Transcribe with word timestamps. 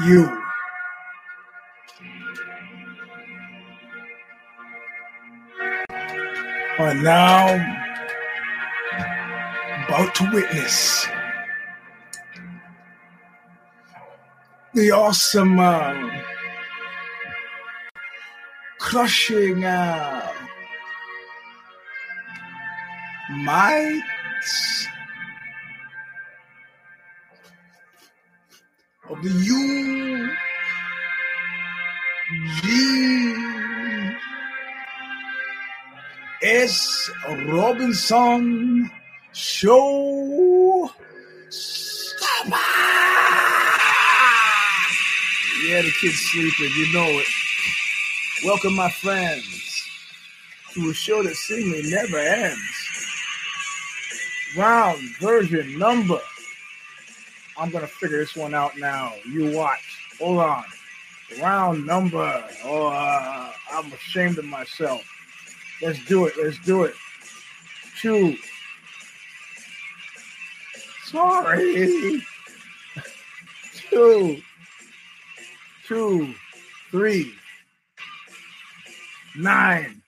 You. 0.00 0.42
Are 6.78 6.94
now 6.94 7.54
about 9.84 10.14
to 10.14 10.30
witness 10.32 11.06
the 14.74 14.90
awesome, 14.90 15.58
uh, 15.60 16.10
crushing 18.78 19.64
uh, 19.64 20.32
might 23.30 24.02
of 29.12 29.22
the 29.22 29.30
U 29.30 30.30
G 32.62 34.16
S 36.42 37.10
Robinson 37.46 38.90
Show. 39.32 40.90
Stomper! 41.50 42.56
Yeah, 45.66 45.82
the 45.82 45.92
kid's 46.00 46.18
sleeping. 46.30 46.72
You 46.76 46.92
know 46.94 47.08
it. 47.08 47.26
Welcome, 48.44 48.74
my 48.74 48.90
friends, 48.90 49.88
to 50.72 50.90
a 50.90 50.94
show 50.94 51.22
that 51.22 51.34
seemingly 51.34 51.90
never 51.90 52.18
ends. 52.18 52.58
Round 54.56 55.00
version 55.20 55.78
number. 55.78 56.20
I'm 57.62 57.70
gonna 57.70 57.86
figure 57.86 58.18
this 58.18 58.34
one 58.34 58.54
out 58.54 58.76
now. 58.76 59.12
You 59.24 59.56
watch. 59.56 59.78
Hold 60.18 60.40
on. 60.40 60.64
Round 61.40 61.86
number. 61.86 62.44
Oh, 62.64 62.88
uh, 62.88 63.52
I'm 63.70 63.92
ashamed 63.92 64.36
of 64.38 64.44
myself. 64.44 65.00
Let's 65.80 66.04
do 66.06 66.26
it. 66.26 66.34
Let's 66.42 66.58
do 66.66 66.82
it. 66.82 66.94
Two. 68.00 68.36
Sorry. 71.04 72.20
Two. 73.90 74.42
Two. 75.86 76.34
Three. 76.90 77.32
Nine. 79.36 80.01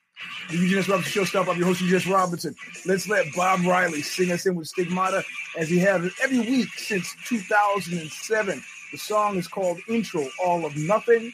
The 0.50 0.58
Eugene 0.58 0.78
S. 0.78 0.88
Robinson 0.88 1.12
Show 1.12 1.24
Stop. 1.24 1.48
I'm 1.48 1.58
your 1.58 1.66
host, 1.66 1.80
Eugene 1.80 1.96
S. 1.96 2.06
Robinson. 2.06 2.54
Let's 2.86 3.08
let 3.08 3.26
Bob 3.34 3.64
Riley 3.66 4.02
sing 4.02 4.30
us 4.30 4.46
in 4.46 4.54
with 4.54 4.68
Stigmata 4.68 5.24
as 5.58 5.68
he 5.68 5.78
has 5.80 6.10
every 6.22 6.40
week 6.40 6.68
since 6.76 7.14
2007. 7.26 8.62
The 8.92 8.98
song 8.98 9.36
is 9.38 9.48
called 9.48 9.78
Intro 9.88 10.26
All 10.44 10.64
of 10.64 10.76
Nothing. 10.76 11.32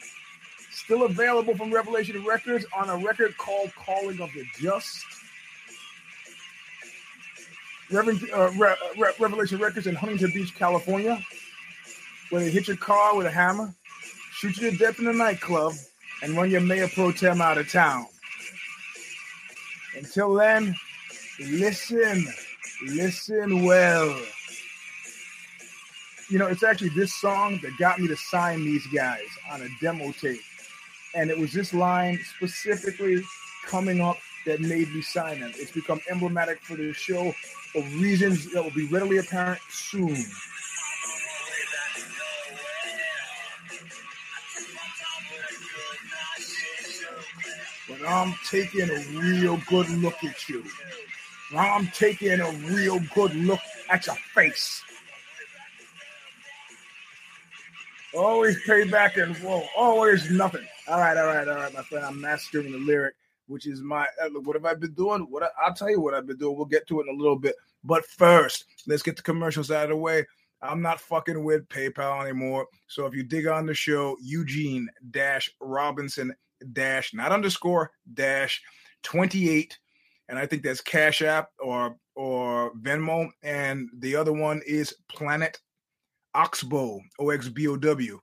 Still 0.71 1.03
available 1.03 1.55
from 1.55 1.71
Revelation 1.71 2.25
Records 2.25 2.65
on 2.75 2.89
a 2.89 2.97
record 2.97 3.37
called 3.37 3.71
Calling 3.75 4.19
of 4.21 4.31
the 4.33 4.45
Just. 4.59 5.05
Reverend, 7.91 8.21
uh, 8.33 8.51
Re- 8.57 8.75
Re- 8.97 9.13
Revelation 9.19 9.59
Records 9.59 9.87
in 9.87 9.95
Huntington 9.95 10.31
Beach, 10.33 10.55
California, 10.55 11.21
where 12.29 12.41
they 12.41 12.49
hit 12.49 12.67
your 12.67 12.77
car 12.77 13.15
with 13.17 13.27
a 13.27 13.31
hammer, 13.31 13.73
shoot 14.31 14.57
you 14.57 14.71
to 14.71 14.77
death 14.77 14.99
in 14.99 15.07
a 15.07 15.13
nightclub, 15.13 15.73
and 16.23 16.35
run 16.35 16.49
your 16.49 16.61
mayor 16.61 16.87
pro 16.87 17.11
tem 17.11 17.41
out 17.41 17.57
of 17.57 17.69
town. 17.71 18.05
Until 19.95 20.33
then, 20.33 20.75
listen, 21.39 22.25
listen 22.85 23.63
well. 23.65 24.19
You 26.29 26.39
know, 26.39 26.47
it's 26.47 26.63
actually 26.63 26.89
this 26.89 27.13
song 27.19 27.59
that 27.61 27.77
got 27.77 27.99
me 27.99 28.07
to 28.07 28.15
sign 28.15 28.63
these 28.63 28.87
guys 28.87 29.27
on 29.51 29.61
a 29.61 29.67
demo 29.81 30.11
tape. 30.13 30.39
And 31.13 31.29
it 31.29 31.37
was 31.37 31.51
this 31.51 31.73
line 31.73 32.19
specifically 32.37 33.21
coming 33.67 33.99
up 33.99 34.17
that 34.45 34.61
made 34.61 34.89
me 34.93 35.01
sign 35.01 35.41
them. 35.41 35.51
It's 35.55 35.71
become 35.71 35.99
emblematic 36.09 36.61
for 36.61 36.75
the 36.75 36.93
show 36.93 37.33
for 37.73 37.81
reasons 37.99 38.51
that 38.53 38.63
will 38.63 38.71
be 38.71 38.87
readily 38.87 39.17
apparent 39.17 39.59
soon. 39.69 40.25
I'm 48.05 48.33
taking 48.49 48.89
a 48.89 49.19
real 49.19 49.59
good 49.67 49.89
look 49.89 50.23
at 50.23 50.49
you. 50.49 50.63
I'm 51.57 51.87
taking 51.87 52.39
a 52.39 52.51
real 52.51 52.99
good 53.13 53.35
look 53.35 53.59
at 53.89 54.07
your 54.07 54.15
face. 54.33 54.81
Always 58.13 58.61
pay 58.65 58.83
back 58.89 59.17
and 59.17 59.35
whoa, 59.37 59.63
always 59.75 60.29
nothing. 60.29 60.67
All 60.87 60.99
right, 60.99 61.15
all 61.15 61.27
right, 61.27 61.47
all 61.47 61.55
right, 61.55 61.73
my 61.73 61.81
friend. 61.83 62.05
I'm 62.05 62.19
mastering 62.19 62.71
the 62.71 62.77
lyric, 62.77 63.15
which 63.47 63.67
is 63.67 63.81
my 63.81 64.05
uh, 64.21 64.29
what 64.41 64.55
have 64.55 64.65
I 64.65 64.73
been 64.73 64.93
doing? 64.93 65.27
What 65.29 65.43
I, 65.43 65.47
I'll 65.63 65.73
tell 65.73 65.89
you 65.89 66.01
what 66.01 66.13
I've 66.13 66.27
been 66.27 66.37
doing. 66.37 66.57
We'll 66.57 66.65
get 66.65 66.87
to 66.87 66.99
it 66.99 67.07
in 67.07 67.15
a 67.15 67.17
little 67.17 67.39
bit. 67.39 67.55
But 67.83 68.05
first, 68.05 68.65
let's 68.85 69.01
get 69.01 69.15
the 69.15 69.21
commercials 69.21 69.71
out 69.71 69.85
of 69.85 69.89
the 69.89 69.95
way. 69.95 70.25
I'm 70.61 70.81
not 70.81 70.99
fucking 70.99 71.43
with 71.43 71.67
PayPal 71.69 72.21
anymore. 72.23 72.67
So 72.87 73.05
if 73.05 73.15
you 73.15 73.23
dig 73.23 73.47
on 73.47 73.65
the 73.65 73.73
show, 73.73 74.15
Eugene 74.21 74.89
Robinson 75.59 76.35
Dash, 76.73 77.13
not 77.13 77.31
underscore 77.31 77.91
Dash 78.13 78.61
28, 79.03 79.77
and 80.29 80.39
I 80.39 80.45
think 80.45 80.63
that's 80.63 80.81
Cash 80.81 81.21
App 81.21 81.49
or 81.59 81.95
or 82.15 82.73
Venmo, 82.75 83.29
and 83.43 83.89
the 83.99 84.15
other 84.15 84.33
one 84.33 84.61
is 84.65 84.95
Planet 85.09 85.57
Oxbow 86.33 86.99
O 87.19 87.29
X 87.29 87.49
B 87.49 87.67
O 87.67 87.77
W. 87.77 88.19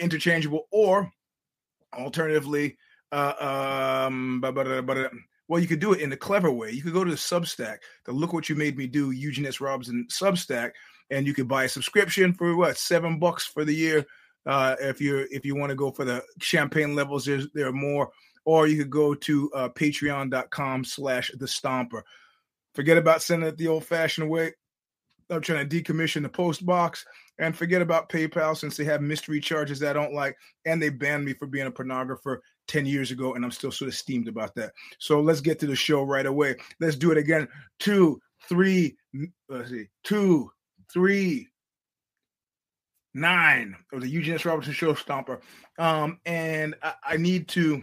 Interchangeable, 0.00 0.68
or 0.70 1.10
alternatively, 1.92 2.76
uh, 3.12 4.04
um, 4.06 4.40
but, 4.40 4.54
but, 4.54 4.86
but 4.86 5.10
well, 5.48 5.60
you 5.60 5.68
could 5.68 5.80
do 5.80 5.92
it 5.92 6.00
in 6.00 6.12
a 6.12 6.16
clever 6.16 6.50
way. 6.50 6.70
You 6.70 6.82
could 6.82 6.92
go 6.92 7.04
to 7.04 7.10
the 7.10 7.16
Substack, 7.16 7.78
the 8.04 8.12
Look 8.12 8.32
What 8.32 8.48
You 8.48 8.56
Made 8.56 8.76
Me 8.76 8.86
Do, 8.86 9.12
Eugene 9.12 9.46
S. 9.46 9.60
Robinson 9.60 10.06
Substack, 10.10 10.72
and 11.10 11.26
you 11.26 11.34
could 11.34 11.48
buy 11.48 11.64
a 11.64 11.68
subscription 11.68 12.32
for 12.32 12.56
what 12.56 12.76
seven 12.76 13.18
bucks 13.18 13.46
for 13.46 13.64
the 13.64 13.74
year. 13.74 14.04
Uh, 14.46 14.76
if 14.80 15.00
you're 15.00 15.26
if 15.30 15.44
you 15.44 15.56
want 15.56 15.70
to 15.70 15.76
go 15.76 15.90
for 15.90 16.04
the 16.04 16.22
champagne 16.40 16.94
levels, 16.94 17.24
there's 17.24 17.48
there 17.52 17.68
are 17.68 17.72
more. 17.72 18.10
Or 18.44 18.68
you 18.68 18.76
could 18.76 18.90
go 18.90 19.12
to 19.12 19.50
uh, 19.54 19.68
patreon.com 19.70 20.84
slash 20.84 21.32
the 21.36 21.46
stomper. 21.46 22.02
Forget 22.74 22.96
about 22.96 23.22
sending 23.22 23.48
it 23.48 23.56
the 23.56 23.66
old 23.66 23.84
fashioned 23.84 24.30
way. 24.30 24.52
I'm 25.30 25.40
trying 25.40 25.68
to 25.68 25.82
decommission 25.82 26.22
the 26.22 26.28
post 26.28 26.64
box 26.64 27.04
and 27.38 27.56
forget 27.56 27.82
about 27.82 28.08
PayPal 28.08 28.56
since 28.56 28.76
they 28.76 28.84
have 28.84 29.02
mystery 29.02 29.40
charges 29.40 29.80
that 29.80 29.96
I 29.96 30.00
don't 30.00 30.14
like. 30.14 30.36
And 30.64 30.80
they 30.80 30.90
banned 30.90 31.24
me 31.24 31.34
for 31.34 31.46
being 31.46 31.66
a 31.66 31.72
pornographer 31.72 32.38
10 32.68 32.86
years 32.86 33.10
ago. 33.10 33.34
And 33.34 33.44
I'm 33.44 33.50
still 33.50 33.72
sort 33.72 33.88
of 33.88 33.96
steamed 33.96 34.28
about 34.28 34.54
that. 34.54 34.72
So 34.98 35.20
let's 35.20 35.40
get 35.40 35.58
to 35.60 35.66
the 35.66 35.74
show 35.74 36.04
right 36.04 36.26
away. 36.26 36.54
Let's 36.78 36.96
do 36.96 37.10
it 37.10 37.18
again. 37.18 37.48
Two, 37.80 38.20
three, 38.48 38.96
let's 39.48 39.70
see, 39.70 39.88
two, 40.04 40.50
three, 40.92 41.48
nine 43.16 43.74
of 43.92 44.02
the 44.02 44.08
Eugene 44.08 44.34
S. 44.34 44.44
Robinson 44.44 44.74
Show 44.74 44.92
Stomper. 44.92 45.40
Um, 45.78 46.20
and 46.26 46.74
I, 46.82 46.92
I 47.02 47.16
need 47.16 47.48
to, 47.48 47.82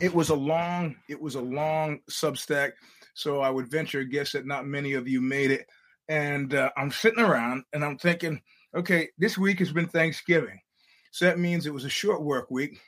it 0.00 0.12
was 0.12 0.30
a 0.30 0.34
long, 0.34 0.96
it 1.08 1.20
was 1.20 1.36
a 1.36 1.40
long 1.40 2.00
substack. 2.10 2.72
So 3.14 3.40
I 3.40 3.48
would 3.48 3.70
venture 3.70 4.00
a 4.00 4.04
guess 4.04 4.32
that 4.32 4.44
not 4.44 4.66
many 4.66 4.94
of 4.94 5.06
you 5.06 5.20
made 5.20 5.52
it. 5.52 5.66
And 6.08 6.52
uh, 6.54 6.70
I'm 6.76 6.90
sitting 6.90 7.24
around 7.24 7.62
and 7.72 7.84
I'm 7.84 7.96
thinking, 7.96 8.42
okay, 8.76 9.08
this 9.18 9.38
week 9.38 9.60
has 9.60 9.72
been 9.72 9.86
Thanksgiving. 9.86 10.60
So 11.12 11.26
that 11.26 11.38
means 11.38 11.66
it 11.66 11.72
was 11.72 11.84
a 11.84 11.90
short 11.90 12.22
work 12.22 12.50
week. 12.50 12.80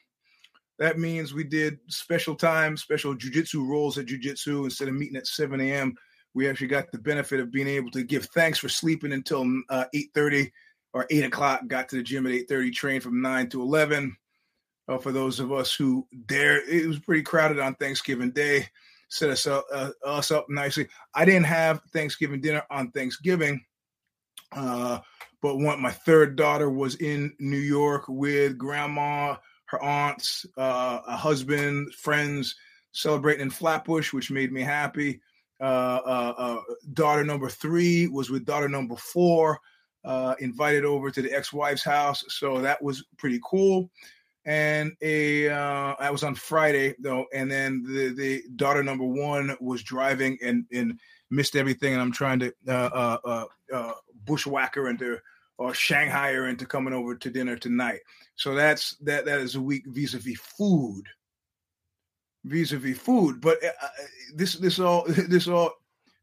That 0.78 0.98
means 0.98 1.32
we 1.32 1.44
did 1.44 1.78
special 1.86 2.34
time, 2.34 2.76
special 2.76 3.14
jujitsu 3.14 3.66
rolls 3.66 3.96
at 3.98 4.06
jujitsu 4.06 4.64
instead 4.64 4.88
of 4.88 4.94
meeting 4.94 5.16
at 5.16 5.28
7 5.28 5.60
a.m. 5.60 5.94
We 6.34 6.50
actually 6.50 6.66
got 6.66 6.90
the 6.90 6.98
benefit 6.98 7.40
of 7.40 7.52
being 7.52 7.68
able 7.68 7.90
to 7.92 8.02
give 8.02 8.26
thanks 8.26 8.58
for 8.58 8.68
sleeping 8.68 9.12
until 9.12 9.46
uh, 9.70 9.84
8:30 9.94 10.50
or 10.96 11.06
8 11.10 11.26
o'clock. 11.26 11.68
Got 11.68 11.90
to 11.90 11.96
the 11.96 12.02
gym 12.02 12.26
at 12.26 12.32
8:30, 12.32 12.70
trained 12.70 13.02
from 13.02 13.20
9 13.20 13.50
to 13.50 13.60
11. 13.60 14.16
Uh, 14.88 14.96
for 14.96 15.12
those 15.12 15.40
of 15.40 15.52
us 15.52 15.74
who 15.74 16.06
dare, 16.24 16.66
it 16.66 16.86
was 16.86 16.98
pretty 16.98 17.22
crowded 17.22 17.58
on 17.58 17.74
Thanksgiving 17.74 18.30
Day. 18.30 18.66
Set 19.10 19.28
us 19.28 19.46
up, 19.46 19.66
uh, 19.70 19.90
us 20.06 20.30
up 20.30 20.46
nicely. 20.48 20.88
I 21.14 21.26
didn't 21.26 21.44
have 21.44 21.82
Thanksgiving 21.92 22.40
dinner 22.40 22.62
on 22.70 22.92
Thanksgiving, 22.92 23.62
uh, 24.52 25.00
but 25.42 25.58
one 25.58 25.82
my 25.82 25.90
third 25.90 26.34
daughter 26.34 26.70
was 26.70 26.94
in 26.96 27.34
New 27.38 27.58
York 27.58 28.04
with 28.08 28.56
grandma, 28.56 29.36
her 29.66 29.82
aunts, 29.82 30.46
uh, 30.56 31.00
a 31.06 31.16
husband, 31.16 31.92
friends 31.94 32.56
celebrating 32.92 33.42
in 33.42 33.50
Flatbush, 33.50 34.14
which 34.14 34.30
made 34.30 34.50
me 34.50 34.62
happy. 34.62 35.20
Uh, 35.60 36.00
uh, 36.06 36.60
daughter 36.94 37.22
number 37.22 37.50
three 37.50 38.06
was 38.06 38.30
with 38.30 38.46
daughter 38.46 38.68
number 38.68 38.96
four, 38.96 39.60
uh, 40.06 40.34
invited 40.38 40.84
over 40.84 41.10
to 41.10 41.20
the 41.20 41.32
ex-wife's 41.32 41.84
house, 41.84 42.24
so 42.28 42.60
that 42.62 42.82
was 42.82 43.04
pretty 43.18 43.40
cool. 43.44 43.90
And 44.46 44.92
a 45.02 45.50
uh, 45.50 45.96
I 45.98 46.08
was 46.10 46.22
on 46.22 46.36
Friday 46.36 46.94
though, 47.00 47.26
and 47.34 47.50
then 47.50 47.82
the 47.82 48.14
the 48.14 48.42
daughter 48.54 48.82
number 48.82 49.04
one 49.04 49.56
was 49.60 49.82
driving 49.82 50.38
and 50.40 50.64
and 50.72 50.98
missed 51.30 51.56
everything, 51.56 51.92
and 51.92 52.00
I'm 52.00 52.12
trying 52.12 52.38
to 52.38 52.52
uh, 52.68 52.70
uh, 52.70 53.18
uh, 53.24 53.44
uh, 53.74 53.92
bushwhacker 54.24 54.88
into 54.88 55.18
or 55.58 55.74
Shanghai 55.74 56.32
her 56.32 56.46
into 56.46 56.66
coming 56.66 56.94
over 56.94 57.16
to 57.16 57.30
dinner 57.30 57.56
tonight. 57.56 58.00
So 58.36 58.54
that's 58.54 58.96
that 58.98 59.24
that 59.24 59.40
is 59.40 59.56
a 59.56 59.60
week 59.60 59.84
vis-a-vis 59.86 60.38
food. 60.38 61.04
Vis-a-vis 62.44 62.98
food, 62.98 63.40
but 63.40 63.62
uh, 63.64 63.72
uh 63.82 63.88
this 64.36 64.54
this 64.54 64.78
all 64.78 65.04
this 65.08 65.48
all 65.48 65.72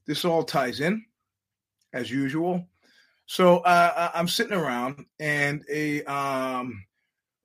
this 0.07 0.23
all 0.23 0.43
ties 0.43 0.79
in 0.79 1.03
as 1.91 2.09
usual. 2.09 2.65
So 3.25 3.59
uh, 3.59 4.11
I'm 4.13 4.27
sitting 4.27 4.53
around 4.57 5.05
and 5.19 5.63
a 5.69 6.03
um 6.03 6.83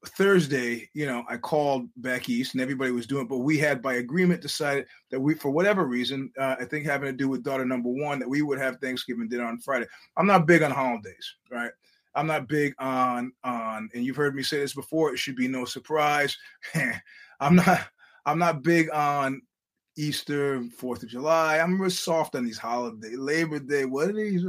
Thursday, 0.07 0.89
you 0.95 1.07
know, 1.07 1.25
I 1.29 1.37
called 1.37 1.89
back 1.97 2.29
east 2.29 2.55
and 2.55 2.61
everybody 2.61 2.93
was 2.93 3.07
doing, 3.07 3.27
but 3.27 3.39
we 3.39 3.59
had 3.59 3.83
by 3.83 3.95
agreement 3.95 4.41
decided 4.41 4.87
that 5.11 5.21
we, 5.21 5.35
for 5.35 5.51
whatever 5.51 5.87
reason, 5.87 6.31
uh, 6.39 6.57
I 6.59 6.65
think 6.65 6.87
having 6.87 7.11
to 7.11 7.17
do 7.17 7.29
with 7.29 7.43
daughter 7.43 7.65
number 7.65 7.89
one, 7.89 8.21
that 8.21 8.29
we 8.29 8.43
would 8.43 8.59
have 8.59 8.79
Thanksgiving 8.79 9.29
dinner 9.29 9.45
on 9.45 9.59
Friday. 9.59 9.87
I'm 10.17 10.27
not 10.27 10.47
big 10.47 10.63
on 10.63 10.71
holidays, 10.71 11.35
right? 11.51 11.73
I'm 12.15 12.27
not 12.27 12.49
big 12.49 12.75
on 12.79 13.33
on, 13.45 13.91
and 13.95 14.05
you've 14.05 14.17
heard 14.17 14.35
me 14.35 14.43
say 14.43 14.59
this 14.59 14.75
before. 14.75 15.13
It 15.13 15.19
should 15.19 15.37
be 15.37 15.49
no 15.49 15.65
surprise. 15.65 16.37
I'm 17.41 17.57
not. 17.57 17.89
I'm 18.27 18.39
not 18.39 18.63
big 18.63 18.91
on 18.91 19.41
Easter, 19.97 20.63
Fourth 20.77 21.03
of 21.03 21.09
July. 21.09 21.59
I'm 21.59 21.81
real 21.81 21.91
soft 21.91 22.35
on 22.35 22.45
these 22.45 22.59
holidays. 22.59 23.17
Labor 23.17 23.59
Day, 23.59 23.85
what 23.85 24.09
are 24.09 24.13
these? 24.13 24.45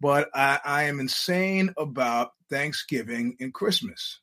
But, 0.00 0.28
I, 0.34 0.58
I 0.64 0.82
am 0.84 1.00
insane 1.00 1.72
about 1.78 2.32
Thanksgiving 2.50 3.36
and 3.40 3.52
Christmas. 3.52 4.20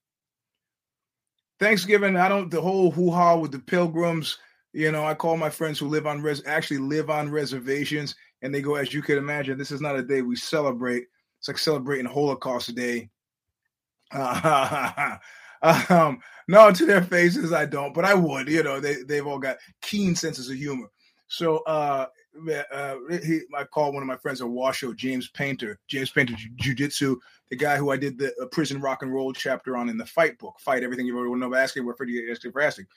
Thanksgiving, 1.59 2.15
I 2.17 2.29
don't 2.29 2.51
the 2.51 2.61
whole 2.61 2.91
hoo 2.91 3.11
ha 3.11 3.35
with 3.35 3.51
the 3.51 3.59
pilgrims. 3.59 4.37
You 4.73 4.91
know, 4.91 5.05
I 5.05 5.13
call 5.13 5.37
my 5.37 5.49
friends 5.49 5.79
who 5.79 5.87
live 5.87 6.07
on 6.07 6.21
res 6.21 6.41
actually 6.45 6.79
live 6.79 7.09
on 7.09 7.31
reservations, 7.31 8.15
and 8.41 8.53
they 8.53 8.61
go, 8.61 8.75
as 8.75 8.93
you 8.93 9.01
can 9.01 9.17
imagine, 9.17 9.57
this 9.57 9.71
is 9.71 9.81
not 9.81 9.95
a 9.95 10.03
day 10.03 10.21
we 10.21 10.35
celebrate. 10.35 11.05
It's 11.39 11.47
like 11.47 11.57
celebrating 11.57 12.05
Holocaust 12.05 12.73
Day. 12.75 13.09
Um, 15.63 16.19
no, 16.49 16.71
to 16.73 16.85
their 16.85 17.01
faces, 17.01 17.53
I 17.53 17.65
don't, 17.65 17.93
but 17.93 18.03
I 18.03 18.13
would. 18.13 18.49
You 18.49 18.63
know, 18.63 18.81
they 18.81 18.97
they've 19.03 19.25
all 19.25 19.39
got 19.39 19.55
keen 19.81 20.13
senses 20.13 20.49
of 20.49 20.57
humor. 20.57 20.87
So 21.29 21.59
uh, 21.59 22.07
uh, 22.71 22.95
he, 23.23 23.41
I 23.55 23.63
called 23.63 23.93
one 23.93 24.03
of 24.03 24.07
my 24.07 24.17
friends 24.17 24.41
a 24.41 24.47
Washoe, 24.47 24.93
James 24.93 25.29
Painter, 25.29 25.79
James 25.87 26.09
Painter 26.09 26.35
Jiu 26.55 26.73
Jitsu, 26.73 27.17
the 27.49 27.55
guy 27.55 27.77
who 27.77 27.91
I 27.91 27.97
did 27.97 28.17
the 28.17 28.33
uh, 28.41 28.45
prison 28.47 28.81
rock 28.81 29.03
and 29.03 29.13
roll 29.13 29.33
chapter 29.33 29.77
on 29.77 29.89
in 29.89 29.97
the 29.97 30.05
fight 30.05 30.37
book, 30.39 30.59
Fight 30.59 30.83
Everything 30.83 31.05
You 31.05 31.17
Ever 31.17 31.29
Want 31.29 31.41
to 31.41 31.49
Know 31.49 31.55
Asking, 31.55 31.85
we're 31.85 31.93
pretty 31.93 32.29
asking 32.31 32.51
for 32.51 32.61
asking. 32.61 32.87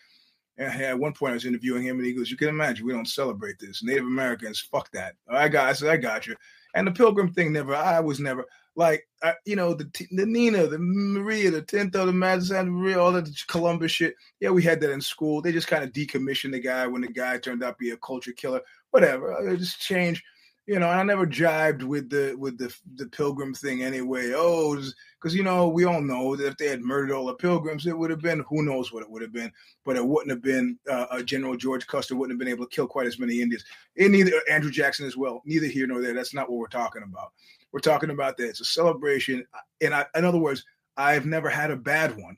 And 0.58 0.82
at 0.82 0.98
one 0.98 1.12
point, 1.12 1.32
I 1.32 1.34
was 1.34 1.44
interviewing 1.44 1.82
him, 1.82 1.98
and 1.98 2.06
he 2.06 2.14
goes, 2.14 2.30
"You 2.30 2.36
can 2.38 2.48
imagine 2.48 2.86
we 2.86 2.92
don't 2.92 3.06
celebrate 3.06 3.58
this. 3.58 3.82
Native 3.82 4.04
Americans, 4.04 4.58
fuck 4.58 4.90
that." 4.92 5.14
I 5.28 5.48
got, 5.48 5.68
I 5.68 5.74
said, 5.74 5.90
"I 5.90 5.98
got 5.98 6.26
you." 6.26 6.34
And 6.74 6.86
the 6.86 6.92
Pilgrim 6.92 7.30
thing 7.30 7.52
never, 7.52 7.74
I 7.74 8.00
was 8.00 8.20
never 8.20 8.46
like, 8.76 9.08
I, 9.22 9.34
you 9.46 9.56
know, 9.56 9.74
the 9.74 9.90
the 10.12 10.26
Nina, 10.26 10.66
the 10.66 10.78
Maria, 10.78 11.50
the 11.50 11.62
Tinto, 11.62 12.06
the 12.06 12.12
Madison 12.12 12.70
Maria, 12.70 13.00
all 13.00 13.12
that 13.12 13.28
Columbus 13.48 13.90
shit. 13.90 14.14
Yeah, 14.40 14.50
we 14.50 14.62
had 14.62 14.80
that 14.82 14.92
in 14.92 15.00
school. 15.00 15.40
They 15.40 15.50
just 15.50 15.68
kind 15.68 15.82
of 15.82 15.92
decommissioned 15.92 16.52
the 16.52 16.60
guy 16.60 16.86
when 16.86 17.02
the 17.02 17.08
guy 17.08 17.38
turned 17.38 17.64
out 17.64 17.78
to 17.78 17.84
be 17.84 17.90
a 17.90 17.96
culture 17.96 18.32
killer 18.32 18.60
whatever. 18.96 19.34
I 19.34 19.56
just 19.56 19.78
change, 19.80 20.22
you 20.66 20.78
know. 20.78 20.88
I 20.88 21.02
never 21.02 21.26
jibed 21.26 21.82
with 21.82 22.08
the 22.08 22.34
with 22.38 22.56
the 22.56 22.74
the 22.94 23.06
pilgrim 23.06 23.52
thing 23.52 23.82
anyway. 23.82 24.32
Oh, 24.34 24.74
because 25.20 25.34
you 25.34 25.42
know 25.42 25.68
we 25.68 25.84
all 25.84 26.00
know 26.00 26.34
that 26.34 26.46
if 26.46 26.56
they 26.56 26.68
had 26.68 26.80
murdered 26.80 27.12
all 27.12 27.26
the 27.26 27.34
pilgrims, 27.34 27.86
it 27.86 27.96
would 27.96 28.10
have 28.10 28.22
been 28.22 28.44
who 28.48 28.62
knows 28.62 28.92
what 28.92 29.02
it 29.02 29.10
would 29.10 29.20
have 29.20 29.32
been, 29.32 29.52
but 29.84 29.96
it 29.96 30.06
wouldn't 30.06 30.30
have 30.30 30.42
been 30.42 30.78
uh, 30.90 31.22
General 31.22 31.56
George 31.56 31.86
Custer 31.86 32.16
wouldn't 32.16 32.32
have 32.32 32.44
been 32.44 32.52
able 32.52 32.64
to 32.64 32.74
kill 32.74 32.86
quite 32.86 33.06
as 33.06 33.18
many 33.18 33.42
Indians, 33.42 33.64
and 33.98 34.12
neither 34.12 34.32
Andrew 34.50 34.70
Jackson 34.70 35.06
as 35.06 35.16
well. 35.16 35.42
Neither 35.44 35.66
here 35.66 35.86
nor 35.86 36.00
there. 36.00 36.14
That's 36.14 36.34
not 36.34 36.50
what 36.50 36.58
we're 36.58 36.68
talking 36.68 37.02
about. 37.02 37.32
We're 37.76 37.80
talking 37.80 38.08
about 38.08 38.38
that 38.38 38.48
it's 38.48 38.62
a 38.62 38.64
celebration, 38.64 39.46
and 39.82 39.94
I, 39.94 40.06
in 40.14 40.24
other 40.24 40.38
words, 40.38 40.64
I've 40.96 41.26
never 41.26 41.50
had 41.50 41.70
a 41.70 41.76
bad 41.76 42.16
one. 42.16 42.34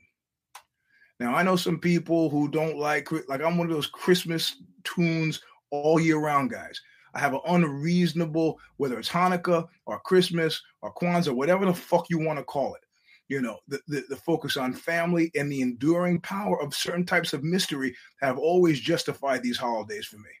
Now 1.17 1.33
I 1.33 1.43
know 1.43 1.55
some 1.55 1.79
people 1.79 2.29
who 2.29 2.49
don't 2.49 2.77
like 2.77 3.09
like 3.29 3.41
I'm 3.41 3.57
one 3.57 3.67
of 3.67 3.73
those 3.73 3.87
Christmas 3.87 4.57
tunes 4.83 5.39
all 5.71 5.97
year 5.97 6.17
round, 6.17 6.49
guys. 6.49 6.81
I 7.13 7.19
have 7.19 7.33
an 7.33 7.39
unreasonable, 7.47 8.59
whether 8.75 8.99
it's 8.99 9.07
Hanukkah 9.07 9.65
or 9.85 10.01
Christmas 10.01 10.61
or 10.81 10.93
Kwanzaa, 10.93 11.33
whatever 11.33 11.65
the 11.65 11.73
fuck 11.73 12.09
you 12.09 12.19
want 12.19 12.37
to 12.37 12.43
call 12.43 12.75
it. 12.75 12.81
You 13.29 13.41
know, 13.41 13.59
the, 13.69 13.79
the, 13.87 14.03
the, 14.09 14.17
focus 14.17 14.57
on 14.57 14.73
family 14.73 15.31
and 15.35 15.49
the 15.49 15.61
enduring 15.61 16.19
power 16.19 16.61
of 16.61 16.75
certain 16.75 17.05
types 17.05 17.31
of 17.31 17.45
mystery 17.45 17.95
have 18.19 18.37
always 18.37 18.81
justified 18.81 19.41
these 19.41 19.57
holidays 19.57 20.05
for 20.05 20.17
me. 20.17 20.31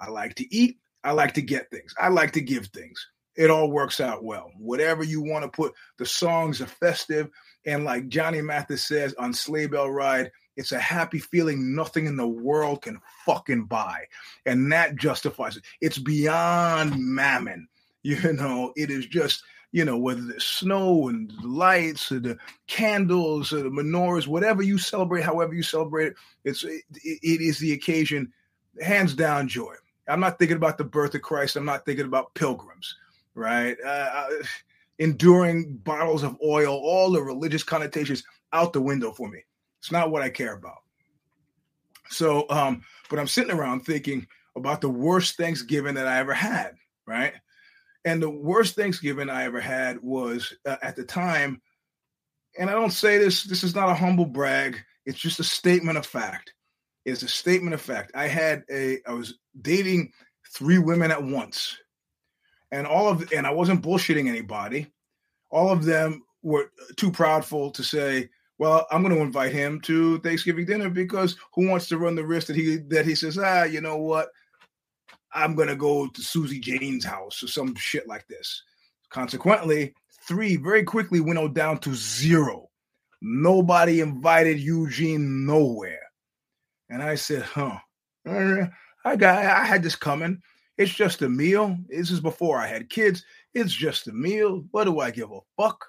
I 0.00 0.08
like 0.08 0.34
to 0.34 0.52
eat. 0.52 0.78
I 1.04 1.12
like 1.12 1.32
to 1.34 1.42
get 1.42 1.70
things. 1.70 1.94
I 2.00 2.08
like 2.08 2.32
to 2.32 2.40
give 2.40 2.66
things. 2.66 3.06
It 3.36 3.50
all 3.50 3.70
works 3.70 4.00
out 4.00 4.24
well. 4.24 4.50
Whatever 4.58 5.04
you 5.04 5.22
want 5.22 5.44
to 5.44 5.50
put, 5.50 5.72
the 5.98 6.06
songs 6.06 6.60
are 6.60 6.66
festive. 6.66 7.30
And 7.66 7.84
like 7.84 8.08
Johnny 8.08 8.40
Mathis 8.40 8.84
says 8.84 9.14
on 9.14 9.32
Sleigh 9.32 9.66
Bell 9.66 9.90
Ride, 9.90 10.32
it's 10.56 10.72
a 10.72 10.78
happy 10.78 11.20
feeling 11.20 11.76
nothing 11.76 12.06
in 12.06 12.16
the 12.16 12.26
world 12.26 12.82
can 12.82 13.00
fucking 13.24 13.66
buy. 13.66 14.06
And 14.44 14.72
that 14.72 14.96
justifies 14.96 15.56
it. 15.56 15.62
It's 15.80 15.98
beyond 15.98 16.98
mammon. 16.98 17.68
You 18.04 18.32
know, 18.32 18.72
it 18.76 18.90
is 18.90 19.06
just, 19.06 19.42
you 19.72 19.84
know, 19.84 19.98
whether 19.98 20.22
the 20.22 20.40
snow 20.40 21.08
and 21.08 21.30
the 21.42 21.48
lights 21.48 22.12
or 22.12 22.20
the 22.20 22.38
candles 22.68 23.52
or 23.52 23.64
the 23.64 23.70
menorahs, 23.70 24.26
whatever 24.26 24.62
you 24.62 24.78
celebrate, 24.78 25.24
however 25.24 25.52
you 25.52 25.64
celebrate 25.64 26.06
it, 26.06 26.14
it's 26.44 26.62
it, 26.62 26.84
it 27.02 27.40
is 27.40 27.58
the 27.58 27.72
occasion, 27.72 28.32
hands 28.80 29.14
down 29.14 29.48
joy. 29.48 29.74
I'm 30.06 30.20
not 30.20 30.38
thinking 30.38 30.56
about 30.56 30.78
the 30.78 30.84
birth 30.84 31.14
of 31.16 31.22
Christ. 31.22 31.56
I'm 31.56 31.66
not 31.66 31.84
thinking 31.84 32.06
about 32.06 32.32
pilgrims, 32.34 32.96
right? 33.38 33.76
Uh, 33.84 33.88
uh 33.88 34.28
enduring 34.98 35.76
bottles 35.76 36.22
of 36.22 36.36
oil, 36.44 36.74
all 36.74 37.10
the 37.10 37.22
religious 37.22 37.62
connotations 37.62 38.24
out 38.52 38.72
the 38.72 38.80
window 38.80 39.12
for 39.12 39.28
me. 39.28 39.38
It's 39.80 39.92
not 39.92 40.10
what 40.10 40.22
I 40.22 40.28
care 40.28 40.54
about. 40.54 40.82
So, 42.10 42.46
um, 42.50 42.82
but 43.08 43.18
I'm 43.18 43.28
sitting 43.28 43.52
around 43.52 43.80
thinking 43.80 44.26
about 44.56 44.80
the 44.80 44.88
worst 44.88 45.36
Thanksgiving 45.36 45.94
that 45.94 46.08
I 46.08 46.18
ever 46.18 46.34
had, 46.34 46.72
right? 47.06 47.34
And 48.04 48.22
the 48.22 48.30
worst 48.30 48.74
Thanksgiving 48.74 49.30
I 49.30 49.44
ever 49.44 49.60
had 49.60 50.00
was 50.02 50.52
uh, 50.66 50.76
at 50.82 50.96
the 50.96 51.04
time, 51.04 51.60
and 52.58 52.68
I 52.68 52.72
don't 52.72 52.90
say 52.90 53.18
this, 53.18 53.44
this 53.44 53.62
is 53.62 53.74
not 53.74 53.90
a 53.90 53.94
humble 53.94 54.26
brag, 54.26 54.78
it's 55.06 55.18
just 55.18 55.40
a 55.40 55.44
statement 55.44 55.98
of 55.98 56.06
fact. 56.06 56.54
It's 57.04 57.22
a 57.22 57.28
statement 57.28 57.74
of 57.74 57.80
fact. 57.80 58.12
I 58.14 58.26
had 58.26 58.64
a, 58.70 58.98
I 59.06 59.12
was 59.12 59.38
dating 59.60 60.12
three 60.52 60.78
women 60.78 61.10
at 61.10 61.22
once. 61.22 61.78
And 62.70 62.86
all 62.86 63.08
of, 63.08 63.32
and 63.32 63.46
I 63.46 63.50
wasn't 63.50 63.82
bullshitting 63.82 64.28
anybody. 64.28 64.92
All 65.50 65.70
of 65.70 65.84
them 65.84 66.22
were 66.42 66.70
too 66.96 67.10
proudful 67.10 67.72
to 67.74 67.82
say, 67.82 68.28
well, 68.58 68.86
I'm 68.90 69.02
going 69.02 69.14
to 69.14 69.22
invite 69.22 69.52
him 69.52 69.80
to 69.82 70.18
Thanksgiving 70.20 70.66
dinner 70.66 70.90
because 70.90 71.36
who 71.54 71.68
wants 71.68 71.88
to 71.88 71.98
run 71.98 72.14
the 72.14 72.26
risk 72.26 72.48
that 72.48 72.56
he 72.56 72.76
that 72.88 73.06
he 73.06 73.14
says, 73.14 73.38
ah, 73.38 73.62
you 73.62 73.80
know 73.80 73.96
what, 73.96 74.30
I'm 75.32 75.54
going 75.54 75.68
to 75.68 75.76
go 75.76 76.08
to 76.08 76.22
Susie 76.22 76.58
Jane's 76.58 77.04
house 77.04 77.42
or 77.42 77.46
some 77.46 77.74
shit 77.76 78.08
like 78.08 78.26
this. 78.26 78.62
Consequently, 79.10 79.94
three 80.26 80.56
very 80.56 80.82
quickly 80.82 81.20
went 81.20 81.54
down 81.54 81.78
to 81.78 81.94
zero. 81.94 82.68
Nobody 83.22 84.00
invited 84.00 84.60
Eugene 84.60 85.46
nowhere, 85.46 86.02
and 86.90 87.02
I 87.02 87.14
said, 87.14 87.42
huh, 87.42 87.78
I 88.26 89.16
got 89.16 89.44
I 89.44 89.64
had 89.64 89.82
this 89.82 89.96
coming. 89.96 90.42
It's 90.78 90.94
just 90.94 91.22
a 91.22 91.28
meal. 91.28 91.76
This 91.88 92.10
is 92.10 92.20
before 92.20 92.58
I 92.58 92.68
had 92.68 92.88
kids. 92.88 93.24
It's 93.52 93.72
just 93.72 94.06
a 94.06 94.12
meal. 94.12 94.64
What 94.70 94.84
do 94.84 95.00
I 95.00 95.10
give 95.10 95.32
a 95.32 95.40
fuck? 95.56 95.84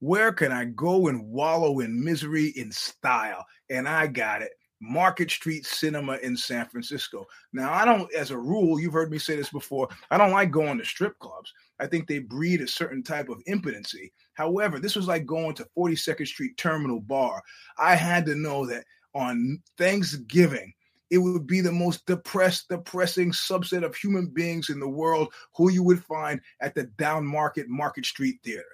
Where 0.00 0.32
can 0.32 0.50
I 0.50 0.64
go 0.64 1.08
and 1.08 1.24
wallow 1.28 1.80
in 1.80 2.02
misery 2.02 2.48
in 2.56 2.72
style? 2.72 3.44
And 3.70 3.86
I 3.86 4.06
got 4.06 4.42
it. 4.42 4.52
Market 4.80 5.30
Street 5.30 5.64
Cinema 5.64 6.16
in 6.22 6.36
San 6.36 6.66
Francisco. 6.66 7.24
Now, 7.52 7.72
I 7.72 7.84
don't, 7.84 8.12
as 8.14 8.32
a 8.32 8.36
rule, 8.36 8.80
you've 8.80 8.92
heard 8.92 9.12
me 9.12 9.18
say 9.18 9.36
this 9.36 9.50
before, 9.50 9.88
I 10.10 10.18
don't 10.18 10.32
like 10.32 10.50
going 10.50 10.76
to 10.78 10.84
strip 10.84 11.16
clubs. 11.20 11.52
I 11.78 11.86
think 11.86 12.08
they 12.08 12.18
breed 12.18 12.60
a 12.62 12.66
certain 12.66 13.02
type 13.02 13.28
of 13.28 13.40
impotency. 13.46 14.12
However, 14.34 14.80
this 14.80 14.96
was 14.96 15.06
like 15.06 15.24
going 15.24 15.54
to 15.54 15.68
42nd 15.78 16.26
Street 16.26 16.56
Terminal 16.56 17.00
Bar. 17.00 17.40
I 17.78 17.94
had 17.94 18.26
to 18.26 18.34
know 18.34 18.66
that 18.66 18.84
on 19.14 19.62
Thanksgiving, 19.78 20.72
it 21.12 21.18
would 21.18 21.46
be 21.46 21.60
the 21.60 21.70
most 21.70 22.06
depressed, 22.06 22.70
depressing 22.70 23.32
subset 23.32 23.84
of 23.84 23.94
human 23.94 24.28
beings 24.28 24.70
in 24.70 24.80
the 24.80 24.88
world 24.88 25.30
who 25.54 25.70
you 25.70 25.82
would 25.82 26.02
find 26.02 26.40
at 26.62 26.74
the 26.74 26.84
down 26.84 27.26
market 27.26 27.68
Market 27.68 28.06
Street 28.06 28.40
Theater. 28.42 28.64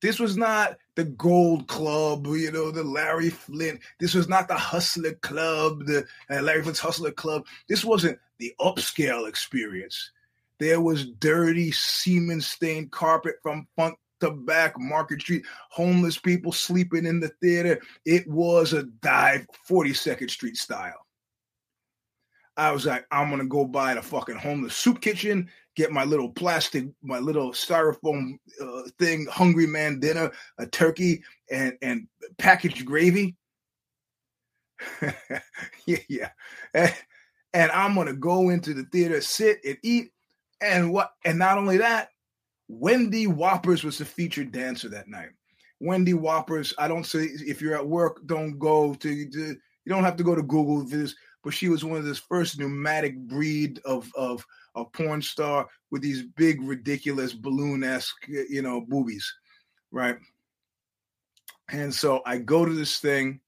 This 0.00 0.18
was 0.18 0.38
not 0.38 0.78
the 0.94 1.04
Gold 1.04 1.68
Club, 1.68 2.26
you 2.28 2.50
know, 2.50 2.70
the 2.70 2.82
Larry 2.82 3.28
Flynt. 3.28 3.80
This 3.98 4.14
was 4.14 4.26
not 4.26 4.48
the 4.48 4.54
Hustler 4.54 5.12
Club, 5.16 5.84
the 5.84 6.06
uh, 6.30 6.40
Larry 6.40 6.62
Flynt's 6.62 6.80
Hustler 6.80 7.10
Club. 7.10 7.44
This 7.68 7.84
wasn't 7.84 8.18
the 8.38 8.54
upscale 8.58 9.28
experience. 9.28 10.12
There 10.58 10.80
was 10.80 11.10
dirty, 11.10 11.72
semen 11.72 12.40
stained 12.40 12.90
carpet 12.90 13.34
from 13.42 13.68
front 13.74 13.96
to 14.20 14.30
back, 14.30 14.78
Market 14.78 15.20
Street, 15.20 15.44
homeless 15.68 16.16
people 16.16 16.52
sleeping 16.52 17.04
in 17.04 17.20
the 17.20 17.28
theater. 17.42 17.82
It 18.06 18.26
was 18.26 18.72
a 18.72 18.84
dive 18.84 19.46
42nd 19.68 20.30
Street 20.30 20.56
style. 20.56 21.06
I 22.60 22.72
was 22.72 22.84
like, 22.84 23.06
I'm 23.10 23.30
gonna 23.30 23.46
go 23.46 23.64
buy 23.64 23.94
the 23.94 24.02
fucking 24.02 24.36
homeless 24.36 24.76
soup 24.76 25.00
kitchen, 25.00 25.48
get 25.76 25.92
my 25.92 26.04
little 26.04 26.28
plastic, 26.28 26.84
my 27.02 27.18
little 27.18 27.52
styrofoam 27.52 28.38
uh, 28.60 28.82
thing, 28.98 29.26
hungry 29.30 29.66
man 29.66 29.98
dinner, 29.98 30.30
a 30.58 30.66
turkey, 30.66 31.22
and 31.50 31.72
and 31.80 32.06
packaged 32.36 32.84
gravy. 32.84 33.34
yeah, 35.86 35.98
yeah, 36.10 36.28
and, 36.74 36.94
and 37.54 37.70
I'm 37.72 37.94
gonna 37.94 38.12
go 38.12 38.50
into 38.50 38.74
the 38.74 38.84
theater, 38.84 39.22
sit 39.22 39.60
and 39.64 39.78
eat, 39.82 40.10
and 40.60 40.92
what? 40.92 41.12
And 41.24 41.38
not 41.38 41.56
only 41.56 41.78
that, 41.78 42.10
Wendy 42.68 43.26
Whoppers 43.26 43.84
was 43.84 43.96
the 43.96 44.04
featured 44.04 44.52
dancer 44.52 44.90
that 44.90 45.08
night. 45.08 45.30
Wendy 45.80 46.12
Whoppers. 46.12 46.74
I 46.76 46.88
don't 46.88 47.06
say 47.06 47.20
if 47.24 47.62
you're 47.62 47.74
at 47.74 47.88
work, 47.88 48.20
don't 48.26 48.58
go 48.58 48.92
to, 48.92 49.30
to 49.30 49.38
you 49.38 49.56
don't 49.88 50.04
have 50.04 50.16
to 50.16 50.24
go 50.24 50.34
to 50.34 50.42
Google 50.42 50.84
this 50.84 51.14
but 51.42 51.54
she 51.54 51.68
was 51.68 51.84
one 51.84 51.98
of 51.98 52.04
this 52.04 52.18
first 52.18 52.58
pneumatic 52.58 53.16
breed 53.18 53.80
of 53.84 54.10
of 54.14 54.44
a 54.74 54.84
porn 54.84 55.22
star 55.22 55.68
with 55.90 56.02
these 56.02 56.22
big, 56.22 56.62
ridiculous 56.62 57.32
balloon 57.32 57.82
esque, 57.82 58.26
you 58.28 58.62
know, 58.62 58.80
boobies, 58.80 59.32
right? 59.90 60.16
And 61.68 61.94
so 61.94 62.22
I 62.24 62.38
go 62.38 62.64
to 62.64 62.72
this 62.72 62.98
thing. 62.98 63.40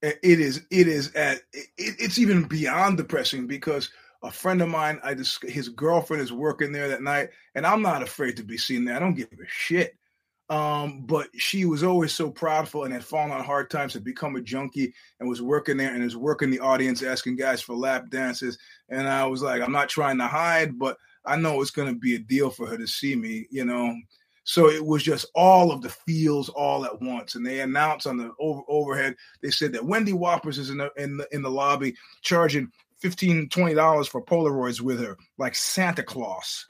It 0.00 0.18
is, 0.22 0.64
it 0.70 0.86
is 0.86 1.12
at, 1.14 1.38
it, 1.52 1.66
it's 1.76 2.18
even 2.18 2.44
beyond 2.44 2.98
depressing 2.98 3.48
because 3.48 3.90
a 4.22 4.30
friend 4.30 4.62
of 4.62 4.68
mine, 4.68 5.00
I 5.02 5.14
just, 5.14 5.42
his 5.42 5.68
girlfriend 5.68 6.22
is 6.22 6.32
working 6.32 6.70
there 6.70 6.88
that 6.88 7.02
night, 7.02 7.30
and 7.56 7.66
I'm 7.66 7.82
not 7.82 8.02
afraid 8.02 8.36
to 8.36 8.44
be 8.44 8.58
seen 8.58 8.84
there. 8.84 8.94
I 8.94 9.00
don't 9.00 9.14
give 9.14 9.32
a 9.32 9.46
shit. 9.48 9.96
Um, 10.50 11.02
but 11.02 11.28
she 11.36 11.66
was 11.66 11.82
always 11.82 12.12
so 12.12 12.30
proudful 12.30 12.84
and 12.84 12.92
had 12.92 13.04
fallen 13.04 13.30
on 13.30 13.44
hard 13.44 13.68
times, 13.70 13.92
had 13.92 14.04
become 14.04 14.36
a 14.36 14.40
junkie 14.40 14.94
and 15.20 15.28
was 15.28 15.42
working 15.42 15.76
there 15.76 15.92
and 15.92 16.02
was 16.02 16.16
working 16.16 16.50
the 16.50 16.60
audience, 16.60 17.02
asking 17.02 17.36
guys 17.36 17.60
for 17.60 17.74
lap 17.74 18.08
dances. 18.08 18.58
And 18.88 19.06
I 19.06 19.26
was 19.26 19.42
like, 19.42 19.60
I'm 19.60 19.72
not 19.72 19.90
trying 19.90 20.16
to 20.18 20.26
hide, 20.26 20.78
but 20.78 20.96
I 21.26 21.36
know 21.36 21.60
it's 21.60 21.70
going 21.70 21.92
to 21.92 21.98
be 21.98 22.14
a 22.14 22.18
deal 22.18 22.48
for 22.48 22.66
her 22.66 22.78
to 22.78 22.86
see 22.86 23.14
me, 23.14 23.46
you 23.50 23.66
know. 23.66 23.94
So 24.44 24.70
it 24.70 24.82
was 24.82 25.02
just 25.02 25.26
all 25.34 25.70
of 25.70 25.82
the 25.82 25.90
feels 25.90 26.48
all 26.48 26.86
at 26.86 27.02
once. 27.02 27.34
And 27.34 27.44
they 27.44 27.60
announced 27.60 28.06
on 28.06 28.16
the 28.16 28.32
over, 28.40 28.62
overhead, 28.66 29.14
they 29.42 29.50
said 29.50 29.72
that 29.74 29.84
Wendy 29.84 30.14
Whoppers 30.14 30.56
is 30.56 30.70
in 30.70 30.78
the, 30.78 30.90
in 30.96 31.18
the, 31.18 31.28
in 31.32 31.42
the 31.42 31.50
lobby 31.50 31.94
charging 32.22 32.72
15 33.00 33.50
$20 33.50 34.08
for 34.08 34.24
Polaroids 34.24 34.80
with 34.80 35.00
her, 35.00 35.18
like 35.36 35.54
Santa 35.54 36.02
Claus. 36.02 36.64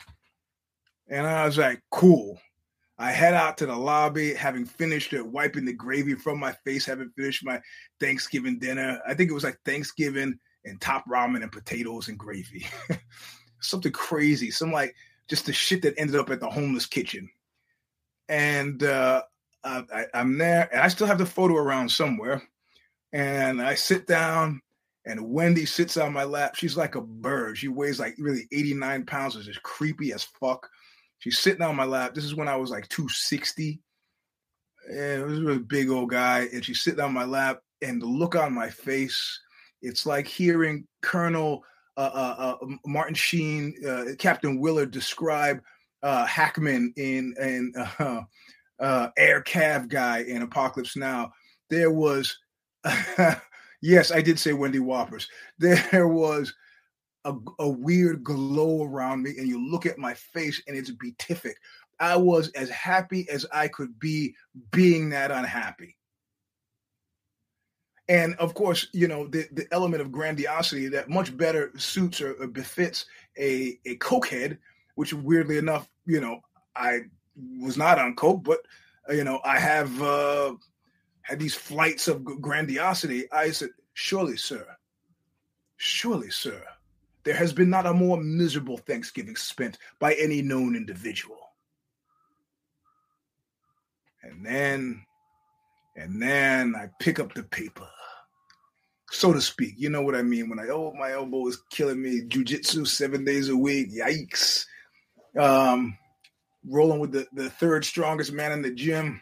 And 1.08 1.24
I 1.24 1.46
was 1.46 1.56
like, 1.56 1.80
cool. 1.92 2.40
I 2.98 3.12
head 3.12 3.34
out 3.34 3.56
to 3.58 3.66
the 3.66 3.76
lobby, 3.76 4.34
having 4.34 4.64
finished 4.64 5.12
it, 5.12 5.24
wiping 5.24 5.64
the 5.64 5.72
gravy 5.72 6.14
from 6.14 6.40
my 6.40 6.52
face, 6.64 6.84
having 6.84 7.10
finished 7.10 7.44
my 7.44 7.60
Thanksgiving 8.00 8.58
dinner. 8.58 9.00
I 9.06 9.14
think 9.14 9.30
it 9.30 9.34
was 9.34 9.44
like 9.44 9.58
Thanksgiving 9.64 10.38
and 10.64 10.80
top 10.80 11.04
ramen 11.08 11.42
and 11.42 11.52
potatoes 11.52 12.08
and 12.08 12.18
gravy. 12.18 12.66
Something 13.60 13.92
crazy. 13.92 14.50
Some 14.50 14.72
like 14.72 14.96
just 15.28 15.46
the 15.46 15.52
shit 15.52 15.82
that 15.82 15.94
ended 15.96 16.16
up 16.16 16.30
at 16.30 16.40
the 16.40 16.50
homeless 16.50 16.86
kitchen. 16.86 17.30
And 18.28 18.82
uh, 18.82 19.22
I, 19.64 20.06
I'm 20.14 20.38
there, 20.38 20.68
and 20.72 20.80
I 20.80 20.88
still 20.88 21.06
have 21.06 21.18
the 21.18 21.26
photo 21.26 21.54
around 21.54 21.90
somewhere. 21.90 22.42
And 23.12 23.62
I 23.62 23.74
sit 23.74 24.06
down, 24.06 24.60
and 25.06 25.30
Wendy 25.30 25.66
sits 25.66 25.96
on 25.96 26.12
my 26.12 26.24
lap. 26.24 26.56
She's 26.56 26.76
like 26.76 26.94
a 26.94 27.00
bird. 27.00 27.58
She 27.58 27.68
weighs 27.68 28.00
like 28.00 28.16
really 28.18 28.46
89 28.52 29.06
pounds, 29.06 29.36
which 29.36 29.48
is 29.48 29.58
creepy 29.58 30.12
as 30.12 30.24
fuck. 30.24 30.68
She's 31.18 31.38
sitting 31.38 31.62
on 31.62 31.76
my 31.76 31.84
lap. 31.84 32.14
This 32.14 32.24
is 32.24 32.34
when 32.34 32.48
I 32.48 32.56
was 32.56 32.70
like 32.70 32.88
260. 32.88 33.80
And 34.88 35.22
it 35.22 35.26
was 35.26 35.56
a 35.56 35.60
big 35.60 35.90
old 35.90 36.10
guy. 36.10 36.48
And 36.52 36.64
she's 36.64 36.82
sitting 36.82 37.00
on 37.00 37.12
my 37.12 37.24
lap. 37.24 37.60
And 37.82 38.00
the 38.00 38.06
look 38.06 38.34
on 38.34 38.52
my 38.52 38.68
face, 38.68 39.40
it's 39.82 40.06
like 40.06 40.26
hearing 40.26 40.86
Colonel 41.02 41.64
uh, 41.96 42.10
uh, 42.14 42.56
uh, 42.62 42.66
Martin 42.86 43.14
Sheen, 43.14 43.74
uh, 43.86 44.14
Captain 44.18 44.60
Willard 44.60 44.92
describe 44.92 45.60
uh, 46.04 46.24
Hackman 46.26 46.94
in, 46.96 47.34
in 47.40 47.72
uh, 48.80 49.08
Air 49.16 49.42
Cav 49.42 49.88
guy 49.88 50.18
in 50.20 50.42
Apocalypse 50.42 50.96
Now. 50.96 51.32
There 51.70 51.90
was, 51.90 52.38
yes, 53.82 54.12
I 54.12 54.22
did 54.22 54.38
say 54.38 54.52
Wendy 54.52 54.78
Whoppers. 54.78 55.28
There 55.58 56.06
was 56.06 56.54
a, 57.24 57.34
a 57.58 57.68
weird 57.68 58.22
glow 58.22 58.84
around 58.84 59.22
me, 59.22 59.34
and 59.38 59.48
you 59.48 59.70
look 59.70 59.86
at 59.86 59.98
my 59.98 60.14
face, 60.14 60.62
and 60.66 60.76
it's 60.76 60.90
beatific. 60.90 61.56
I 62.00 62.16
was 62.16 62.48
as 62.50 62.70
happy 62.70 63.28
as 63.28 63.44
I 63.52 63.68
could 63.68 63.98
be 63.98 64.34
being 64.70 65.10
that 65.10 65.30
unhappy. 65.30 65.96
And 68.08 68.34
of 68.36 68.54
course, 68.54 68.88
you 68.92 69.06
know, 69.06 69.26
the, 69.26 69.46
the 69.52 69.66
element 69.70 70.00
of 70.00 70.12
grandiosity 70.12 70.88
that 70.88 71.10
much 71.10 71.36
better 71.36 71.72
suits 71.76 72.20
or, 72.22 72.32
or 72.34 72.46
befits 72.46 73.04
a, 73.36 73.78
a 73.84 73.96
cokehead, 73.96 74.58
which 74.94 75.12
weirdly 75.12 75.58
enough, 75.58 75.88
you 76.06 76.20
know, 76.20 76.40
I 76.74 77.00
was 77.60 77.76
not 77.76 77.98
on 77.98 78.14
coke, 78.16 78.44
but, 78.44 78.60
uh, 79.10 79.12
you 79.12 79.24
know, 79.24 79.40
I 79.44 79.58
have 79.58 80.00
uh, 80.00 80.54
had 81.22 81.38
these 81.38 81.54
flights 81.54 82.08
of 82.08 82.24
grandiosity. 82.24 83.30
I 83.30 83.50
said, 83.50 83.70
surely, 83.92 84.36
sir, 84.38 84.66
surely, 85.76 86.30
sir, 86.30 86.62
there 87.28 87.36
has 87.36 87.52
been 87.52 87.68
not 87.68 87.84
a 87.84 87.92
more 87.92 88.16
miserable 88.16 88.78
Thanksgiving 88.78 89.36
spent 89.36 89.76
by 89.98 90.14
any 90.14 90.40
known 90.40 90.74
individual. 90.74 91.36
And 94.22 94.46
then, 94.46 95.04
and 95.94 96.22
then 96.22 96.74
I 96.74 96.88
pick 96.98 97.20
up 97.20 97.34
the 97.34 97.42
paper, 97.42 97.86
so 99.10 99.34
to 99.34 99.42
speak. 99.42 99.74
You 99.76 99.90
know 99.90 100.00
what 100.00 100.14
I 100.14 100.22
mean? 100.22 100.48
When 100.48 100.58
I, 100.58 100.68
oh, 100.70 100.94
my 100.98 101.12
elbow 101.12 101.46
is 101.48 101.60
killing 101.70 102.00
me. 102.00 102.22
Jujitsu 102.22 102.88
seven 102.88 103.26
days 103.26 103.50
a 103.50 103.56
week. 103.56 103.90
Yikes. 103.92 104.64
Um, 105.38 105.98
rolling 106.66 106.98
with 106.98 107.12
the, 107.12 107.26
the 107.34 107.50
third 107.50 107.84
strongest 107.84 108.32
man 108.32 108.52
in 108.52 108.62
the 108.62 108.70
gym 108.70 109.20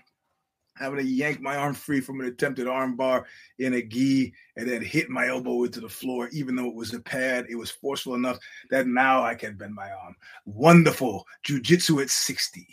having 0.79 0.99
to 0.99 1.05
yank 1.05 1.41
my 1.41 1.57
arm 1.57 1.75
free 1.75 2.01
from 2.01 2.21
an 2.21 2.27
attempted 2.27 2.67
armbar 2.67 3.25
in 3.59 3.75
a 3.75 3.83
gi 3.83 4.33
and 4.57 4.69
then 4.69 4.83
hit 4.83 5.09
my 5.09 5.29
elbow 5.29 5.65
into 5.65 5.81
the 5.81 5.89
floor, 5.89 6.29
even 6.33 6.55
though 6.55 6.69
it 6.69 6.75
was 6.75 6.93
a 6.95 7.01
pad. 7.01 7.47
It 7.49 7.57
was 7.57 7.71
forceful 7.71 8.15
enough 8.15 8.39
that 8.71 8.87
now 8.87 9.23
I 9.23 9.35
can 9.35 9.57
bend 9.57 9.75
my 9.75 9.91
arm. 9.91 10.17
Wonderful 10.45 11.27
jujitsu 11.47 12.03
at 12.03 12.11
60. 12.11 12.67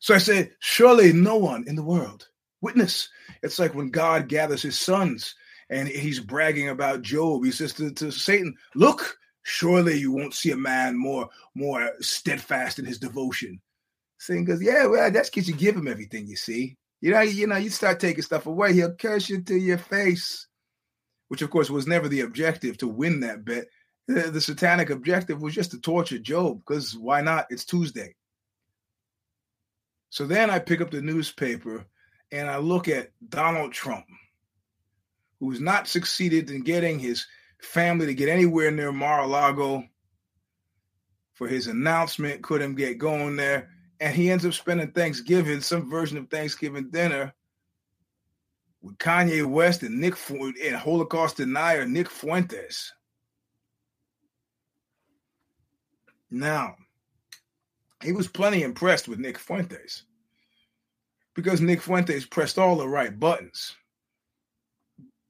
So 0.00 0.14
I 0.14 0.18
said, 0.18 0.50
surely 0.58 1.12
no 1.12 1.36
one 1.36 1.64
in 1.66 1.76
the 1.76 1.82
world. 1.82 2.28
Witness. 2.60 3.08
It's 3.42 3.58
like 3.58 3.74
when 3.74 3.90
God 3.90 4.28
gathers 4.28 4.62
his 4.62 4.78
sons 4.78 5.34
and 5.70 5.88
he's 5.88 6.20
bragging 6.20 6.70
about 6.70 7.02
Job. 7.02 7.44
He 7.44 7.50
says 7.50 7.72
to, 7.74 7.90
to 7.92 8.10
Satan, 8.10 8.54
look, 8.74 9.18
surely 9.42 9.98
you 9.98 10.12
won't 10.12 10.34
see 10.34 10.50
a 10.50 10.56
man 10.56 10.96
more, 10.96 11.28
more 11.54 11.90
steadfast 12.00 12.78
in 12.78 12.84
his 12.84 12.98
devotion 12.98 13.60
Goes, 14.28 14.62
yeah, 14.62 14.86
well, 14.86 15.10
that's 15.10 15.30
because 15.30 15.48
you 15.48 15.54
give 15.54 15.76
him 15.76 15.88
everything. 15.88 16.26
You 16.26 16.36
see, 16.36 16.76
you 17.00 17.10
know, 17.10 17.20
you 17.20 17.46
know, 17.46 17.56
you 17.56 17.70
start 17.70 18.00
taking 18.00 18.22
stuff 18.22 18.46
away, 18.46 18.72
he'll 18.72 18.94
curse 18.94 19.28
you 19.28 19.42
to 19.42 19.54
your 19.54 19.78
face. 19.78 20.46
Which, 21.28 21.42
of 21.42 21.50
course, 21.50 21.70
was 21.70 21.86
never 21.86 22.08
the 22.08 22.20
objective 22.20 22.78
to 22.78 22.88
win 22.88 23.20
that 23.20 23.44
bet. 23.44 23.66
The, 24.06 24.30
the 24.30 24.40
satanic 24.40 24.90
objective 24.90 25.40
was 25.40 25.54
just 25.54 25.70
to 25.70 25.80
torture 25.80 26.18
Job, 26.18 26.60
because 26.60 26.96
why 26.96 27.22
not? 27.22 27.46
It's 27.50 27.64
Tuesday. 27.64 28.14
So 30.10 30.26
then 30.26 30.50
I 30.50 30.58
pick 30.58 30.80
up 30.80 30.90
the 30.90 31.00
newspaper 31.00 31.86
and 32.30 32.48
I 32.48 32.58
look 32.58 32.88
at 32.88 33.10
Donald 33.26 33.72
Trump, 33.72 34.04
who's 35.40 35.60
not 35.60 35.88
succeeded 35.88 36.50
in 36.50 36.62
getting 36.62 36.98
his 36.98 37.26
family 37.60 38.06
to 38.06 38.14
get 38.14 38.28
anywhere 38.28 38.70
near 38.70 38.92
Mar-a-Lago 38.92 39.84
for 41.32 41.48
his 41.48 41.66
announcement, 41.66 42.42
couldn't 42.42 42.76
get 42.76 42.98
going 42.98 43.36
there 43.36 43.70
and 44.00 44.14
he 44.14 44.30
ends 44.30 44.44
up 44.44 44.52
spending 44.52 44.90
Thanksgiving, 44.90 45.60
some 45.60 45.88
version 45.88 46.18
of 46.18 46.28
Thanksgiving 46.28 46.90
dinner 46.90 47.32
with 48.82 48.98
Kanye 48.98 49.46
West 49.46 49.82
and 49.82 49.98
Nick 49.98 50.14
and 50.30 50.76
Holocaust 50.76 51.38
denier 51.38 51.86
Nick 51.86 52.10
Fuentes. 52.10 52.92
Now, 56.30 56.74
he 58.02 58.12
was 58.12 58.28
plenty 58.28 58.62
impressed 58.62 59.08
with 59.08 59.18
Nick 59.18 59.38
Fuentes 59.38 60.04
because 61.34 61.60
Nick 61.60 61.80
Fuentes 61.80 62.26
pressed 62.26 62.58
all 62.58 62.76
the 62.76 62.88
right 62.88 63.18
buttons. 63.18 63.74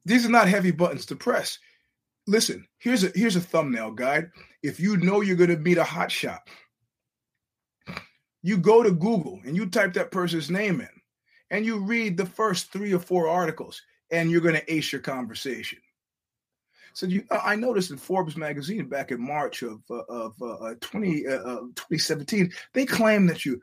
These 0.05 0.27
are 0.27 0.31
not 0.31 0.49
heavy 0.49 0.71
buttons 0.71 1.07
to 1.07 1.17
press. 1.17 1.59
Listen, 2.27 2.67
here's 2.79 3.05
a 3.05 3.13
here's 3.15 3.37
a 3.37 3.41
thumbnail 3.41 3.93
guide. 3.93 4.31
If 4.63 4.81
you 4.81 4.97
know 4.97 5.21
you're 5.21 5.37
going 5.37 5.51
to 5.51 5.57
meet 5.59 5.79
a 5.79 5.85
hot 5.85 6.11
shot, 6.11 6.49
you 8.45 8.59
go 8.59 8.83
to 8.83 8.93
Google 8.93 9.41
and 9.47 9.57
you 9.57 9.65
type 9.65 9.95
that 9.95 10.11
person's 10.11 10.51
name 10.51 10.83
in 10.83 11.01
and 11.51 11.65
you 11.65 11.79
read 11.79 12.19
the 12.19 12.27
first 12.27 12.71
three 12.71 12.93
or 12.93 12.99
four 12.99 13.27
articles 13.27 13.81
and 14.11 14.31
you're 14.31 14.43
going 14.43 14.55
to 14.55 14.73
ace 14.73 14.93
your 14.93 15.01
conversation. 15.01 15.79
So 16.93 17.07
you, 17.07 17.25
I 17.31 17.57
noticed 17.57 17.91
in 17.91 17.97
Forbes 17.97 18.37
magazine 18.37 18.87
back 18.87 19.13
in 19.13 19.21
March 19.21 19.63
of 19.63 19.81
uh, 19.91 20.03
of 20.11 20.35
uh, 20.43 20.75
20, 20.83 21.27
uh, 21.27 21.41
2017, 21.75 22.53
they 22.75 22.85
claim 22.85 23.27
that 23.29 23.47
you, 23.47 23.63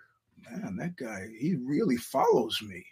man, 0.50 0.76
that 0.78 0.96
guy, 0.96 1.28
he 1.40 1.56
really 1.56 1.98
follows 1.98 2.60
me. 2.64 2.84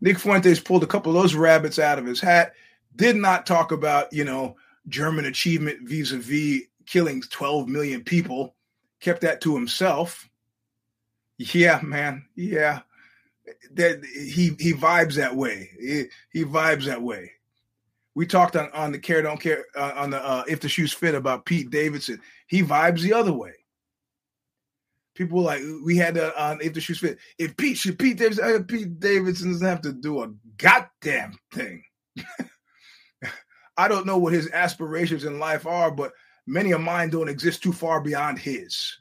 Nick 0.00 0.16
Fuentes 0.16 0.60
pulled 0.60 0.84
a 0.84 0.86
couple 0.86 1.14
of 1.14 1.20
those 1.20 1.34
rabbits 1.34 1.80
out 1.80 1.98
of 1.98 2.06
his 2.06 2.20
hat, 2.20 2.54
Did 2.94 3.16
not 3.16 3.46
talk 3.46 3.72
about, 3.72 4.12
you 4.12 4.24
know, 4.24 4.54
German 4.86 5.24
achievement 5.24 5.88
vis 5.88 6.12
a 6.12 6.18
vis 6.18 6.62
killing 6.86 7.20
12 7.20 7.68
million 7.68 8.04
people, 8.04 8.54
kept 9.02 9.20
that 9.22 9.40
to 9.42 9.54
himself. 9.54 10.28
Yeah, 11.36 11.80
man. 11.82 12.24
Yeah. 12.36 12.80
That 13.72 14.04
he 14.04 14.56
he 14.58 14.72
vibes 14.72 15.14
that 15.14 15.36
way. 15.36 15.68
He, 15.78 16.04
he 16.32 16.44
vibes 16.44 16.84
that 16.84 17.02
way. 17.02 17.32
We 18.14 18.26
talked 18.26 18.56
on, 18.56 18.70
on 18.72 18.92
the 18.92 18.98
care 18.98 19.22
don't 19.22 19.40
care 19.40 19.64
uh, 19.74 19.92
on 19.96 20.10
the 20.10 20.24
uh, 20.24 20.44
if 20.46 20.60
the 20.60 20.68
shoes 20.68 20.92
fit 20.92 21.14
about 21.14 21.44
Pete 21.44 21.70
Davidson. 21.70 22.20
He 22.46 22.62
vibes 22.62 23.00
the 23.00 23.12
other 23.12 23.32
way. 23.32 23.52
People 25.14 25.42
like 25.42 25.60
we 25.84 25.96
had 25.96 26.16
uh, 26.16 26.30
on 26.38 26.60
if 26.62 26.72
the 26.72 26.80
shoes 26.80 27.00
fit. 27.00 27.18
If 27.38 27.56
Pete 27.56 27.76
should 27.76 27.98
Pete 27.98 28.18
Davidson, 28.18 28.44
uh, 28.44 28.62
Pete 28.62 29.00
Davidson 29.00 29.50
doesn't 29.52 29.66
have 29.66 29.82
to 29.82 29.92
do 29.92 30.22
a 30.22 30.32
goddamn 30.56 31.36
thing. 31.52 31.82
I 33.76 33.88
don't 33.88 34.06
know 34.06 34.18
what 34.18 34.34
his 34.34 34.50
aspirations 34.52 35.24
in 35.24 35.40
life 35.40 35.66
are, 35.66 35.90
but 35.90 36.12
many 36.46 36.72
of 36.72 36.80
mine 36.80 37.10
don't 37.10 37.28
exist 37.28 37.62
too 37.62 37.72
far 37.72 38.00
beyond 38.00 38.38
his, 38.38 38.96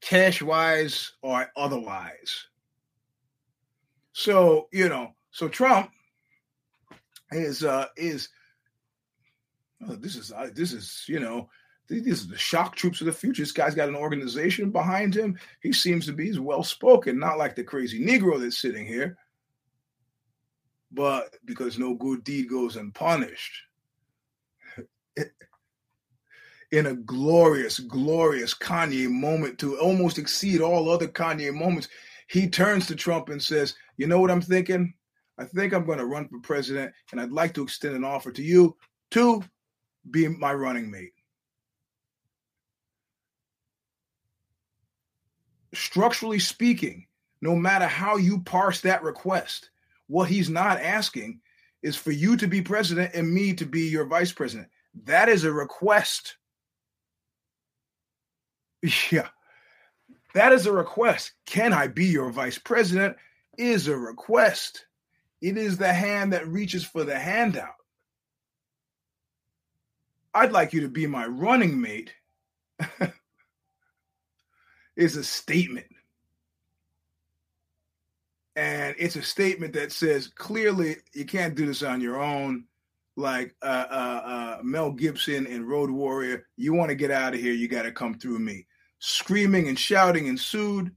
cash 0.00 0.42
wise 0.42 1.12
or 1.22 1.50
otherwise. 1.56 2.46
So 4.12 4.68
you 4.72 4.88
know, 4.88 5.14
so 5.30 5.48
Trump 5.48 5.90
is 7.32 7.64
uh 7.64 7.86
is 7.96 8.28
oh, 9.88 9.94
this 9.94 10.16
is 10.16 10.32
uh, 10.32 10.48
this 10.54 10.72
is 10.72 11.04
you 11.06 11.20
know 11.20 11.48
these 11.88 12.24
are 12.24 12.28
the 12.28 12.38
shock 12.38 12.76
troops 12.76 13.00
of 13.00 13.06
the 13.06 13.12
future. 13.12 13.42
This 13.42 13.50
guy's 13.50 13.74
got 13.74 13.88
an 13.88 13.96
organization 13.96 14.70
behind 14.70 15.14
him. 15.14 15.38
He 15.60 15.72
seems 15.72 16.06
to 16.06 16.12
be 16.12 16.38
well 16.38 16.62
spoken, 16.62 17.18
not 17.18 17.36
like 17.36 17.56
the 17.56 17.64
crazy 17.64 18.04
Negro 18.04 18.40
that's 18.40 18.58
sitting 18.58 18.86
here, 18.86 19.18
but 20.92 21.34
because 21.44 21.78
no 21.78 21.94
good 21.94 22.22
deed 22.22 22.48
goes 22.48 22.76
unpunished. 22.76 23.64
In 26.72 26.86
a 26.86 26.94
glorious, 26.94 27.80
glorious 27.80 28.54
Kanye 28.54 29.10
moment 29.10 29.58
to 29.58 29.78
almost 29.78 30.18
exceed 30.18 30.60
all 30.60 30.88
other 30.88 31.08
Kanye 31.08 31.52
moments, 31.52 31.88
he 32.28 32.48
turns 32.48 32.86
to 32.86 32.94
Trump 32.94 33.28
and 33.28 33.42
says, 33.42 33.74
You 33.96 34.06
know 34.06 34.20
what 34.20 34.30
I'm 34.30 34.40
thinking? 34.40 34.94
I 35.36 35.44
think 35.44 35.72
I'm 35.72 35.86
going 35.86 35.98
to 35.98 36.06
run 36.06 36.28
for 36.28 36.38
president, 36.40 36.92
and 37.10 37.20
I'd 37.20 37.32
like 37.32 37.54
to 37.54 37.62
extend 37.62 37.96
an 37.96 38.04
offer 38.04 38.30
to 38.30 38.42
you 38.42 38.76
to 39.12 39.42
be 40.08 40.28
my 40.28 40.54
running 40.54 40.90
mate. 40.90 41.12
Structurally 45.74 46.38
speaking, 46.38 47.06
no 47.40 47.56
matter 47.56 47.86
how 47.86 48.16
you 48.16 48.40
parse 48.40 48.80
that 48.82 49.02
request, 49.02 49.70
what 50.08 50.28
he's 50.28 50.50
not 50.50 50.80
asking 50.80 51.40
is 51.82 51.96
for 51.96 52.10
you 52.10 52.36
to 52.36 52.46
be 52.46 52.60
president 52.60 53.14
and 53.14 53.32
me 53.32 53.54
to 53.54 53.64
be 53.64 53.82
your 53.82 54.04
vice 54.04 54.32
president. 54.32 54.68
That 55.04 55.28
is 55.28 55.44
a 55.44 55.52
request. 55.52 56.36
Yeah. 59.10 59.28
That 60.32 60.52
is 60.52 60.66
a 60.66 60.72
request. 60.72 61.32
Can 61.44 61.72
I 61.72 61.88
be 61.88 62.06
your 62.06 62.30
vice 62.30 62.58
president? 62.58 63.16
Is 63.58 63.88
a 63.88 63.96
request. 63.96 64.86
It 65.42 65.58
is 65.58 65.76
the 65.76 65.92
hand 65.92 66.32
that 66.32 66.46
reaches 66.46 66.84
for 66.84 67.04
the 67.04 67.18
handout. 67.18 67.74
I'd 70.32 70.52
like 70.52 70.72
you 70.72 70.82
to 70.82 70.88
be 70.88 71.06
my 71.06 71.26
running 71.26 71.80
mate 71.80 72.12
is 74.96 75.16
a 75.16 75.24
statement. 75.24 75.86
And 78.54 78.94
it's 78.98 79.16
a 79.16 79.22
statement 79.22 79.72
that 79.74 79.92
says 79.92 80.28
clearly 80.28 80.96
you 81.14 81.24
can't 81.24 81.54
do 81.54 81.66
this 81.66 81.82
on 81.82 82.00
your 82.00 82.20
own. 82.20 82.64
Like 83.16 83.54
uh, 83.62 83.86
uh, 83.90 84.22
uh, 84.24 84.58
Mel 84.62 84.92
Gibson 84.92 85.46
in 85.46 85.66
Road 85.66 85.90
Warrior, 85.90 86.46
you 86.56 86.72
want 86.72 86.90
to 86.90 86.94
get 86.94 87.10
out 87.10 87.34
of 87.34 87.40
here, 87.40 87.52
you 87.52 87.68
got 87.68 87.82
to 87.82 87.92
come 87.92 88.14
through 88.14 88.38
me. 88.38 88.66
Screaming 88.98 89.68
and 89.68 89.78
shouting 89.78 90.26
ensued. 90.26 90.94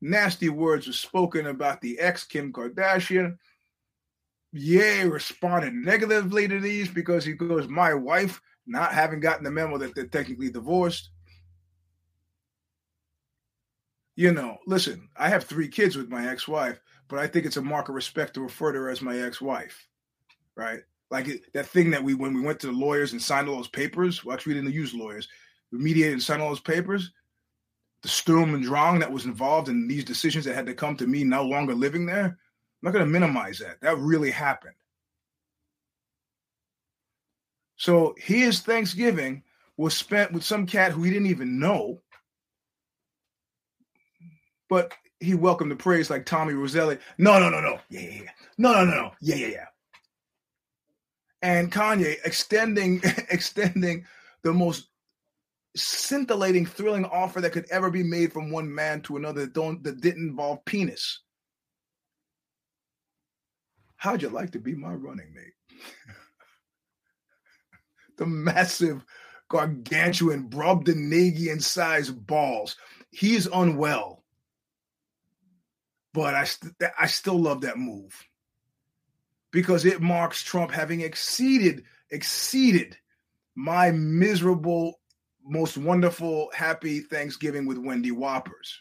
Nasty 0.00 0.48
words 0.48 0.86
were 0.86 0.92
spoken 0.92 1.46
about 1.46 1.80
the 1.80 1.98
ex 1.98 2.24
Kim 2.24 2.52
Kardashian. 2.52 3.36
Ye 4.52 5.02
responded 5.02 5.74
negatively 5.74 6.48
to 6.48 6.60
these 6.60 6.88
because 6.88 7.24
he 7.24 7.32
goes, 7.32 7.68
My 7.68 7.92
wife, 7.92 8.40
not 8.66 8.92
having 8.92 9.20
gotten 9.20 9.44
the 9.44 9.50
memo 9.50 9.78
that 9.78 9.94
they're 9.94 10.06
technically 10.06 10.50
divorced. 10.50 11.10
You 14.14 14.32
know, 14.32 14.58
listen, 14.66 15.08
I 15.16 15.28
have 15.28 15.44
three 15.44 15.68
kids 15.68 15.96
with 15.96 16.08
my 16.08 16.28
ex 16.28 16.48
wife, 16.48 16.80
but 17.08 17.18
I 17.18 17.26
think 17.26 17.46
it's 17.46 17.56
a 17.56 17.62
mark 17.62 17.88
of 17.88 17.94
respect 17.94 18.34
to 18.34 18.40
refer 18.40 18.72
to 18.72 18.78
her 18.78 18.90
as 18.90 19.00
my 19.00 19.18
ex 19.18 19.40
wife, 19.40 19.86
right? 20.56 20.80
Like 21.10 21.26
that 21.54 21.66
thing 21.66 21.90
that 21.90 22.04
we, 22.04 22.14
when 22.14 22.34
we 22.34 22.42
went 22.42 22.60
to 22.60 22.66
the 22.66 22.72
lawyers 22.72 23.12
and 23.12 23.22
signed 23.22 23.48
all 23.48 23.56
those 23.56 23.68
papers, 23.68 24.24
well, 24.24 24.34
actually, 24.34 24.54
we 24.54 24.60
didn't 24.60 24.74
use 24.74 24.92
lawyers, 24.94 25.26
we 25.72 25.78
mediated 25.78 26.14
and 26.14 26.22
signed 26.22 26.42
all 26.42 26.50
those 26.50 26.60
papers. 26.60 27.12
The 28.02 28.08
Sturm 28.08 28.54
and 28.54 28.62
Drang 28.62 29.00
that 29.00 29.10
was 29.10 29.24
involved 29.24 29.68
in 29.68 29.88
these 29.88 30.04
decisions 30.04 30.44
that 30.44 30.54
had 30.54 30.66
to 30.66 30.74
come 30.74 30.96
to 30.96 31.06
me 31.06 31.24
no 31.24 31.42
longer 31.42 31.74
living 31.74 32.06
there 32.06 32.38
I'm 32.80 32.86
not 32.86 32.92
going 32.92 33.04
to 33.04 33.10
minimize 33.10 33.58
that. 33.58 33.80
That 33.80 33.98
really 33.98 34.30
happened. 34.30 34.74
So 37.76 38.14
his 38.18 38.60
Thanksgiving 38.60 39.42
was 39.76 39.96
spent 39.96 40.32
with 40.32 40.44
some 40.44 40.64
cat 40.66 40.92
who 40.92 41.02
he 41.02 41.10
didn't 41.10 41.26
even 41.26 41.58
know, 41.58 42.00
but 44.68 44.94
he 45.18 45.34
welcomed 45.34 45.72
the 45.72 45.76
praise 45.76 46.08
like 46.08 46.24
Tommy 46.24 46.54
Roselli. 46.54 46.98
No, 47.18 47.40
no, 47.40 47.50
no, 47.50 47.60
no. 47.60 47.80
Yeah, 47.88 48.00
yeah, 48.00 48.22
yeah. 48.22 48.30
No, 48.58 48.72
no, 48.72 48.84
no, 48.84 48.90
no. 48.92 49.10
Yeah, 49.20 49.36
yeah, 49.36 49.46
yeah. 49.48 49.66
And 51.42 51.70
Kanye 51.70 52.16
extending 52.24 53.00
extending 53.30 54.06
the 54.42 54.52
most 54.52 54.88
scintillating, 55.76 56.66
thrilling 56.66 57.04
offer 57.04 57.40
that 57.40 57.52
could 57.52 57.70
ever 57.70 57.90
be 57.90 58.02
made 58.02 58.32
from 58.32 58.50
one 58.50 58.72
man 58.72 59.00
to 59.02 59.16
another 59.16 59.42
that 59.42 59.52
don't 59.52 59.82
that 59.84 60.00
didn't 60.00 60.28
involve 60.28 60.64
penis. 60.64 61.20
How'd 63.96 64.22
you 64.22 64.28
like 64.28 64.52
to 64.52 64.60
be 64.60 64.74
my 64.74 64.92
running 64.92 65.32
mate? 65.34 65.78
the 68.16 68.26
massive, 68.26 69.04
gargantuan, 69.48 70.48
Brobdingnagian 70.48 71.60
sized 71.62 72.26
balls. 72.26 72.76
He's 73.10 73.46
unwell. 73.46 74.22
But 76.14 76.34
I, 76.34 76.44
st- 76.44 76.74
I 76.98 77.06
still 77.06 77.38
love 77.38 77.62
that 77.62 77.76
move 77.76 78.14
because 79.50 79.84
it 79.84 80.00
marks 80.00 80.42
Trump 80.42 80.70
having 80.70 81.00
exceeded, 81.00 81.84
exceeded 82.10 82.96
my 83.54 83.90
miserable, 83.90 85.00
most 85.44 85.76
wonderful, 85.76 86.50
happy 86.54 87.00
Thanksgiving 87.00 87.66
with 87.66 87.78
Wendy 87.78 88.10
Whoppers. 88.10 88.80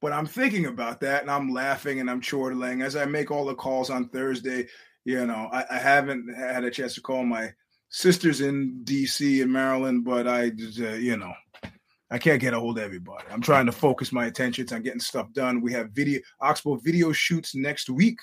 But 0.00 0.12
I'm 0.12 0.26
thinking 0.26 0.66
about 0.66 1.00
that 1.00 1.22
and 1.22 1.30
I'm 1.30 1.52
laughing 1.52 2.00
and 2.00 2.10
I'm 2.10 2.20
chortling 2.20 2.82
as 2.82 2.96
I 2.96 3.04
make 3.04 3.30
all 3.30 3.44
the 3.44 3.54
calls 3.54 3.88
on 3.88 4.08
Thursday. 4.08 4.66
You 5.04 5.24
know, 5.26 5.48
I, 5.52 5.64
I 5.70 5.78
haven't 5.78 6.34
had 6.34 6.64
a 6.64 6.70
chance 6.70 6.94
to 6.94 7.00
call 7.00 7.24
my 7.24 7.52
sisters 7.88 8.40
in 8.40 8.80
DC 8.84 9.42
and 9.42 9.52
Maryland, 9.52 10.04
but 10.04 10.26
I 10.26 10.48
uh, 10.80 10.94
you 10.94 11.16
know, 11.16 11.32
I 12.10 12.18
can't 12.18 12.40
get 12.40 12.52
a 12.52 12.60
hold 12.60 12.78
of 12.78 12.84
everybody. 12.84 13.24
I'm 13.30 13.40
trying 13.40 13.66
to 13.66 13.72
focus 13.72 14.12
my 14.12 14.26
attention 14.26 14.66
on 14.72 14.82
getting 14.82 15.00
stuff 15.00 15.32
done. 15.32 15.60
We 15.60 15.72
have 15.72 15.90
video 15.90 16.20
Oxbow 16.40 16.76
video 16.76 17.12
shoots 17.12 17.54
next 17.54 17.88
week 17.88 18.18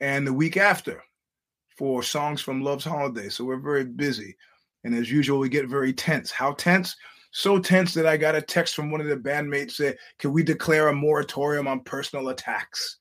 and 0.00 0.26
the 0.26 0.32
week 0.32 0.56
after 0.56 1.02
for 1.76 2.02
songs 2.02 2.40
from 2.40 2.62
Love's 2.62 2.84
Holiday. 2.84 3.28
So 3.28 3.44
we're 3.44 3.58
very 3.58 3.84
busy. 3.84 4.36
And 4.84 4.94
as 4.94 5.10
usual, 5.10 5.38
we 5.38 5.48
get 5.48 5.68
very 5.68 5.92
tense. 5.92 6.30
How 6.30 6.52
tense? 6.52 6.96
so 7.32 7.58
tense 7.58 7.94
that 7.94 8.06
I 8.06 8.16
got 8.16 8.34
a 8.34 8.42
text 8.42 8.74
from 8.74 8.90
one 8.90 9.00
of 9.00 9.06
the 9.06 9.16
bandmates 9.16 9.72
say, 9.72 9.96
"Can 10.18 10.32
we 10.32 10.42
declare 10.42 10.88
a 10.88 10.92
moratorium 10.92 11.68
on 11.68 11.84
personal 11.84 12.28
attacks?" 12.28 12.98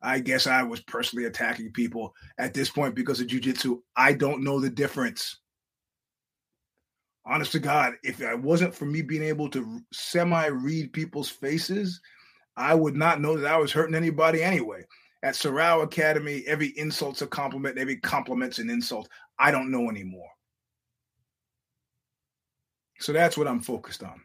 I 0.00 0.18
guess 0.18 0.46
I 0.46 0.62
was 0.62 0.80
personally 0.80 1.26
attacking 1.26 1.72
people 1.72 2.14
at 2.38 2.54
this 2.54 2.70
point 2.70 2.94
because 2.94 3.20
of 3.20 3.28
jujitsu. 3.28 3.82
I 3.94 4.14
don't 4.14 4.42
know 4.42 4.58
the 4.58 4.70
difference. 4.70 5.38
Honest 7.24 7.52
to 7.52 7.60
God, 7.60 7.94
if 8.02 8.20
it 8.20 8.40
wasn't 8.40 8.74
for 8.74 8.84
me 8.84 9.02
being 9.02 9.22
able 9.22 9.48
to 9.50 9.80
semi 9.92 10.46
read 10.46 10.92
people's 10.92 11.28
faces, 11.28 12.00
I 12.56 12.74
would 12.74 12.96
not 12.96 13.20
know 13.20 13.38
that 13.38 13.52
I 13.52 13.58
was 13.58 13.70
hurting 13.70 13.94
anybody 13.94 14.42
anyway. 14.42 14.84
At 15.22 15.36
Sorrow 15.36 15.82
Academy, 15.82 16.42
every 16.46 16.68
insult's 16.68 17.22
a 17.22 17.26
compliment, 17.26 17.78
every 17.78 17.96
compliment's 17.96 18.58
an 18.58 18.70
insult. 18.70 19.08
I 19.38 19.50
don't 19.50 19.70
know 19.70 19.88
anymore. 19.88 20.28
So 22.98 23.12
that's 23.12 23.36
what 23.36 23.48
I'm 23.48 23.60
focused 23.60 24.02
on. 24.02 24.20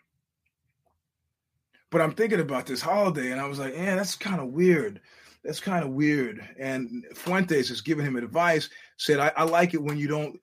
But 1.90 2.02
I'm 2.02 2.14
thinking 2.14 2.40
about 2.40 2.66
this 2.66 2.82
holiday 2.82 3.32
and 3.32 3.40
I 3.40 3.48
was 3.48 3.60
like, 3.60 3.76
yeah, 3.76 3.96
that's 3.96 4.16
kind 4.16 4.42
of 4.42 4.48
weird. 4.48 5.00
That's 5.44 5.60
kind 5.60 5.84
of 5.84 5.92
weird. 5.92 6.48
And 6.60 7.06
Fuentes 7.16 7.70
is 7.70 7.82
giving 7.82 8.06
him 8.06 8.18
advice, 8.18 8.70
said, 8.98 9.20
I, 9.20 9.32
I 9.38 9.44
like 9.44 9.74
it 9.74 9.82
when 9.82 9.98
you 9.98 10.08
don't 10.08 10.40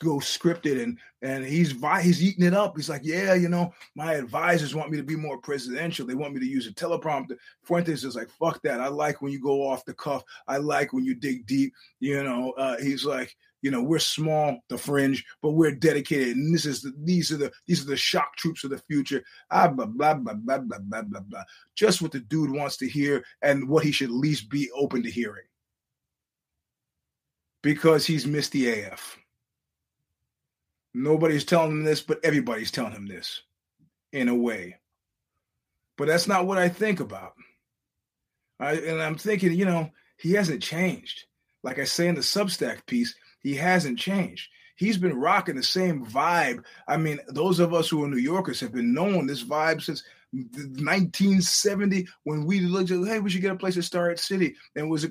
go 0.00 0.16
scripted 0.16 0.82
and 0.82 0.98
and 1.22 1.42
he's 1.44 1.74
he's 2.02 2.22
eating 2.22 2.44
it 2.44 2.52
up. 2.52 2.76
He's 2.76 2.90
like, 2.90 3.00
yeah, 3.02 3.32
you 3.32 3.48
know, 3.48 3.72
my 3.94 4.14
advisors 4.14 4.74
want 4.74 4.90
me 4.90 4.98
to 4.98 5.02
be 5.02 5.16
more 5.16 5.38
presidential. 5.38 6.06
They 6.06 6.14
want 6.14 6.34
me 6.34 6.40
to 6.40 6.46
use 6.46 6.66
a 6.66 6.72
teleprompter. 6.72 7.38
Fuentes 7.62 8.04
is 8.04 8.14
like, 8.14 8.28
fuck 8.28 8.60
that. 8.62 8.80
I 8.80 8.88
like 8.88 9.22
when 9.22 9.32
you 9.32 9.40
go 9.40 9.66
off 9.66 9.86
the 9.86 9.94
cuff. 9.94 10.22
I 10.46 10.58
like 10.58 10.92
when 10.92 11.04
you 11.04 11.14
dig 11.14 11.46
deep. 11.46 11.72
You 11.98 12.22
know, 12.22 12.52
uh, 12.52 12.76
he's 12.78 13.06
like, 13.06 13.34
you 13.62 13.70
know, 13.70 13.82
we're 13.82 13.98
small, 13.98 14.58
the 14.68 14.76
fringe, 14.76 15.24
but 15.40 15.52
we're 15.52 15.74
dedicated. 15.74 16.36
And 16.36 16.54
this 16.54 16.66
is 16.66 16.82
the 16.82 16.92
these 17.02 17.32
are 17.32 17.38
the 17.38 17.50
these 17.66 17.82
are 17.82 17.88
the 17.88 17.96
shock 17.96 18.36
troops 18.36 18.64
of 18.64 18.70
the 18.70 18.78
future. 18.78 19.24
Ah, 19.50 19.68
blah 19.68 19.86
blah 19.86 20.12
blah 20.12 20.34
blah 20.34 20.58
blah 20.58 20.78
blah 20.78 21.02
blah 21.02 21.20
blah. 21.20 21.44
Just 21.74 22.02
what 22.02 22.12
the 22.12 22.20
dude 22.20 22.50
wants 22.50 22.76
to 22.76 22.88
hear 22.88 23.24
and 23.40 23.66
what 23.66 23.82
he 23.82 23.92
should 23.92 24.10
least 24.10 24.50
be 24.50 24.70
open 24.76 25.02
to 25.02 25.10
hearing. 25.10 25.46
Because 27.62 28.04
he's 28.04 28.26
missed 28.26 28.52
the 28.52 28.68
AF. 28.68 29.16
Nobody's 30.94 31.44
telling 31.44 31.72
him 31.72 31.84
this, 31.84 32.00
but 32.00 32.20
everybody's 32.24 32.70
telling 32.70 32.92
him 32.92 33.06
this 33.06 33.42
in 34.12 34.28
a 34.28 34.34
way. 34.34 34.76
But 35.98 36.08
that's 36.08 36.28
not 36.28 36.46
what 36.46 36.58
I 36.58 36.68
think 36.68 37.00
about. 37.00 37.34
I, 38.60 38.74
and 38.74 39.02
I'm 39.02 39.16
thinking, 39.16 39.52
you 39.52 39.64
know, 39.64 39.90
he 40.16 40.32
hasn't 40.32 40.62
changed. 40.62 41.24
Like 41.62 41.78
I 41.78 41.84
say 41.84 42.08
in 42.08 42.14
the 42.14 42.20
Substack 42.20 42.86
piece, 42.86 43.14
he 43.40 43.54
hasn't 43.54 43.98
changed. 43.98 44.48
He's 44.76 44.96
been 44.96 45.18
rocking 45.18 45.56
the 45.56 45.62
same 45.62 46.04
vibe. 46.04 46.64
I 46.88 46.96
mean, 46.96 47.18
those 47.28 47.58
of 47.58 47.74
us 47.74 47.88
who 47.88 48.04
are 48.04 48.08
New 48.08 48.16
Yorkers 48.16 48.60
have 48.60 48.72
been 48.72 48.92
knowing 48.92 49.26
this 49.26 49.44
vibe 49.44 49.82
since 49.82 50.02
1970 50.34 52.06
when 52.24 52.44
we 52.44 52.60
looked 52.60 52.90
at 52.90 53.04
hey 53.06 53.20
we 53.20 53.30
should 53.30 53.42
get 53.42 53.52
a 53.52 53.56
place 53.56 53.74
to 53.74 53.82
Starrett 53.82 54.18
City. 54.18 54.54
And 54.74 54.86
it 54.86 54.88
was 54.88 55.04
a, 55.04 55.08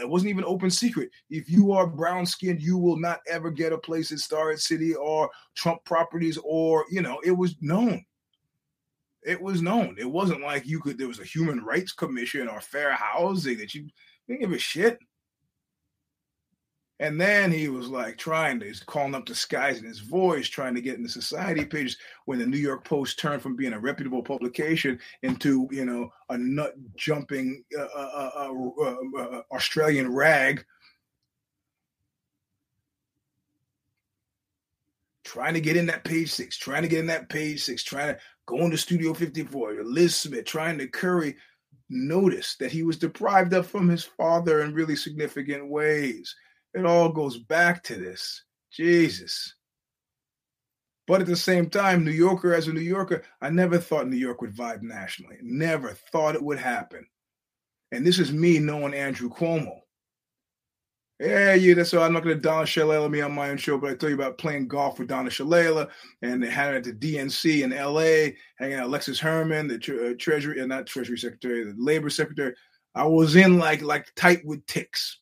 it 0.00 0.08
wasn't 0.08 0.30
even 0.30 0.44
open 0.44 0.70
secret. 0.70 1.10
If 1.30 1.48
you 1.50 1.72
are 1.72 1.86
brown 1.86 2.26
skinned 2.26 2.62
you 2.62 2.76
will 2.78 2.98
not 2.98 3.20
ever 3.28 3.50
get 3.50 3.72
a 3.72 3.78
place 3.78 4.12
at 4.12 4.18
Starrett 4.18 4.60
City 4.60 4.94
or 4.94 5.30
Trump 5.54 5.84
properties 5.84 6.38
or 6.44 6.84
you 6.90 7.02
know 7.02 7.20
it 7.24 7.32
was 7.32 7.56
known. 7.60 8.04
It 9.22 9.40
was 9.40 9.60
known. 9.60 9.96
It 9.98 10.10
wasn't 10.10 10.42
like 10.42 10.66
you 10.66 10.80
could 10.80 10.98
there 10.98 11.08
was 11.08 11.20
a 11.20 11.24
human 11.24 11.64
rights 11.64 11.92
commission 11.92 12.48
or 12.48 12.60
fair 12.60 12.92
housing 12.92 13.58
that 13.58 13.74
you 13.74 13.88
didn't 14.28 14.40
give 14.40 14.52
a 14.52 14.58
shit 14.58 14.98
and 16.98 17.20
then 17.20 17.52
he 17.52 17.68
was 17.68 17.88
like 17.88 18.16
trying 18.16 18.58
to, 18.60 18.66
he's 18.66 18.80
calling 18.80 19.14
up 19.14 19.26
the 19.26 19.34
skies 19.34 19.78
in 19.78 19.84
his 19.84 19.98
voice, 19.98 20.48
trying 20.48 20.74
to 20.74 20.80
get 20.80 20.96
in 20.96 21.02
the 21.02 21.08
society 21.08 21.64
pages 21.64 21.98
when 22.24 22.38
the 22.38 22.46
New 22.46 22.56
York 22.56 22.84
Post 22.84 23.18
turned 23.18 23.42
from 23.42 23.54
being 23.54 23.74
a 23.74 23.78
reputable 23.78 24.22
publication 24.22 24.98
into, 25.22 25.68
you 25.70 25.84
know, 25.84 26.10
a 26.30 26.38
nut 26.38 26.74
jumping 26.96 27.62
uh, 27.78 27.82
uh, 27.82 28.30
uh, 28.34 28.52
uh, 28.80 29.20
uh 29.20 29.42
Australian 29.52 30.12
rag. 30.12 30.64
Trying 35.24 35.54
to 35.54 35.60
get 35.60 35.76
in 35.76 35.86
that 35.86 36.04
page 36.04 36.30
six, 36.32 36.56
trying 36.56 36.82
to 36.82 36.88
get 36.88 37.00
in 37.00 37.06
that 37.08 37.28
page 37.28 37.62
six, 37.62 37.82
trying 37.82 38.14
to 38.14 38.20
go 38.46 38.58
into 38.58 38.78
Studio 38.78 39.12
54, 39.12 39.82
Liz 39.84 40.14
Smith, 40.14 40.46
trying 40.46 40.78
to 40.78 40.86
curry 40.86 41.36
notice 41.90 42.56
that 42.56 42.72
he 42.72 42.84
was 42.84 42.96
deprived 42.96 43.52
of 43.52 43.66
from 43.66 43.88
his 43.88 44.04
father 44.04 44.62
in 44.62 44.72
really 44.72 44.96
significant 44.96 45.68
ways 45.68 46.34
it 46.76 46.86
all 46.86 47.08
goes 47.08 47.38
back 47.38 47.82
to 47.84 47.96
this. 47.96 48.44
Jesus. 48.70 49.54
But 51.06 51.20
at 51.20 51.26
the 51.26 51.36
same 51.36 51.70
time, 51.70 52.04
New 52.04 52.10
Yorker 52.10 52.52
as 52.52 52.68
a 52.68 52.72
New 52.72 52.80
Yorker, 52.80 53.22
I 53.40 53.48
never 53.50 53.78
thought 53.78 54.08
New 54.08 54.16
York 54.16 54.40
would 54.40 54.54
vibe 54.54 54.82
nationally. 54.82 55.36
Never 55.40 55.96
thought 56.12 56.34
it 56.34 56.42
would 56.42 56.58
happen. 56.58 57.06
And 57.92 58.04
this 58.04 58.18
is 58.18 58.32
me 58.32 58.58
knowing 58.58 58.92
Andrew 58.92 59.30
Cuomo. 59.30 59.80
Yeah, 61.18 61.54
yeah, 61.54 61.72
that's 61.72 61.94
why 61.94 62.00
I'm 62.00 62.12
not 62.12 62.24
going 62.24 62.36
to 62.36 62.42
Donna 62.42 62.66
Shalala 62.66 63.10
me 63.10 63.22
on 63.22 63.32
my 63.32 63.48
own 63.48 63.56
show, 63.56 63.78
but 63.78 63.90
I 63.90 63.94
tell 63.94 64.10
you 64.10 64.16
about 64.16 64.36
playing 64.36 64.68
golf 64.68 64.98
with 64.98 65.08
Donna 65.08 65.30
Shalala 65.30 65.88
and 66.20 66.44
having 66.44 66.76
at 66.76 66.84
the 66.84 66.92
DNC 66.92 67.62
in 67.62 67.70
LA, 67.70 68.36
hanging 68.58 68.78
out 68.78 68.88
Alexis 68.88 69.18
Herman, 69.18 69.66
the 69.66 69.78
tre- 69.78 70.10
uh, 70.10 70.14
Treasury, 70.18 70.60
uh, 70.60 70.66
not 70.66 70.86
Treasury 70.86 71.16
Secretary, 71.16 71.64
the 71.64 71.74
Labor 71.78 72.10
Secretary. 72.10 72.54
I 72.94 73.06
was 73.06 73.34
in 73.34 73.58
like 73.58 73.80
like 73.80 74.12
tight 74.14 74.44
with 74.44 74.66
ticks. 74.66 75.20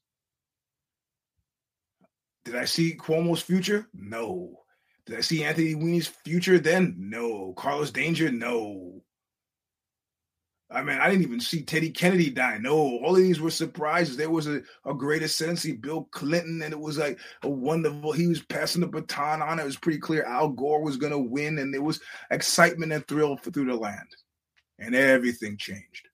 Did 2.45 2.57
I 2.57 2.65
see 2.65 2.97
Cuomo's 2.97 3.43
future? 3.43 3.89
No. 3.95 4.61
Did 5.07 5.19
I 5.19 5.21
see 5.21 5.45
Anthony 5.45 5.75
Weiner's 5.75 6.07
future 6.07 6.59
then? 6.59 6.95
No. 6.99 7.55
Carlos 7.55 7.91
Danger? 7.91 8.31
No. 8.31 9.03
I 10.71 10.83
mean, 10.83 10.99
I 10.99 11.09
didn't 11.09 11.23
even 11.23 11.41
see 11.41 11.63
Teddy 11.63 11.91
Kennedy 11.91 12.31
die. 12.31 12.59
No, 12.59 12.75
all 12.75 13.15
of 13.15 13.17
these 13.23 13.41
were 13.41 13.51
surprises. 13.51 14.17
There 14.17 14.31
was 14.31 14.49
a, 14.49 14.63
a 14.85 14.93
great 14.93 15.23
ascendancy, 15.23 15.73
Bill 15.73 16.09
Clinton, 16.11 16.63
and 16.63 16.73
it 16.73 16.81
was 16.81 16.99
like 16.99 17.19
a 17.43 17.49
wonderful. 17.49 18.13
He 18.13 18.27
was 18.27 18.43
passing 18.43 18.81
the 18.81 18.89
baton 18.89 19.41
on. 19.41 19.61
It 19.61 19.65
was 19.65 19.77
pretty 19.77 19.99
clear 19.99 20.25
Al 20.25 20.49
Gore 20.49 20.83
was 20.83 20.97
going 20.97 21.13
to 21.13 21.19
win, 21.19 21.59
and 21.59 21.73
there 21.73 21.83
was 21.83 22.01
excitement 22.31 22.93
and 22.93 23.07
thrill 23.07 23.37
through 23.37 23.67
the 23.67 23.77
land. 23.77 24.09
And 24.81 24.95
everything 24.95 25.57
changed 25.57 26.09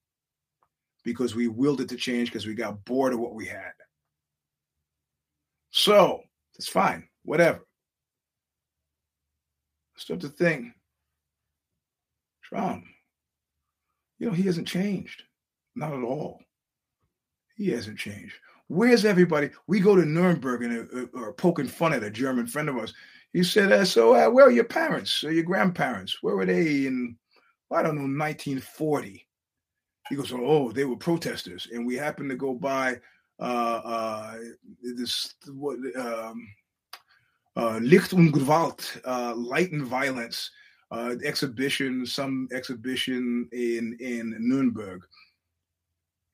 because 1.05 1.35
we 1.35 1.49
willed 1.49 1.81
it 1.81 1.89
to 1.89 1.97
change 1.97 2.29
because 2.31 2.47
we 2.47 2.55
got 2.55 2.85
bored 2.85 3.15
of 3.15 3.21
what 3.21 3.35
we 3.35 3.47
had. 3.47 3.73
So 5.71 6.23
it's 6.57 6.69
fine, 6.69 7.09
whatever. 7.25 7.67
Start 9.97 10.21
to 10.21 10.29
think, 10.29 10.69
Trump, 12.43 12.85
you 14.19 14.27
know, 14.27 14.33
he 14.33 14.43
hasn't 14.43 14.69
changed. 14.69 15.23
Not 15.77 15.93
at 15.93 16.03
all. 16.03 16.41
He 17.57 17.69
hasn't 17.69 17.99
changed. 17.99 18.35
Where's 18.69 19.05
everybody? 19.05 19.51
We 19.67 19.81
go 19.81 19.97
to 19.97 20.05
Nuremberg 20.05 20.63
and 20.63 20.89
uh, 20.93 21.19
uh 21.19 21.23
are 21.23 21.33
poking 21.33 21.67
fun 21.67 21.93
at 21.93 22.03
a 22.03 22.11
German 22.11 22.47
friend 22.47 22.69
of 22.69 22.77
ours. 22.77 22.95
He 23.33 23.43
said, 23.45 23.73
uh, 23.73 23.85
"So, 23.85 24.15
uh, 24.15 24.31
where 24.31 24.47
are 24.47 24.51
your 24.51 24.65
parents? 24.65 25.23
Or 25.25 25.33
your 25.33 25.45
grandparents? 25.45 26.23
Where 26.23 26.37
were 26.37 26.47
they 26.47 26.87
in? 26.87 27.17
Well, 27.69 27.81
I 27.81 27.83
don't 27.83 27.97
know, 27.97 28.03
1940." 28.03 29.27
He 30.09 30.17
goes, 30.17 30.33
"Oh, 30.33 30.73
they 30.73 30.85
were 30.85 30.97
protesters, 30.97 31.69
and 31.73 31.87
we 31.87 31.97
happened 31.97 32.31
to 32.31 32.37
go 32.37 32.55
by 32.55 32.93
uh, 32.93 32.97
uh, 32.97 32.99
this 34.83 35.35
what 35.55 35.79
um, 35.97 36.47
uh, 37.57 37.79
Licht 37.83 38.13
und 38.13 38.33
Gewalt, 38.33 39.01
uh, 39.05 39.35
Light 39.35 39.73
and 39.73 39.85
Violence 39.85 40.51
uh, 40.91 41.15
exhibition, 41.25 42.05
some 42.07 42.49
exhibition 42.53 43.49
in 43.53 43.97
in 44.01 44.37
Nuremberg, 44.39 45.03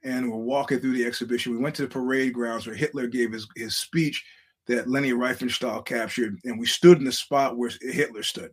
and 0.03 0.31
we're 0.31 0.39
walking 0.39 0.81
through 0.81 0.95
the 0.95 1.05
exhibition. 1.07 1.53
We 1.53 1.59
went 1.59 1.77
to 1.77 1.83
the 1.83 1.89
parade 1.89 2.35
grounds 2.35 2.67
where 2.67 2.77
Hitler 2.77 3.07
gave 3.07 3.33
his 3.33 3.47
his 3.57 3.77
speech 3.77 4.25
that 4.67 4.89
Leni 4.89 5.13
Riefenstahl 5.13 5.85
captured, 5.85 6.39
and 6.45 6.59
we 6.59 6.67
stood 6.67 6.99
in 6.99 7.05
the 7.05 7.13
spot 7.13 7.57
where 7.57 7.71
Hitler 7.81 8.23
stood. 8.23 8.51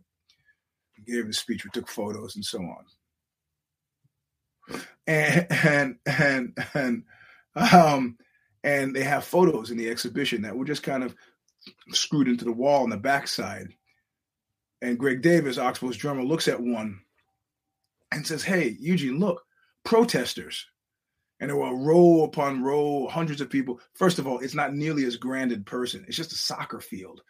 He 0.94 1.12
gave 1.12 1.26
his 1.26 1.38
speech. 1.38 1.64
We 1.64 1.70
took 1.72 1.88
photos 1.88 2.36
and 2.36 2.44
so 2.44 2.58
on. 2.60 2.84
And 5.06 5.46
and 5.50 5.96
and 6.06 6.58
and 6.74 7.02
um 7.56 8.16
and 8.64 8.96
they 8.96 9.04
have 9.04 9.24
photos 9.24 9.70
in 9.70 9.76
the 9.76 9.90
exhibition 9.90 10.42
that 10.42 10.56
were 10.56 10.64
just 10.64 10.82
kind 10.82 11.04
of 11.04 11.14
screwed 11.92 12.26
into 12.26 12.46
the 12.46 12.52
wall 12.52 12.82
on 12.82 12.90
the 12.90 12.96
backside. 12.96 13.68
And 14.82 14.98
Greg 14.98 15.22
Davis, 15.22 15.58
Oxbow's 15.58 15.98
drummer, 15.98 16.24
looks 16.24 16.48
at 16.48 16.60
one 16.60 17.00
and 18.10 18.26
says, 18.26 18.42
Hey, 18.42 18.76
Eugene, 18.80 19.20
look, 19.20 19.42
protesters. 19.84 20.66
And 21.40 21.50
there 21.50 21.56
were 21.56 21.76
row 21.76 22.24
upon 22.24 22.62
row, 22.62 23.06
hundreds 23.06 23.40
of 23.40 23.50
people. 23.50 23.80
First 23.94 24.18
of 24.18 24.26
all, 24.26 24.38
it's 24.38 24.54
not 24.54 24.74
nearly 24.74 25.04
as 25.04 25.16
grand 25.16 25.52
in 25.52 25.64
person. 25.64 26.04
It's 26.08 26.16
just 26.16 26.32
a 26.32 26.36
soccer 26.36 26.80
field. 26.80 27.20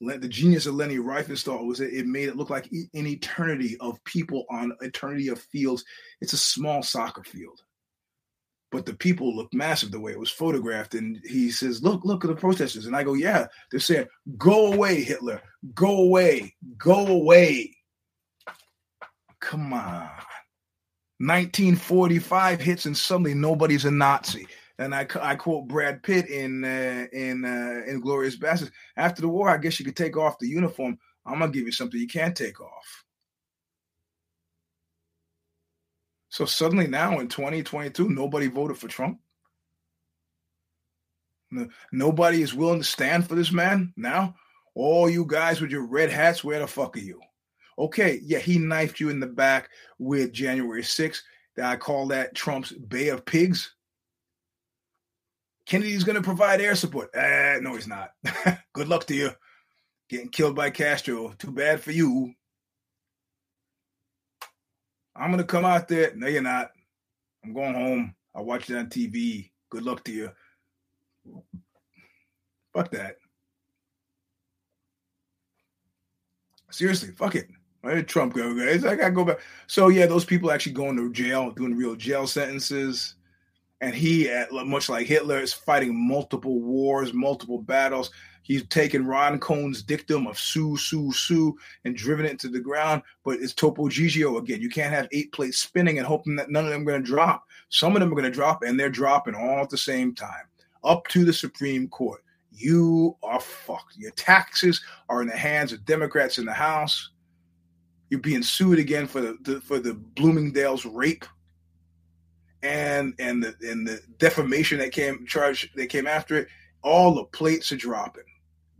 The 0.00 0.28
genius 0.28 0.66
of 0.66 0.74
Leni 0.74 0.96
Riefenstahl 0.96 1.66
was 1.66 1.78
that 1.78 1.96
it 1.96 2.06
made 2.06 2.28
it 2.28 2.36
look 2.36 2.50
like 2.50 2.66
an 2.72 3.06
eternity 3.06 3.76
of 3.78 4.02
people 4.02 4.44
on 4.50 4.72
eternity 4.80 5.28
of 5.28 5.40
fields. 5.40 5.84
It's 6.20 6.32
a 6.32 6.38
small 6.38 6.82
soccer 6.82 7.22
field 7.22 7.62
but 8.74 8.84
the 8.84 8.92
people 8.92 9.36
look 9.36 9.54
massive 9.54 9.92
the 9.92 10.00
way 10.00 10.10
it 10.10 10.18
was 10.18 10.30
photographed. 10.30 10.96
And 10.96 11.20
he 11.24 11.48
says, 11.48 11.80
Look, 11.80 12.04
look 12.04 12.24
at 12.24 12.28
the 12.28 12.34
protesters. 12.34 12.86
And 12.86 12.96
I 12.96 13.04
go, 13.04 13.14
Yeah, 13.14 13.46
they're 13.70 13.78
saying, 13.78 14.08
Go 14.36 14.72
away, 14.72 15.00
Hitler. 15.00 15.40
Go 15.74 15.98
away. 15.98 16.56
Go 16.76 17.06
away. 17.06 17.76
Come 19.38 19.72
on. 19.72 20.10
1945 21.20 22.60
hits 22.60 22.86
and 22.86 22.96
suddenly 22.96 23.32
nobody's 23.32 23.84
a 23.84 23.92
Nazi. 23.92 24.48
And 24.80 24.92
I, 24.92 25.06
I 25.22 25.36
quote 25.36 25.68
Brad 25.68 26.02
Pitt 26.02 26.28
in 26.28 26.64
uh, 26.64 27.06
in 27.12 27.44
uh, 27.44 27.88
Inglourious 27.88 28.36
Basterds. 28.36 28.72
After 28.96 29.22
the 29.22 29.28
war, 29.28 29.48
I 29.48 29.58
guess 29.58 29.78
you 29.78 29.84
could 29.84 29.96
take 29.96 30.16
off 30.16 30.40
the 30.40 30.48
uniform. 30.48 30.98
I'm 31.24 31.38
gonna 31.38 31.52
give 31.52 31.66
you 31.66 31.72
something 31.72 32.00
you 32.00 32.08
can't 32.08 32.36
take 32.36 32.60
off. 32.60 33.04
So 36.34 36.46
suddenly 36.46 36.88
now 36.88 37.20
in 37.20 37.28
2022, 37.28 38.08
nobody 38.08 38.48
voted 38.48 38.76
for 38.76 38.88
Trump. 38.88 39.20
Nobody 41.92 42.42
is 42.42 42.52
willing 42.52 42.80
to 42.80 42.84
stand 42.84 43.28
for 43.28 43.36
this 43.36 43.52
man 43.52 43.92
now. 43.96 44.34
All 44.74 45.08
you 45.08 45.26
guys 45.26 45.60
with 45.60 45.70
your 45.70 45.86
red 45.86 46.10
hats, 46.10 46.42
where 46.42 46.58
the 46.58 46.66
fuck 46.66 46.96
are 46.96 47.00
you? 47.00 47.20
Okay, 47.78 48.18
yeah, 48.24 48.40
he 48.40 48.58
knifed 48.58 48.98
you 48.98 49.10
in 49.10 49.20
the 49.20 49.28
back 49.28 49.68
with 50.00 50.32
January 50.32 50.82
6th. 50.82 51.20
I 51.62 51.76
call 51.76 52.08
that 52.08 52.34
Trump's 52.34 52.72
Bay 52.72 53.10
of 53.10 53.24
Pigs. 53.24 53.72
Kennedy's 55.66 56.02
going 56.02 56.16
to 56.16 56.22
provide 56.22 56.60
air 56.60 56.74
support. 56.74 57.14
Uh, 57.14 57.60
no, 57.60 57.76
he's 57.76 57.86
not. 57.86 58.10
Good 58.72 58.88
luck 58.88 59.06
to 59.06 59.14
you. 59.14 59.30
getting 60.08 60.30
killed 60.30 60.56
by 60.56 60.70
Castro. 60.70 61.32
Too 61.38 61.52
bad 61.52 61.80
for 61.80 61.92
you. 61.92 62.34
I'm 65.16 65.30
gonna 65.30 65.44
come 65.44 65.64
out 65.64 65.88
there. 65.88 66.12
No, 66.14 66.26
you're 66.26 66.42
not. 66.42 66.72
I'm 67.44 67.52
going 67.52 67.74
home. 67.74 68.14
I'll 68.34 68.44
watch 68.44 68.68
it 68.70 68.76
on 68.76 68.86
TV. 68.86 69.50
Good 69.70 69.84
luck 69.84 70.02
to 70.04 70.12
you. 70.12 70.30
Fuck 72.72 72.90
that. 72.90 73.16
Seriously, 76.70 77.12
fuck 77.12 77.36
it. 77.36 77.48
Why 77.82 77.94
did 77.94 78.08
Trump 78.08 78.34
go? 78.34 78.50
I 78.58 78.78
gotta 78.78 79.12
go 79.12 79.24
back. 79.24 79.38
So 79.68 79.88
yeah, 79.88 80.06
those 80.06 80.24
people 80.24 80.50
actually 80.50 80.72
going 80.72 80.96
to 80.96 81.12
jail, 81.12 81.50
doing 81.50 81.76
real 81.76 81.94
jail 81.94 82.26
sentences, 82.26 83.14
and 83.80 83.94
he, 83.94 84.28
much 84.50 84.88
like 84.88 85.06
Hitler, 85.06 85.38
is 85.38 85.52
fighting 85.52 86.08
multiple 86.08 86.60
wars, 86.60 87.12
multiple 87.12 87.58
battles. 87.58 88.10
He's 88.44 88.66
taken 88.68 89.06
Roy 89.06 89.38
Cohn's 89.38 89.82
dictum 89.82 90.26
of 90.26 90.38
sue, 90.38 90.76
sue, 90.76 91.10
sue, 91.12 91.56
and 91.86 91.96
driven 91.96 92.26
it 92.26 92.38
to 92.40 92.48
the 92.48 92.60
ground. 92.60 93.02
But 93.24 93.40
it's 93.40 93.54
Topo 93.54 93.88
Gigio 93.88 94.38
again. 94.38 94.60
You 94.60 94.68
can't 94.68 94.92
have 94.92 95.08
eight 95.12 95.32
plates 95.32 95.58
spinning 95.58 95.96
and 95.96 96.06
hoping 96.06 96.36
that 96.36 96.50
none 96.50 96.66
of 96.66 96.70
them 96.70 96.82
are 96.82 96.84
going 96.84 97.02
to 97.02 97.10
drop. 97.10 97.46
Some 97.70 97.96
of 97.96 98.00
them 98.00 98.12
are 98.12 98.14
going 98.14 98.24
to 98.24 98.30
drop, 98.30 98.62
and 98.62 98.78
they're 98.78 98.90
dropping 98.90 99.34
all 99.34 99.62
at 99.62 99.70
the 99.70 99.78
same 99.78 100.14
time, 100.14 100.44
up 100.84 101.08
to 101.08 101.24
the 101.24 101.32
Supreme 101.32 101.88
Court. 101.88 102.22
You 102.52 103.16
are 103.22 103.40
fucked. 103.40 103.96
Your 103.96 104.10
taxes 104.10 104.82
are 105.08 105.22
in 105.22 105.28
the 105.28 105.36
hands 105.36 105.72
of 105.72 105.86
Democrats 105.86 106.36
in 106.36 106.44
the 106.44 106.52
House. 106.52 107.12
You're 108.10 108.20
being 108.20 108.42
sued 108.42 108.78
again 108.78 109.06
for 109.06 109.22
the, 109.22 109.38
the 109.40 109.60
for 109.62 109.78
the 109.78 109.94
Bloomingdale's 109.94 110.84
rape 110.84 111.24
and 112.62 113.14
and 113.18 113.42
the 113.42 113.54
and 113.62 113.88
the 113.88 114.00
defamation 114.18 114.78
that 114.80 114.92
came 114.92 115.24
charge 115.24 115.72
that 115.76 115.86
came 115.86 116.06
after 116.06 116.36
it. 116.36 116.48
All 116.82 117.14
the 117.14 117.24
plates 117.24 117.72
are 117.72 117.76
dropping 117.76 118.24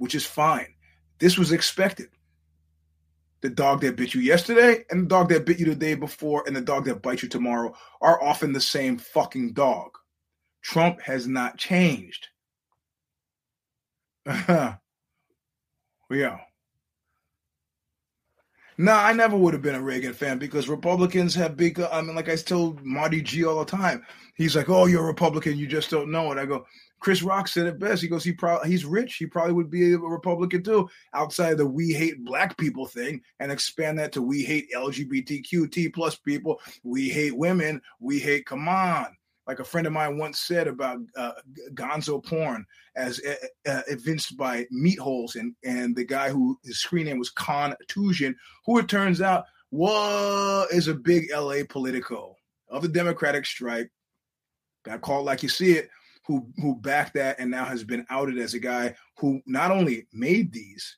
which 0.04 0.14
is 0.14 0.26
fine. 0.26 0.66
This 1.18 1.38
was 1.38 1.50
expected. 1.50 2.10
The 3.40 3.48
dog 3.48 3.80
that 3.80 3.96
bit 3.96 4.12
you 4.12 4.20
yesterday 4.20 4.84
and 4.90 5.04
the 5.04 5.06
dog 5.06 5.30
that 5.30 5.46
bit 5.46 5.58
you 5.58 5.64
the 5.64 5.74
day 5.74 5.94
before 5.94 6.44
and 6.46 6.54
the 6.54 6.60
dog 6.60 6.84
that 6.84 7.00
bites 7.00 7.22
you 7.22 7.30
tomorrow 7.30 7.74
are 8.02 8.22
often 8.22 8.52
the 8.52 8.60
same 8.60 8.98
fucking 8.98 9.54
dog. 9.54 9.92
Trump 10.60 11.00
has 11.00 11.26
not 11.26 11.56
changed. 11.56 12.28
yeah. 14.26 14.76
No, 18.76 18.92
I 18.92 19.14
never 19.14 19.38
would 19.38 19.54
have 19.54 19.62
been 19.62 19.74
a 19.74 19.80
Reagan 19.80 20.12
fan 20.12 20.36
because 20.38 20.68
Republicans 20.68 21.34
have 21.34 21.56
big. 21.56 21.80
I 21.80 22.02
mean, 22.02 22.14
like 22.14 22.28
I 22.28 22.36
told 22.36 22.84
Marty 22.84 23.22
G 23.22 23.46
all 23.46 23.60
the 23.60 23.64
time. 23.64 24.04
He's 24.34 24.54
like, 24.54 24.68
"Oh, 24.68 24.84
you're 24.84 25.04
a 25.04 25.06
Republican, 25.06 25.56
you 25.56 25.66
just 25.66 25.88
don't 25.90 26.10
know 26.10 26.30
it." 26.30 26.38
I 26.38 26.44
go, 26.44 26.66
Chris 27.04 27.22
Rock 27.22 27.48
said 27.48 27.66
it 27.66 27.78
best. 27.78 28.00
He 28.00 28.08
goes, 28.08 28.24
he 28.24 28.32
probably 28.32 28.70
he's 28.70 28.86
rich. 28.86 29.16
He 29.16 29.26
probably 29.26 29.52
would 29.52 29.70
be 29.70 29.92
a 29.92 29.98
Republican 29.98 30.62
too, 30.62 30.88
outside 31.12 31.52
of 31.52 31.58
the 31.58 31.66
we 31.66 31.92
hate 31.92 32.24
black 32.24 32.56
people 32.56 32.86
thing, 32.86 33.20
and 33.40 33.52
expand 33.52 33.98
that 33.98 34.10
to 34.12 34.22
we 34.22 34.42
hate 34.42 34.72
LGBTQT 34.74 35.92
plus 35.92 36.16
people. 36.16 36.58
We 36.82 37.10
hate 37.10 37.36
women. 37.36 37.82
We 38.00 38.18
hate. 38.20 38.46
Come 38.46 38.68
on, 38.68 39.14
like 39.46 39.58
a 39.58 39.64
friend 39.64 39.86
of 39.86 39.92
mine 39.92 40.16
once 40.16 40.40
said 40.40 40.66
about 40.66 40.96
uh, 41.14 41.32
Gonzo 41.74 42.24
porn, 42.24 42.64
as 42.96 43.20
uh, 43.66 43.82
evinced 43.86 44.38
by 44.38 44.66
meat 44.70 44.98
holes, 44.98 45.36
and 45.36 45.54
and 45.62 45.94
the 45.94 46.06
guy 46.06 46.30
who 46.30 46.58
his 46.64 46.80
screen 46.80 47.04
name 47.04 47.18
was 47.18 47.32
Contusion, 47.32 48.34
who 48.64 48.78
it 48.78 48.88
turns 48.88 49.20
out 49.20 49.44
was 49.70 50.70
is 50.70 50.88
a 50.88 50.94
big 50.94 51.26
LA 51.30 51.64
politico 51.68 52.34
of 52.70 52.80
the 52.80 52.88
Democratic 52.88 53.44
stripe. 53.44 53.90
Got 54.86 55.02
called 55.02 55.26
like 55.26 55.42
you 55.42 55.50
see 55.50 55.72
it 55.72 55.90
who 56.26 56.46
who 56.56 56.76
backed 56.76 57.14
that 57.14 57.38
and 57.38 57.50
now 57.50 57.64
has 57.64 57.84
been 57.84 58.06
outed 58.10 58.38
as 58.38 58.54
a 58.54 58.58
guy 58.58 58.94
who 59.18 59.40
not 59.46 59.70
only 59.70 60.06
made 60.12 60.52
these, 60.52 60.96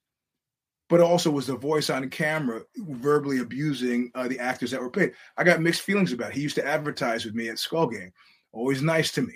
but 0.89 1.01
also 1.01 1.31
was 1.31 1.47
the 1.47 1.57
voice 1.57 1.91
on 1.91 2.09
camera 2.11 2.63
verbally 2.77 3.39
abusing 3.39 4.11
uh, 4.15 4.29
the 4.29 4.39
actors 4.39 4.71
that 4.71 4.81
were 4.81 4.91
paid. 4.91 5.13
I 5.37 5.45
got 5.45 5.61
mixed 5.61 5.83
feelings 5.83 6.13
about 6.13 6.31
it. 6.31 6.37
He 6.37 6.43
used 6.43 6.55
to 6.57 6.67
advertise 6.67 7.25
with 7.25 7.35
me 7.35 7.49
at 7.49 7.59
Skull 7.59 7.89
Game, 7.89 8.13
always 8.53 8.83
nice 8.83 9.13
to 9.13 9.23
me. 9.23 9.35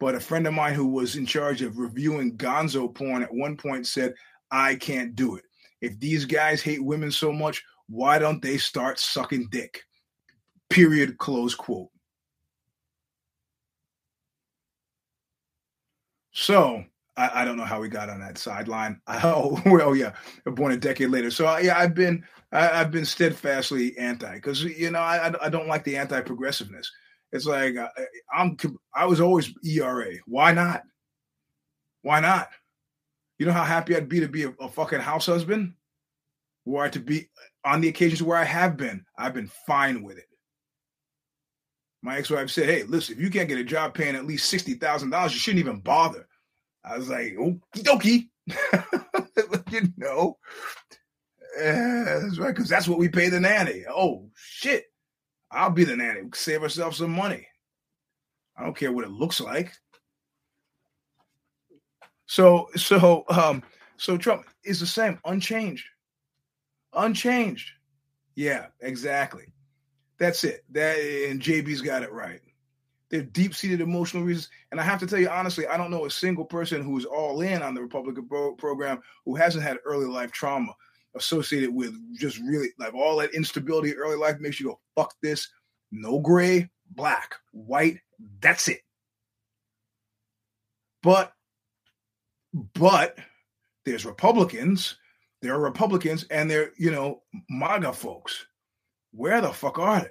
But 0.00 0.14
a 0.14 0.20
friend 0.20 0.46
of 0.46 0.54
mine 0.54 0.74
who 0.74 0.86
was 0.86 1.16
in 1.16 1.26
charge 1.26 1.62
of 1.62 1.78
reviewing 1.78 2.36
gonzo 2.36 2.92
porn 2.92 3.22
at 3.22 3.32
one 3.32 3.56
point 3.56 3.86
said, 3.86 4.14
I 4.50 4.74
can't 4.76 5.14
do 5.16 5.36
it. 5.36 5.44
If 5.80 5.98
these 5.98 6.24
guys 6.24 6.62
hate 6.62 6.84
women 6.84 7.10
so 7.10 7.32
much, 7.32 7.62
why 7.88 8.18
don't 8.18 8.42
they 8.42 8.58
start 8.58 8.98
sucking 8.98 9.48
dick? 9.50 9.82
Period. 10.70 11.18
Close 11.18 11.54
quote. 11.54 11.90
So 16.34 16.84
I, 17.16 17.42
I, 17.42 17.44
don't 17.44 17.56
know 17.56 17.64
how 17.64 17.80
we 17.80 17.88
got 17.88 18.10
on 18.10 18.20
that 18.20 18.38
sideline. 18.38 19.00
Oh 19.08 19.60
well, 19.66 19.96
yeah, 19.96 20.12
born 20.44 20.72
a 20.72 20.76
decade 20.76 21.10
later. 21.10 21.30
So 21.30 21.56
yeah, 21.58 21.78
I've 21.78 21.94
been 21.94 22.24
I, 22.52 22.66
have 22.66 22.90
been 22.90 23.04
steadfastly 23.04 23.96
anti 23.96 24.34
because 24.34 24.62
you 24.62 24.90
know 24.90 24.98
I 24.98 25.32
I 25.40 25.48
don't 25.48 25.68
like 25.68 25.84
the 25.84 25.96
anti 25.96 26.20
progressiveness. 26.20 26.90
It's 27.32 27.46
like 27.46 27.76
I, 27.76 27.88
I'm 28.34 28.56
I 28.94 29.06
was 29.06 29.20
always 29.20 29.52
ERA. 29.64 30.12
Why 30.26 30.52
not? 30.52 30.82
Why 32.02 32.20
not? 32.20 32.50
You 33.38 33.46
know 33.46 33.52
how 33.52 33.64
happy 33.64 33.96
I'd 33.96 34.08
be 34.08 34.20
to 34.20 34.28
be 34.28 34.44
a, 34.44 34.50
a 34.60 34.68
fucking 34.68 35.00
house 35.00 35.26
husband, 35.26 35.74
where 36.64 36.84
I 36.84 36.88
to 36.90 37.00
be 37.00 37.28
on 37.64 37.80
the 37.80 37.88
occasions 37.88 38.22
where 38.22 38.38
I 38.38 38.44
have 38.44 38.76
been. 38.76 39.04
I've 39.16 39.34
been 39.34 39.50
fine 39.66 40.02
with 40.02 40.18
it. 40.18 40.26
My 42.04 42.18
ex-wife 42.18 42.50
said, 42.50 42.66
"Hey, 42.66 42.82
listen, 42.82 43.16
if 43.16 43.22
you 43.22 43.30
can't 43.30 43.48
get 43.48 43.56
a 43.56 43.64
job 43.64 43.94
paying 43.94 44.14
at 44.14 44.26
least 44.26 44.50
sixty 44.50 44.74
thousand 44.74 45.08
dollars, 45.08 45.32
you 45.32 45.38
shouldn't 45.38 45.60
even 45.60 45.80
bother." 45.80 46.28
I 46.84 46.98
was 46.98 47.08
like, 47.08 47.32
"Okie 47.32 47.60
dokie," 47.78 48.28
you 49.72 49.92
know. 49.96 50.36
that's 51.58 52.38
right, 52.38 52.54
because 52.54 52.68
that's 52.68 52.86
what 52.86 52.98
we 52.98 53.08
pay 53.08 53.30
the 53.30 53.40
nanny. 53.40 53.84
Oh 53.88 54.28
shit, 54.36 54.84
I'll 55.50 55.70
be 55.70 55.84
the 55.84 55.96
nanny. 55.96 56.28
Save 56.34 56.62
ourselves 56.62 56.98
some 56.98 57.10
money. 57.10 57.48
I 58.54 58.64
don't 58.64 58.76
care 58.76 58.92
what 58.92 59.06
it 59.06 59.10
looks 59.10 59.40
like. 59.40 59.72
So, 62.26 62.68
so, 62.76 63.24
um, 63.30 63.62
so 63.96 64.18
Trump 64.18 64.44
is 64.62 64.78
the 64.78 64.86
same, 64.86 65.18
unchanged, 65.24 65.86
unchanged. 66.92 67.70
Yeah, 68.34 68.66
exactly. 68.80 69.53
That's 70.18 70.44
it. 70.44 70.64
That 70.70 70.96
and 70.96 71.40
JB's 71.40 71.80
got 71.80 72.02
it 72.02 72.12
right. 72.12 72.40
They're 73.10 73.22
deep-seated 73.22 73.80
emotional 73.80 74.24
reasons, 74.24 74.48
and 74.70 74.80
I 74.80 74.84
have 74.84 74.98
to 75.00 75.06
tell 75.06 75.20
you 75.20 75.28
honestly, 75.28 75.66
I 75.66 75.76
don't 75.76 75.90
know 75.90 76.06
a 76.06 76.10
single 76.10 76.44
person 76.44 76.82
who's 76.82 77.04
all 77.04 77.42
in 77.42 77.62
on 77.62 77.74
the 77.74 77.82
Republican 77.82 78.26
pro- 78.26 78.54
program 78.54 79.00
who 79.24 79.34
hasn't 79.34 79.62
had 79.62 79.78
early 79.84 80.06
life 80.06 80.32
trauma 80.32 80.74
associated 81.14 81.72
with 81.72 81.94
just 82.16 82.38
really 82.38 82.68
like 82.78 82.94
all 82.94 83.16
that 83.18 83.34
instability. 83.34 83.94
Early 83.94 84.16
life 84.16 84.40
makes 84.40 84.58
you 84.58 84.66
go, 84.66 84.80
"Fuck 84.96 85.14
this." 85.22 85.48
No 85.92 86.18
gray, 86.18 86.70
black, 86.90 87.36
white. 87.52 87.98
That's 88.40 88.68
it. 88.68 88.80
But, 91.02 91.32
but 92.74 93.18
there's 93.84 94.06
Republicans. 94.06 94.96
There 95.42 95.54
are 95.54 95.60
Republicans, 95.60 96.24
and 96.30 96.50
they're 96.50 96.72
you 96.78 96.90
know 96.90 97.22
MAGA 97.48 97.92
folks 97.92 98.46
where 99.14 99.40
the 99.40 99.52
fuck 99.52 99.78
are 99.78 100.00
they? 100.00 100.08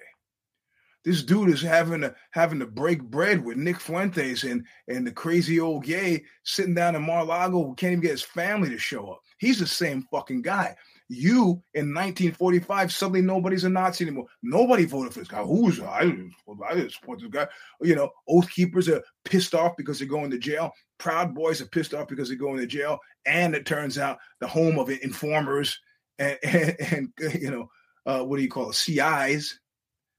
This 1.03 1.23
dude 1.23 1.49
is 1.49 1.61
having 1.61 2.01
to 2.01 2.15
having 2.31 2.59
to 2.59 2.65
break 2.65 3.03
bread 3.03 3.43
with 3.43 3.57
Nick 3.57 3.79
Fuentes 3.79 4.43
and 4.43 4.65
and 4.87 5.05
the 5.05 5.11
crazy 5.11 5.59
old 5.59 5.83
gay 5.83 6.23
sitting 6.43 6.73
down 6.73 6.95
in 6.95 7.01
Mar-Lago 7.01 7.63
who 7.63 7.75
can't 7.75 7.91
even 7.91 8.01
get 8.01 8.11
his 8.11 8.23
family 8.23 8.69
to 8.69 8.77
show 8.77 9.11
up. 9.11 9.19
He's 9.37 9.59
the 9.59 9.67
same 9.67 10.07
fucking 10.09 10.43
guy. 10.43 10.75
You 11.09 11.61
in 11.73 11.93
1945 11.93 12.93
suddenly 12.93 13.21
nobody's 13.21 13.65
a 13.65 13.69
Nazi 13.69 14.05
anymore. 14.05 14.27
Nobody 14.41 14.85
voted 14.85 15.13
for 15.13 15.19
this 15.19 15.27
guy. 15.27 15.43
Who's 15.43 15.81
I 15.81 16.05
didn't, 16.05 16.33
I 16.65 16.73
didn't 16.73 16.93
support 16.93 17.19
this 17.19 17.29
guy. 17.29 17.47
You 17.81 17.95
know, 17.95 18.09
Oath 18.29 18.49
Keepers 18.49 18.87
are 18.87 19.03
pissed 19.25 19.53
off 19.53 19.75
because 19.75 19.99
they're 19.99 20.07
going 20.07 20.31
to 20.31 20.37
jail. 20.37 20.71
Proud 20.99 21.35
Boys 21.35 21.61
are 21.61 21.67
pissed 21.67 21.93
off 21.93 22.07
because 22.07 22.29
they're 22.29 22.37
going 22.37 22.59
to 22.59 22.65
jail. 22.65 22.99
And 23.25 23.53
it 23.53 23.65
turns 23.65 23.97
out 23.97 24.19
the 24.39 24.47
home 24.47 24.79
of 24.79 24.89
informers 24.89 25.77
and, 26.17 26.37
and, 26.43 26.77
and 27.19 27.33
you 27.33 27.51
know 27.51 27.69
uh, 28.05 28.23
what 28.23 28.37
do 28.37 28.43
you 28.43 28.49
call 28.49 28.69
it? 28.69 28.75
CIs, 28.75 29.59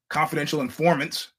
confidential 0.08 0.60
informants. 0.60 1.32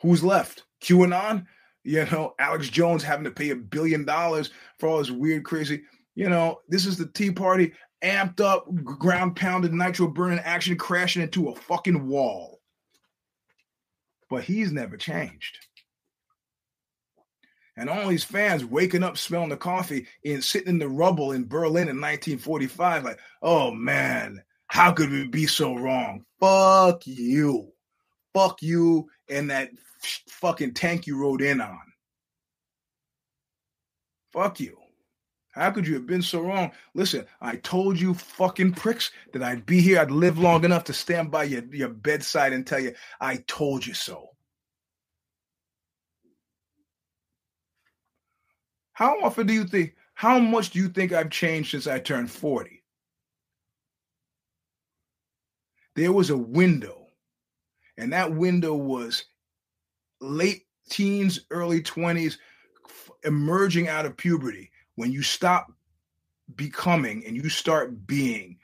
Who's 0.00 0.22
left? 0.22 0.64
QAnon? 0.82 1.46
You 1.82 2.06
know, 2.06 2.34
Alex 2.38 2.68
Jones 2.68 3.02
having 3.02 3.24
to 3.24 3.30
pay 3.30 3.50
a 3.50 3.56
billion 3.56 4.04
dollars 4.04 4.50
for 4.78 4.88
all 4.88 4.98
this 4.98 5.10
weird, 5.10 5.44
crazy. 5.44 5.82
You 6.14 6.28
know, 6.28 6.60
this 6.68 6.86
is 6.86 6.96
the 6.96 7.06
Tea 7.06 7.30
Party 7.30 7.72
amped 8.02 8.40
up, 8.40 8.66
ground 8.84 9.36
pounded, 9.36 9.72
nitro 9.72 10.06
burning 10.06 10.38
action 10.40 10.76
crashing 10.76 11.22
into 11.22 11.48
a 11.48 11.54
fucking 11.54 12.06
wall. 12.06 12.60
But 14.30 14.44
he's 14.44 14.72
never 14.72 14.96
changed 14.96 15.58
and 17.76 17.90
all 17.90 18.08
these 18.08 18.24
fans 18.24 18.64
waking 18.64 19.02
up 19.02 19.18
smelling 19.18 19.48
the 19.48 19.56
coffee 19.56 20.06
and 20.24 20.42
sitting 20.42 20.68
in 20.68 20.78
the 20.78 20.88
rubble 20.88 21.32
in 21.32 21.46
Berlin 21.46 21.88
in 21.88 22.00
1945, 22.00 23.04
like, 23.04 23.20
oh 23.42 23.72
man, 23.72 24.42
how 24.68 24.92
could 24.92 25.10
we 25.10 25.26
be 25.26 25.46
so 25.46 25.74
wrong? 25.74 26.24
Fuck 26.40 27.06
you. 27.06 27.72
Fuck 28.32 28.62
you 28.62 29.08
and 29.28 29.50
that 29.50 29.70
fucking 30.28 30.74
tank 30.74 31.06
you 31.06 31.18
rode 31.18 31.42
in 31.42 31.60
on. 31.60 31.80
Fuck 34.32 34.60
you. 34.60 34.76
How 35.52 35.70
could 35.70 35.86
you 35.86 35.94
have 35.94 36.06
been 36.06 36.22
so 36.22 36.40
wrong? 36.40 36.72
Listen, 36.94 37.26
I 37.40 37.56
told 37.56 38.00
you 38.00 38.12
fucking 38.14 38.72
pricks 38.72 39.12
that 39.32 39.42
I'd 39.42 39.64
be 39.64 39.80
here. 39.80 40.00
I'd 40.00 40.10
live 40.10 40.36
long 40.36 40.64
enough 40.64 40.82
to 40.84 40.92
stand 40.92 41.30
by 41.30 41.44
your, 41.44 41.62
your 41.72 41.90
bedside 41.90 42.52
and 42.52 42.66
tell 42.66 42.80
you, 42.80 42.94
I 43.20 43.36
told 43.46 43.86
you 43.86 43.94
so. 43.94 44.33
How 48.94 49.20
often 49.22 49.46
do 49.46 49.52
you 49.52 49.64
think, 49.64 49.94
how 50.14 50.38
much 50.38 50.70
do 50.70 50.78
you 50.78 50.88
think 50.88 51.12
I've 51.12 51.30
changed 51.30 51.72
since 51.72 51.86
I 51.86 51.98
turned 51.98 52.30
40? 52.30 52.82
There 55.96 56.12
was 56.12 56.30
a 56.30 56.36
window, 56.36 57.08
and 57.96 58.12
that 58.12 58.32
window 58.32 58.74
was 58.74 59.24
late 60.20 60.66
teens, 60.88 61.40
early 61.50 61.82
20s, 61.82 62.36
emerging 63.24 63.88
out 63.88 64.06
of 64.06 64.16
puberty 64.16 64.70
when 64.96 65.12
you 65.12 65.22
stop 65.22 65.72
becoming 66.56 67.24
and 67.26 67.36
you 67.36 67.48
start 67.48 68.06
being, 68.06 68.58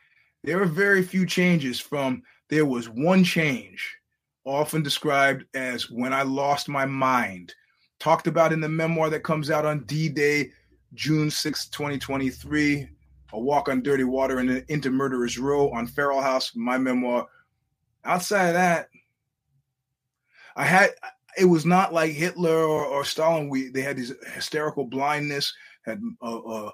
there 0.44 0.62
are 0.62 0.66
very 0.66 1.02
few 1.02 1.26
changes 1.26 1.80
from 1.80 2.22
there 2.48 2.66
was 2.66 2.88
one 2.88 3.24
change, 3.24 3.96
often 4.44 4.82
described 4.82 5.44
as 5.54 5.90
when 5.90 6.12
I 6.12 6.22
lost 6.22 6.68
my 6.68 6.84
mind, 6.84 7.54
talked 8.00 8.26
about 8.26 8.52
in 8.52 8.60
the 8.60 8.68
memoir 8.68 9.10
that 9.10 9.22
comes 9.22 9.50
out 9.50 9.64
on 9.64 9.84
D 9.84 10.08
Day, 10.08 10.50
June 10.94 11.30
6, 11.30 11.68
2023. 11.68 12.88
A 13.32 13.38
Walk 13.38 13.68
on 13.68 13.82
Dirty 13.82 14.02
Water 14.02 14.38
and 14.38 14.64
Into 14.68 14.90
Murderer's 14.90 15.38
Row 15.38 15.70
on 15.70 15.86
Feral 15.86 16.20
House, 16.20 16.50
my 16.56 16.78
memoir. 16.78 17.28
Outside 18.04 18.48
of 18.48 18.54
that, 18.54 18.88
I 20.56 20.64
had 20.64 20.90
it 21.38 21.44
was 21.44 21.64
not 21.64 21.94
like 21.94 22.10
Hitler 22.10 22.64
or, 22.64 22.84
or 22.84 23.04
Stalin. 23.04 23.48
We 23.48 23.68
they 23.68 23.82
had 23.82 23.96
this 23.96 24.12
hysterical 24.34 24.84
blindness 24.84 25.54
had 25.82 26.02
a, 26.22 26.26
a, 26.26 26.72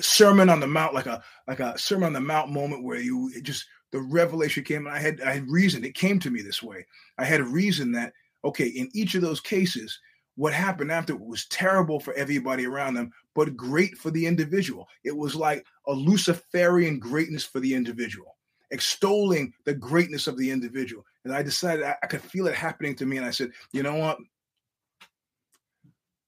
sermon 0.00 0.48
on 0.48 0.60
the 0.60 0.66
mount, 0.66 0.94
like 0.94 1.06
a 1.06 1.22
like 1.48 1.60
a 1.60 1.76
sermon 1.78 2.06
on 2.06 2.12
the 2.12 2.20
mount 2.20 2.50
moment 2.50 2.84
where 2.84 3.00
you 3.00 3.32
just 3.42 3.66
the 3.92 4.00
revelation 4.00 4.64
came, 4.64 4.86
and 4.86 4.94
I 4.94 4.98
had 4.98 5.20
I 5.20 5.32
had 5.32 5.50
reason. 5.50 5.84
It 5.84 5.94
came 5.94 6.18
to 6.20 6.30
me 6.30 6.42
this 6.42 6.62
way. 6.62 6.86
I 7.18 7.24
had 7.24 7.40
a 7.40 7.44
reason 7.44 7.92
that 7.92 8.12
okay, 8.44 8.66
in 8.66 8.88
each 8.94 9.14
of 9.14 9.22
those 9.22 9.40
cases, 9.40 9.98
what 10.36 10.52
happened 10.52 10.92
after 10.92 11.16
was 11.16 11.46
terrible 11.46 11.98
for 11.98 12.14
everybody 12.14 12.66
around 12.66 12.94
them, 12.94 13.12
but 13.34 13.56
great 13.56 13.96
for 13.98 14.10
the 14.10 14.26
individual. 14.26 14.88
It 15.02 15.16
was 15.16 15.34
like 15.34 15.66
a 15.86 15.92
Luciferian 15.92 16.98
greatness 16.98 17.44
for 17.44 17.58
the 17.58 17.74
individual, 17.74 18.36
extolling 18.70 19.52
the 19.64 19.74
greatness 19.74 20.26
of 20.26 20.36
the 20.36 20.50
individual. 20.50 21.04
And 21.24 21.34
I 21.34 21.42
decided 21.42 21.84
I, 21.84 21.96
I 22.02 22.06
could 22.06 22.22
feel 22.22 22.46
it 22.46 22.54
happening 22.54 22.94
to 22.96 23.06
me. 23.06 23.16
And 23.16 23.26
I 23.26 23.30
said, 23.30 23.50
you 23.72 23.82
know 23.82 23.96
what? 23.96 24.18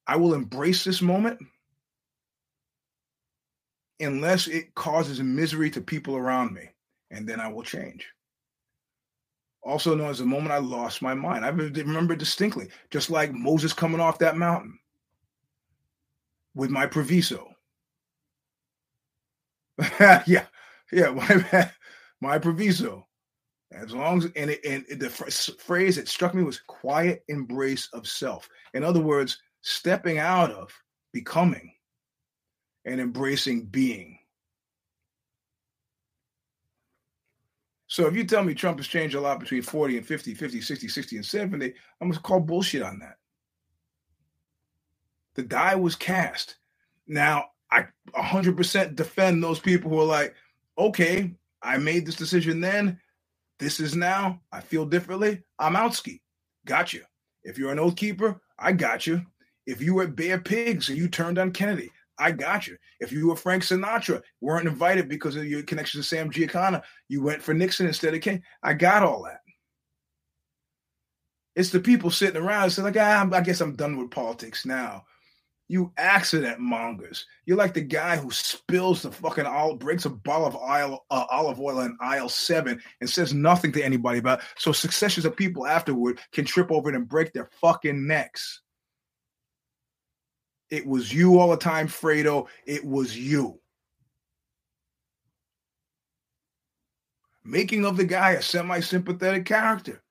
I 0.07 0.17
will 0.17 0.35
embrace 0.35 0.85
this 0.85 1.03
moment 1.03 1.39
unless 4.01 4.47
it 4.47 4.75
causes 4.75 5.21
misery 5.21 5.71
to 5.71 5.81
people 5.81 6.17
around 6.17 6.55
me, 6.55 6.71
and 7.11 7.29
then 7.29 7.41
I 7.41 7.49
will 7.49 7.63
change. 7.63 8.07
Also 9.63 9.95
known 9.95 10.11
as 10.11 10.19
the 10.19 10.25
moment 10.25 10.53
I 10.53 10.59
lost 10.59 11.03
my 11.03 11.15
mind. 11.15 11.45
I 11.45 11.49
remember 11.49 12.15
distinctly, 12.15 12.69
just 12.91 13.11
like 13.11 13.33
Moses 13.33 13.73
coming 13.73 14.01
off 14.01 14.19
that 14.19 14.37
mountain 14.37 14.79
with 16.55 16.71
my 16.71 16.87
proviso. 16.87 17.55
yeah, 20.01 20.47
yeah, 20.93 21.11
my, 21.11 21.71
my 22.21 22.39
proviso. 22.39 23.07
As 23.71 23.93
long 23.93 24.19
as 24.19 24.31
and, 24.35 24.51
it, 24.51 24.65
and 24.65 25.01
the 25.01 25.11
phrase 25.11 25.97
that 25.97 26.09
struck 26.09 26.35
me 26.35 26.43
was 26.43 26.61
quiet 26.67 27.23
embrace 27.29 27.89
of 27.93 28.09
self. 28.09 28.49
In 28.73 28.83
other 28.83 29.01
words, 29.01 29.39
stepping 29.61 30.19
out 30.19 30.51
of 30.51 30.73
becoming 31.13 31.75
and 32.85 33.01
embracing 33.01 33.67
being. 33.67 34.18
So 37.89 38.07
if 38.07 38.15
you 38.15 38.25
tell 38.25 38.45
me 38.45 38.55
Trump 38.55 38.79
has 38.79 38.87
changed 38.87 39.15
a 39.15 39.21
lot 39.21 39.41
between 39.41 39.63
40 39.63 39.97
and 39.97 40.07
50, 40.07 40.35
50, 40.35 40.61
60, 40.61 40.89
60, 40.89 41.17
and 41.17 41.27
70, 41.27 41.67
I'm 42.01 42.09
going 42.09 42.13
to 42.13 42.21
call 42.21 42.39
bullshit 42.39 42.83
on 42.83 42.99
that. 43.01 43.17
The 45.35 45.43
die 45.43 45.75
was 45.75 45.97
cast. 45.97 46.57
Now, 47.07 47.47
I 47.71 47.87
100% 48.15 48.95
defend 48.95 49.43
those 49.43 49.59
people 49.59 49.91
who 49.91 50.01
are 50.01 50.05
like, 50.05 50.35
okay, 50.77 51.33
I 51.63 51.79
made 51.79 52.07
this 52.07 52.17
decision 52.17 52.61
then. 52.61 53.01
This 53.59 53.81
is 53.81 53.97
now. 53.97 54.43
I 54.53 54.61
feel 54.61 54.85
differently. 54.85 55.43
I'm 55.59 55.75
out 55.75 55.95
ski. 55.95 56.21
Got 56.67 56.93
you. 56.93 57.03
If 57.43 57.59
you're 57.59 57.73
an 57.73 57.79
oath 57.79 57.97
keeper, 57.97 58.41
I 58.59 58.73
got 58.73 59.07
you. 59.07 59.25
If 59.67 59.81
you 59.81 59.95
were 59.95 60.07
Bay 60.07 60.31
of 60.31 60.45
Pigs 60.45 60.89
and 60.89 60.99
you 60.99 61.09
turned 61.09 61.39
on 61.39 61.53
Kennedy, 61.53 61.91
I 62.19 62.33
got 62.33 62.67
you. 62.67 62.77
If 63.01 63.13
you 63.13 63.29
were 63.29 63.37
Frank 63.37 63.63
Sinatra, 63.63 64.23
weren't 64.41 64.69
invited 64.69 65.09
because 65.09 65.37
of 65.37 65.47
your 65.47 65.63
connection 65.63 66.01
to 66.01 66.07
Sam 66.07 66.31
Giancana, 66.31 66.83
you 67.09 67.23
went 67.23 67.43
for 67.43 67.55
Nixon 67.55 67.87
instead 67.87 68.15
of 68.15 68.21
King. 68.21 68.43
I 68.63 68.75
got 68.75 69.03
all 69.03 69.25
that. 69.25 69.41
It's 71.55 71.71
the 71.71 71.81
people 71.81 72.11
sitting 72.11 72.41
around 72.41 72.71
saying, 72.71 72.85
like, 72.85 72.97
ah, 72.99 73.29
I 73.33 73.41
guess 73.41 73.61
I'm 73.61 73.75
done 73.75 73.97
with 73.97 74.13
politics 74.13 74.65
now. 74.65 75.05
You 75.67 75.93
accident 75.99 76.61
mongers. 76.61 77.27
You're 77.45 77.59
like 77.59 77.75
the 77.75 77.83
guy 77.83 78.17
who 78.17 78.31
spills 78.31 79.03
the 79.03 79.11
fucking 79.13 79.45
olive, 79.45 79.81
breaks 79.81 80.07
a 80.07 80.11
bottle 80.11 80.47
of 80.47 80.57
oil, 80.57 81.05
uh, 81.11 81.27
olive 81.31 81.61
oil 81.61 81.81
in 81.81 81.97
aisle 82.01 82.29
seven 82.29 82.81
and 83.01 83.11
says 83.11 83.35
nothing 83.35 83.73
to 83.73 83.83
anybody 83.83 84.19
about 84.19 84.39
it. 84.39 84.47
So 84.57 84.73
successions 84.73 85.27
of 85.27 85.37
people 85.37 85.67
afterward 85.67 86.21
can 86.33 86.45
trip 86.45 86.71
over 86.71 86.89
it 86.89 86.95
and 86.95 87.09
break 87.09 87.33
their 87.33 87.51
fucking 87.61 88.07
necks. 88.07 88.63
It 90.71 90.87
was 90.87 91.13
you 91.13 91.39
all 91.39 91.51
the 91.51 91.57
time, 91.57 91.89
Fredo. 91.89 92.47
It 92.67 92.85
was 92.85 93.17
you. 93.17 93.59
Making 97.45 97.87
of 97.87 97.97
the 97.97 98.05
guy 98.05 98.33
a 98.33 98.43
semi 98.43 98.81
sympathetic 98.81 99.47
character. 99.47 100.03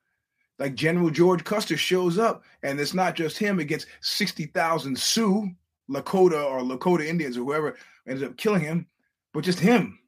Like 0.58 0.74
General 0.74 1.12
George 1.12 1.44
Custer 1.44 1.78
shows 1.78 2.18
up, 2.18 2.44
and 2.64 2.80
it's 2.80 2.96
not 2.96 3.16
just 3.16 3.38
him 3.38 3.60
against 3.60 3.86
60,000 4.02 4.98
Sioux, 4.98 5.52
Lakota 5.88 6.44
or 6.44 6.62
Lakota 6.62 7.06
Indians 7.06 7.38
or 7.38 7.44
whoever 7.44 7.76
ended 8.08 8.28
up 8.28 8.38
killing 8.38 8.62
him, 8.62 8.88
but 9.34 9.44
just 9.44 9.60
him. 9.60 10.00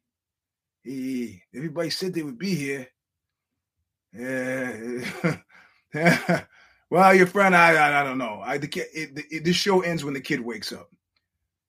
He, 0.84 1.44
everybody 1.54 1.92
said 1.92 2.14
they 2.14 2.24
would 2.24 2.40
be 2.40 2.56
here. 2.56 2.88
Yeah. 4.12 5.06
Well, 6.90 7.14
your 7.14 7.28
friend, 7.28 7.56
I, 7.56 7.74
I, 7.74 8.02
I 8.02 8.04
don't 8.04 8.18
know. 8.18 8.42
I 8.44 8.58
the 8.58 8.68
kid, 8.68 8.88
it, 8.94 9.26
it, 9.30 9.44
this 9.44 9.56
show 9.56 9.82
ends 9.82 10.04
when 10.04 10.14
the 10.14 10.22
kid 10.22 10.40
wakes 10.40 10.72
up, 10.72 10.90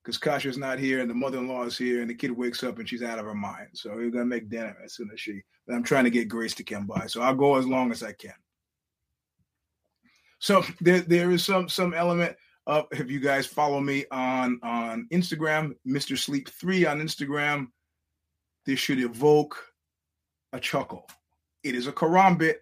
because 0.03 0.19
Kasha's 0.19 0.57
not 0.57 0.79
here 0.79 1.01
and 1.01 1.11
the 1.11 1.15
mother-in-law 1.15 1.65
is 1.65 1.77
here, 1.77 2.01
and 2.01 2.09
the 2.09 2.15
kid 2.15 2.31
wakes 2.31 2.63
up 2.63 2.79
and 2.79 2.89
she's 2.89 3.03
out 3.03 3.19
of 3.19 3.27
her 3.27 3.35
mind. 3.35 3.69
So 3.75 3.95
we're 3.95 4.11
gonna 4.11 4.25
make 4.25 4.49
dinner 4.49 4.77
as 4.83 4.95
soon 4.95 5.11
as 5.13 5.21
she. 5.21 5.43
I'm 5.71 5.83
trying 5.83 6.05
to 6.05 6.11
get 6.11 6.29
Grace 6.29 6.55
to 6.55 6.65
come 6.65 6.87
by, 6.87 7.07
so 7.07 7.21
I'll 7.21 7.35
go 7.35 7.57
as 7.57 7.67
long 7.67 7.93
as 7.93 8.03
I 8.03 8.13
can. 8.13 8.35
So 10.39 10.65
there, 10.81 11.01
there 11.01 11.31
is 11.31 11.45
some 11.45 11.69
some 11.69 11.93
element 11.93 12.35
of 12.67 12.87
if 12.93 13.11
you 13.11 13.21
guys 13.21 13.47
follow 13.47 13.81
me 13.81 14.07
on 14.11 14.59
on 14.63 15.07
Instagram, 15.13 15.75
Mr. 15.87 16.17
Sleep 16.17 16.49
Three 16.49 16.87
on 16.87 16.99
Instagram, 17.01 17.67
this 18.65 18.79
should 18.79 19.01
evoke 19.01 19.63
a 20.55 20.61
chuckle. 20.61 21.07
It 21.63 21.75
is 21.75 21.87
a 21.87 21.93
karambit 21.93 22.57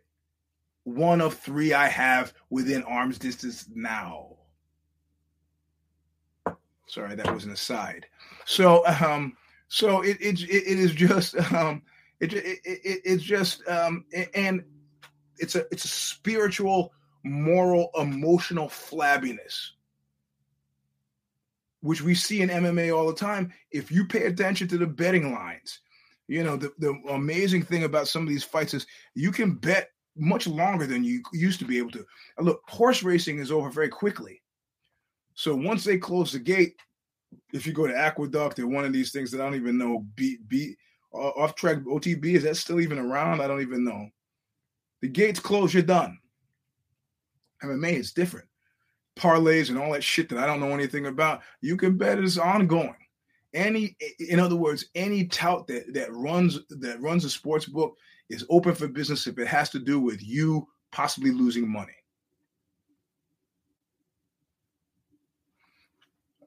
one 0.95 1.21
of 1.21 1.35
three 1.35 1.75
I 1.75 1.89
have 1.89 2.33
within 2.51 2.83
arm's 2.85 3.19
distance 3.19 3.67
now. 3.75 4.37
Sorry, 6.87 7.15
that 7.15 7.35
was 7.35 7.45
an 7.45 7.53
aside. 7.53 8.07
So, 8.47 8.87
um, 8.87 9.37
so 9.69 10.01
it 10.01 10.17
it, 10.21 10.41
it 10.43 10.79
is 10.79 10.93
just 10.93 11.37
um, 11.53 11.83
it, 12.21 12.33
it, 12.33 12.59
it 12.65 13.03
it's 13.05 13.23
just 13.23 13.67
um, 13.69 14.05
and 14.35 14.65
it's 15.37 15.55
a 15.55 15.67
it's 15.71 15.85
a 15.85 15.89
spiritual, 15.89 16.93
moral, 17.23 17.91
emotional 17.95 18.69
flabbiness, 18.69 19.71
which 21.81 22.01
we 22.01 22.15
see 22.15 22.41
in 22.41 22.49
MMA 22.49 22.97
all 22.97 23.07
the 23.07 23.15
time. 23.15 23.53
If 23.71 23.93
you 23.93 24.07
pay 24.07 24.25
attention 24.25 24.69
to 24.69 24.79
the 24.79 24.87
betting 24.87 25.35
lines, 25.35 25.81
you 26.27 26.43
know 26.43 26.57
the 26.57 26.73
the 26.79 26.99
amazing 27.11 27.65
thing 27.65 27.85
about 27.85 28.09
some 28.09 28.23
of 28.23 28.29
these 28.31 28.45
fights 28.45 28.73
is 28.73 28.87
you 29.15 29.31
can 29.31 29.53
bet 29.53 29.91
much 30.19 30.47
longer 30.47 30.87
than 30.87 31.05
you 31.05 31.23
used 31.33 31.59
to 31.61 31.65
be 31.65 31.79
able 31.79 31.91
to. 31.93 32.05
look, 32.41 32.63
horse 32.67 33.03
racing 33.03 33.39
is 33.39 33.51
over 33.51 33.71
very 33.71 33.89
quickly. 33.89 34.43
So 35.35 35.55
once 35.55 35.85
they 35.85 35.99
close 35.99 36.33
the 36.33 36.39
gate, 36.39 36.75
if 37.53 37.67
you 37.67 37.73
go 37.73 37.87
to 37.87 37.97
Aqueduct 37.97 38.59
or 38.59 38.67
one 38.67 38.85
of 38.85 38.93
these 38.93 39.13
things 39.13 39.31
that 39.31 39.41
I 39.41 39.45
don't 39.45 39.55
even 39.55 39.79
know, 39.79 40.05
B, 40.15 40.39
B, 40.49 40.75
uh, 41.15 41.29
off 41.29 41.55
track 41.55 41.79
OTB, 41.79 42.35
is 42.35 42.43
that 42.43 42.57
still 42.57 42.81
even 42.81 42.99
around? 42.99 43.41
I 43.41 43.47
don't 43.47 43.63
even 43.63 43.85
know. 43.85 44.09
The 45.01 45.09
gates 45.09 45.41
close, 45.41 45.73
you're 45.73 45.83
done. 45.83 46.19
MMA 47.63 47.95
is 47.95 48.13
different. 48.13 48.49
Parlays 49.17 49.69
and 49.69 49.79
all 49.79 49.93
that 49.93 50.05
shit 50.05 50.29
that 50.29 50.39
I 50.39 50.47
don't 50.47 50.61
know 50.61 50.75
anything 50.75 51.07
about, 51.07 51.43
you 51.61 51.77
can 51.77 51.97
bet 51.97 52.19
it's 52.19 52.39
ongoing. 52.39 52.95
Any, 53.55 53.97
in 54.19 54.39
other 54.39 54.57
words, 54.57 54.87
any 54.95 55.27
tout 55.27 55.67
that 55.69 55.95
that 55.95 56.13
runs 56.13 56.61
that 56.69 57.01
runs 57.01 57.25
a 57.25 57.31
sports 57.31 57.65
book 57.65 57.97
is 58.31 58.45
open 58.51 58.75
for 58.75 58.89
business 58.89 59.27
if 59.27 59.39
it 59.39 59.49
has 59.49 59.71
to 59.71 59.79
do 59.79 60.01
with 60.01 60.23
you 60.23 60.67
possibly 60.93 61.31
losing 61.31 61.71
money. 61.71 61.93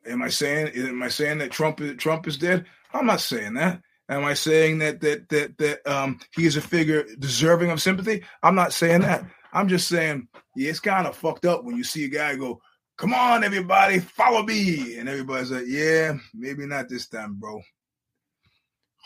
Am 0.06 0.22
I 0.24 0.30
saying 0.30 0.72
am 0.76 1.04
I 1.04 1.10
saying 1.10 1.40
that 1.40 1.52
Trump 1.52 1.80
Trump 1.98 2.28
is 2.28 2.38
dead? 2.38 2.66
I'm 2.94 3.06
not 3.06 3.22
saying 3.22 3.54
that. 3.56 3.82
Am 4.10 4.26
I 4.26 4.34
saying 4.34 4.80
that 4.80 5.00
that 5.02 5.30
that 5.30 5.58
that 5.58 5.88
um, 5.88 6.20
he 6.36 6.46
is 6.46 6.58
a 6.58 6.62
figure 6.62 7.06
deserving 7.20 7.72
of 7.72 7.82
sympathy? 7.82 8.24
I'm 8.42 8.56
not 8.56 8.74
saying 8.74 9.02
that. 9.02 9.26
I'm 9.54 9.68
just 9.68 9.88
saying 9.88 10.28
yeah, 10.56 10.70
it's 10.70 10.80
kind 10.80 11.08
of 11.08 11.16
fucked 11.16 11.46
up 11.46 11.64
when 11.64 11.78
you 11.78 11.84
see 11.84 12.06
a 12.06 12.10
guy 12.10 12.36
go, 12.36 12.62
"Come 12.98 13.14
on, 13.14 13.44
everybody, 13.44 14.00
follow 14.00 14.44
me," 14.44 14.98
and 14.98 15.08
everybody's 15.08 15.52
like, 15.52 15.66
"Yeah, 15.68 16.18
maybe 16.34 16.66
not 16.66 16.90
this 16.90 17.08
time, 17.08 17.36
bro." 17.36 17.62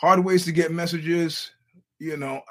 Hard 0.00 0.24
ways 0.24 0.44
to 0.46 0.52
get 0.52 0.72
messages, 0.72 1.52
you 1.98 2.16
know. 2.16 2.42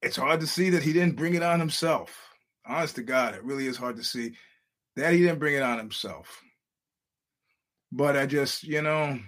It's 0.00 0.16
hard 0.16 0.40
to 0.40 0.46
see 0.46 0.70
that 0.70 0.82
he 0.82 0.92
didn't 0.92 1.16
bring 1.16 1.34
it 1.34 1.42
on 1.42 1.58
himself. 1.58 2.14
Honest 2.64 2.94
to 2.96 3.02
God, 3.02 3.34
it 3.34 3.42
really 3.42 3.66
is 3.66 3.76
hard 3.76 3.96
to 3.96 4.04
see 4.04 4.34
that 4.94 5.12
he 5.12 5.20
didn't 5.20 5.40
bring 5.40 5.54
it 5.54 5.62
on 5.62 5.78
himself. 5.78 6.40
But 7.90 8.16
I 8.16 8.26
just, 8.26 8.62
you 8.64 8.82
know, 8.82 9.18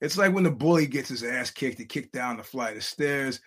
it's 0.00 0.16
like 0.16 0.32
when 0.32 0.44
the 0.44 0.50
bully 0.50 0.86
gets 0.86 1.08
his 1.08 1.22
ass 1.22 1.50
kicked, 1.50 1.78
he 1.78 1.84
kicked 1.84 2.12
down 2.12 2.36
the 2.36 2.42
flight 2.42 2.76
of 2.76 2.84
stairs. 2.84 3.40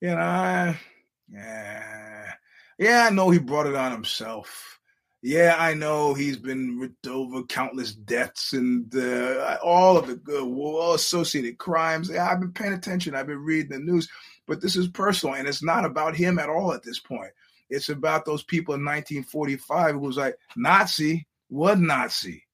You 0.00 0.08
know, 0.08 0.16
I, 0.16 0.80
yeah, 1.28 2.32
yeah, 2.78 3.06
I 3.08 3.14
know 3.14 3.30
he 3.30 3.38
brought 3.38 3.66
it 3.66 3.74
on 3.74 3.92
himself. 3.92 4.80
Yeah, 5.22 5.56
I 5.58 5.74
know 5.74 6.14
he's 6.14 6.36
been 6.36 6.78
ripped 6.78 7.06
over 7.06 7.42
countless 7.44 7.94
deaths 7.94 8.52
and 8.52 8.94
uh, 8.94 9.56
all 9.62 9.96
of 9.96 10.06
the 10.06 10.16
good, 10.16 10.94
associated 10.94 11.58
crimes. 11.58 12.10
Yeah, 12.10 12.30
I've 12.30 12.40
been 12.40 12.52
paying 12.52 12.74
attention. 12.74 13.14
I've 13.14 13.26
been 13.26 13.42
reading 13.42 13.70
the 13.72 13.78
news, 13.78 14.08
but 14.46 14.60
this 14.60 14.76
is 14.76 14.88
personal, 14.88 15.34
and 15.34 15.48
it's 15.48 15.62
not 15.62 15.84
about 15.84 16.14
him 16.14 16.38
at 16.38 16.48
all 16.48 16.72
at 16.72 16.82
this 16.82 17.00
point. 17.00 17.30
It's 17.70 17.88
about 17.88 18.24
those 18.24 18.44
people 18.44 18.74
in 18.74 18.84
1945 18.84 19.94
who 19.94 20.00
was 20.00 20.16
like 20.16 20.36
Nazi, 20.56 21.26
what 21.48 21.80
Nazi? 21.80 22.44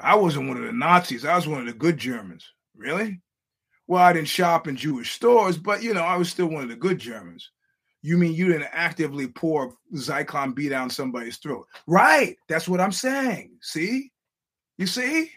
I 0.00 0.16
wasn't 0.16 0.48
one 0.48 0.56
of 0.56 0.64
the 0.64 0.72
Nazis. 0.72 1.24
I 1.24 1.36
was 1.36 1.46
one 1.48 1.60
of 1.60 1.66
the 1.66 1.72
good 1.72 1.98
Germans. 1.98 2.44
Really? 2.76 3.20
Well, 3.86 4.02
I 4.02 4.12
didn't 4.12 4.28
shop 4.28 4.66
in 4.66 4.76
Jewish 4.76 5.12
stores, 5.12 5.58
but 5.58 5.82
you 5.82 5.94
know, 5.94 6.02
I 6.02 6.16
was 6.16 6.28
still 6.28 6.46
one 6.46 6.62
of 6.62 6.68
the 6.68 6.76
good 6.76 6.98
Germans. 6.98 7.50
You 8.04 8.18
mean 8.18 8.34
you 8.34 8.48
didn't 8.48 8.68
actively 8.70 9.26
pour 9.26 9.72
Zyklon 9.94 10.54
B 10.54 10.68
down 10.68 10.90
somebody's 10.90 11.38
throat? 11.38 11.66
Right. 11.86 12.36
That's 12.48 12.68
what 12.68 12.78
I'm 12.78 12.92
saying. 12.92 13.52
See? 13.62 14.12
You 14.76 14.86
see? 14.86 15.30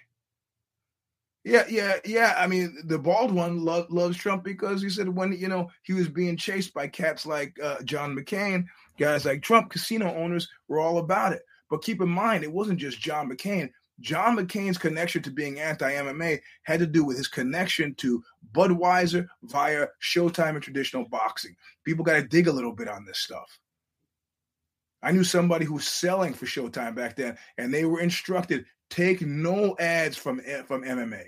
Yeah, 1.45 1.63
yeah, 1.69 1.93
yeah. 2.03 2.35
I 2.37 2.45
mean, 2.45 2.77
the 2.83 2.99
bald 2.99 3.31
one 3.31 3.63
lo- 3.63 3.87
loves 3.89 4.17
Trump 4.17 4.43
because 4.43 4.81
he 4.81 4.89
said 4.89 5.07
when 5.07 5.31
you 5.31 5.47
know 5.47 5.69
he 5.83 5.93
was 5.93 6.09
being 6.09 6.35
chased 6.35 6.73
by 6.73 6.89
cats 6.89 7.25
like 7.25 7.57
uh, 7.63 7.81
John 7.83 8.13
McCain, 8.13 8.65
guys 8.99 9.23
like 9.23 9.41
Trump, 9.41 9.69
casino 9.69 10.13
owners 10.13 10.49
were 10.67 10.79
all 10.79 10.97
about 10.97 11.31
it. 11.31 11.43
But 11.69 11.83
keep 11.83 12.01
in 12.01 12.09
mind, 12.09 12.43
it 12.43 12.51
wasn't 12.51 12.81
just 12.81 12.99
John 12.99 13.29
McCain. 13.29 13.69
John 13.99 14.37
McCain's 14.37 14.77
connection 14.77 15.23
to 15.23 15.31
being 15.31 15.59
anti 15.59 15.91
MMA 15.91 16.39
had 16.63 16.79
to 16.79 16.87
do 16.87 17.03
with 17.03 17.17
his 17.17 17.27
connection 17.27 17.95
to 17.95 18.23
Budweiser 18.53 19.27
via 19.43 19.87
Showtime 20.01 20.55
and 20.55 20.61
traditional 20.61 21.07
boxing. 21.09 21.55
People 21.83 22.05
got 22.05 22.13
to 22.13 22.27
dig 22.27 22.47
a 22.47 22.51
little 22.51 22.73
bit 22.73 22.87
on 22.87 23.05
this 23.05 23.19
stuff. 23.19 23.59
I 25.01 25.11
knew 25.11 25.23
somebody 25.23 25.65
who 25.65 25.75
was 25.75 25.87
selling 25.87 26.33
for 26.33 26.45
Showtime 26.45 26.95
back 26.95 27.15
then, 27.15 27.37
and 27.57 27.73
they 27.73 27.85
were 27.85 27.99
instructed 27.99 28.65
take 28.89 29.21
no 29.21 29.75
ads 29.79 30.15
from 30.15 30.41
eh, 30.45 30.63
from 30.63 30.83
MMA 30.83 31.25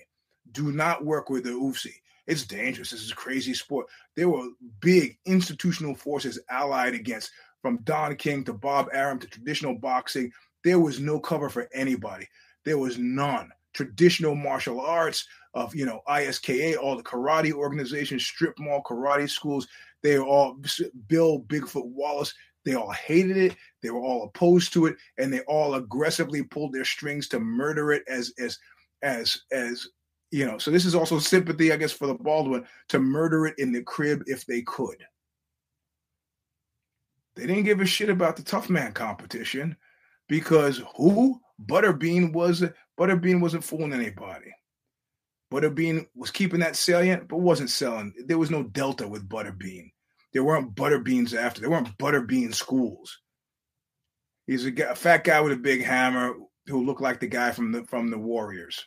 do 0.52 0.72
not 0.72 1.06
work 1.06 1.30
with 1.30 1.44
the 1.44 1.52
UFC. 1.52 1.92
It's 2.28 2.46
dangerous. 2.46 2.92
This 2.92 3.02
is 3.02 3.12
a 3.12 3.16
crazy 3.16 3.54
sport. 3.54 3.88
There 4.16 4.30
were 4.30 4.50
big 4.82 5.18
institutional 5.26 5.96
forces 5.96 6.40
allied 6.50 6.94
against, 6.94 7.32
from 7.62 7.82
Don 7.84 8.16
King 8.16 8.44
to 8.46 8.54
Bob 8.54 8.88
Arum 8.94 9.20
to 9.20 9.28
traditional 9.28 9.78
boxing. 9.78 10.32
There 10.64 10.80
was 10.80 11.00
no 11.00 11.20
cover 11.20 11.50
for 11.50 11.68
anybody. 11.74 12.28
There 12.66 12.78
was 12.78 12.98
none. 12.98 13.50
Traditional 13.74 14.36
martial 14.36 14.82
arts 14.82 15.26
of 15.54 15.76
you 15.76 15.86
know 15.86 16.02
ISKA, 16.08 16.78
all 16.78 16.98
the 16.98 17.04
karate 17.04 17.52
organizations, 17.52 18.26
strip 18.26 18.58
mall 18.60 18.82
karate 18.86 19.30
schools. 19.30 19.68
They 20.02 20.18
all 20.18 20.58
Bill 21.08 21.42
Bigfoot 21.42 21.86
Wallace. 21.86 22.34
They 22.66 22.76
all 22.76 22.92
hated 22.92 23.38
it. 23.38 23.56
They 23.82 23.90
were 23.90 24.02
all 24.02 24.24
opposed 24.24 24.74
to 24.74 24.88
it, 24.88 24.96
and 25.18 25.32
they 25.32 25.42
all 25.42 25.76
aggressively 25.76 26.44
pulled 26.44 26.74
their 26.74 26.86
strings 26.86 27.28
to 27.30 27.40
murder 27.40 27.92
it 27.92 28.04
as 28.08 28.34
as 28.40 28.58
as 29.02 29.42
as 29.52 29.88
you 30.32 30.46
know, 30.46 30.58
so 30.58 30.70
this 30.70 30.86
is 30.86 30.96
also 30.96 31.18
sympathy, 31.18 31.72
I 31.72 31.78
guess, 31.78 31.92
for 31.92 32.08
the 32.08 32.14
bald 32.14 32.50
one 32.50 32.68
to 32.90 33.00
murder 33.00 33.48
it 33.48 33.56
in 33.58 33.72
the 33.72 33.82
crib 33.82 34.24
if 34.28 34.46
they 34.46 34.62
could. 34.62 35.04
They 37.36 37.48
didn't 37.48 37.64
give 37.64 37.82
a 37.82 37.86
shit 37.86 38.10
about 38.10 38.36
the 38.36 38.44
tough 38.44 38.70
man 38.70 38.92
competition 38.92 39.76
because 40.30 40.82
who? 40.96 41.42
Butterbean 41.66 42.32
was 42.32 42.64
Butterbean 42.98 43.42
wasn't 43.42 43.66
fooling 43.66 43.92
anybody. 43.92 44.54
Butterbean 45.52 46.08
was 46.16 46.32
keeping 46.32 46.62
that 46.62 46.78
salient, 46.78 47.28
but 47.28 47.40
wasn't 47.40 47.70
selling. 47.70 48.14
There 48.26 48.38
was 48.38 48.52
no 48.52 48.64
delta 48.64 49.08
with 49.08 49.28
Butterbean. 49.28 49.90
There 50.32 50.44
weren't 50.44 50.76
Butterbeans 50.76 51.36
after. 51.36 51.60
There 51.60 51.70
weren't 51.70 51.98
Butterbean 51.98 52.54
schools. 52.54 53.20
He's 54.48 54.66
a, 54.66 54.72
a 54.90 54.96
fat 54.96 55.26
guy 55.26 55.42
with 55.42 55.52
a 55.52 55.58
big 55.58 55.84
hammer 55.84 56.36
who 56.68 56.86
looked 56.86 57.02
like 57.02 57.20
the 57.20 57.28
guy 57.28 57.52
from 57.52 57.72
the 57.72 57.84
from 57.84 58.10
the 58.10 58.18
Warriors. 58.18 58.86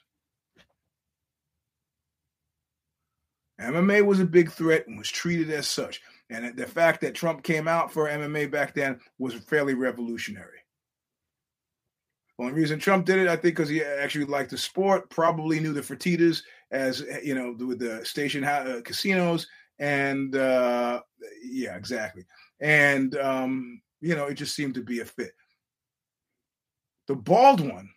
MMA 3.61 4.05
was 4.05 4.19
a 4.19 4.25
big 4.25 4.51
threat 4.51 4.87
and 4.87 4.97
was 4.99 5.11
treated 5.11 5.51
as 5.51 5.69
such. 5.69 6.01
And 6.31 6.57
the 6.57 6.67
fact 6.67 7.01
that 7.03 7.15
Trump 7.15 7.43
came 7.43 7.69
out 7.69 7.93
for 7.93 8.09
MMA 8.09 8.51
back 8.51 8.75
then 8.75 8.99
was 9.19 9.35
fairly 9.35 9.75
revolutionary. 9.75 10.62
Only 12.43 12.55
reason 12.55 12.81
Trump 12.81 13.07
did 13.07 13.21
it, 13.21 13.29
I 13.29 13.37
think, 13.37 13.55
because 13.55 13.69
he 13.69 13.85
actually 13.85 14.25
liked 14.25 14.51
the 14.51 14.59
sport, 14.59 15.09
probably 15.11 15.61
knew 15.61 15.73
the 15.73 15.81
Fertittas 15.81 16.43
as, 16.73 17.05
you 17.23 17.37
know, 17.37 17.55
with 17.57 17.79
the 17.79 18.05
station 18.05 18.43
uh, 18.43 18.81
casinos. 18.85 19.47
And 19.79 20.35
uh, 20.35 21.03
yeah, 21.45 21.77
exactly. 21.77 22.25
And, 22.59 23.15
um, 23.15 23.81
you 24.01 24.17
know, 24.17 24.27
it 24.27 24.35
just 24.35 24.57
seemed 24.57 24.75
to 24.75 24.83
be 24.83 24.99
a 24.99 25.05
fit. 25.05 25.31
The 27.07 27.15
bald 27.15 27.61
one 27.61 27.91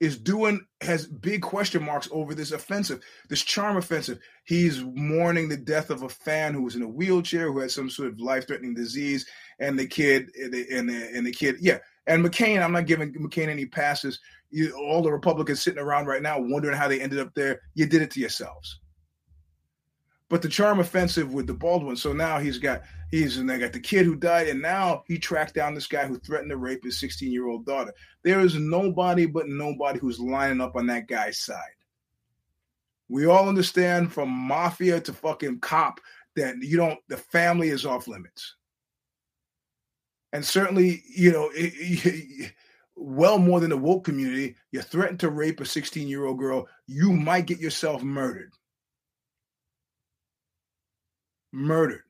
is 0.00 0.18
doing 0.18 0.66
has 0.80 1.06
big 1.06 1.42
question 1.42 1.84
marks 1.84 2.08
over 2.10 2.34
this 2.34 2.50
offensive, 2.50 3.04
this 3.28 3.44
charm 3.44 3.76
offensive. 3.76 4.18
He's 4.46 4.82
mourning 4.82 5.48
the 5.48 5.56
death 5.56 5.90
of 5.90 6.02
a 6.02 6.08
fan 6.08 6.54
who 6.54 6.62
was 6.62 6.74
in 6.74 6.82
a 6.82 6.88
wheelchair 6.88 7.52
who 7.52 7.60
had 7.60 7.70
some 7.70 7.88
sort 7.88 8.08
of 8.08 8.18
life 8.18 8.48
threatening 8.48 8.74
disease, 8.74 9.26
and 9.60 9.78
the 9.78 9.86
kid 9.86 10.30
and 10.42 10.52
the, 10.52 10.66
and 10.72 10.88
the, 10.88 11.16
and 11.16 11.24
the 11.24 11.32
kid, 11.32 11.58
yeah. 11.60 11.78
And 12.06 12.24
McCain, 12.24 12.62
I'm 12.62 12.72
not 12.72 12.86
giving 12.86 13.12
McCain 13.14 13.48
any 13.48 13.66
passes. 13.66 14.20
You, 14.50 14.72
all 14.76 15.02
the 15.02 15.10
Republicans 15.10 15.60
sitting 15.60 15.82
around 15.82 16.06
right 16.06 16.22
now 16.22 16.38
wondering 16.38 16.76
how 16.76 16.88
they 16.88 17.00
ended 17.00 17.18
up 17.18 17.34
there. 17.34 17.60
You 17.74 17.86
did 17.86 18.02
it 18.02 18.10
to 18.12 18.20
yourselves 18.20 18.78
but 20.28 20.42
the 20.42 20.48
charm 20.48 20.80
offensive 20.80 21.32
with 21.32 21.46
the 21.46 21.54
bald 21.54 21.84
one. 21.84 21.96
So 21.96 22.12
now 22.12 22.38
he's 22.38 22.58
got 22.58 22.82
he's 23.10 23.36
and 23.36 23.48
they 23.48 23.58
got 23.58 23.72
the 23.72 23.80
kid 23.80 24.06
who 24.06 24.16
died, 24.16 24.48
and 24.48 24.60
now 24.60 25.04
he 25.06 25.18
tracked 25.18 25.54
down 25.54 25.74
this 25.74 25.86
guy 25.86 26.06
who 26.06 26.18
threatened 26.18 26.50
to 26.50 26.56
rape 26.56 26.84
his 26.84 26.98
16 26.98 27.30
year 27.30 27.46
old 27.46 27.64
daughter. 27.64 27.92
There 28.22 28.40
is 28.40 28.56
nobody 28.56 29.26
but 29.26 29.48
nobody 29.48 29.98
who's 29.98 30.18
lining 30.18 30.60
up 30.60 30.76
on 30.76 30.86
that 30.88 31.06
guy's 31.06 31.38
side. 31.38 31.58
We 33.08 33.26
all 33.26 33.48
understand 33.48 34.12
from 34.12 34.30
mafia 34.30 35.00
to 35.00 35.12
fucking 35.12 35.60
cop 35.60 36.00
that 36.34 36.56
you 36.60 36.76
don't 36.76 36.98
the 37.08 37.16
family 37.16 37.68
is 37.68 37.86
off 37.86 38.08
limits. 38.08 38.55
And 40.32 40.44
certainly, 40.44 41.02
you 41.08 41.32
know, 41.32 41.50
it, 41.54 41.72
it, 41.76 42.52
well 42.96 43.38
more 43.38 43.60
than 43.60 43.70
the 43.70 43.76
woke 43.76 44.04
community, 44.04 44.56
you 44.72 44.82
threaten 44.82 45.18
to 45.18 45.30
rape 45.30 45.60
a 45.60 45.64
16 45.64 46.08
year 46.08 46.26
old 46.26 46.38
girl, 46.38 46.68
you 46.86 47.12
might 47.12 47.46
get 47.46 47.58
yourself 47.58 48.02
murdered 48.02 48.52
murdered. 51.56 52.02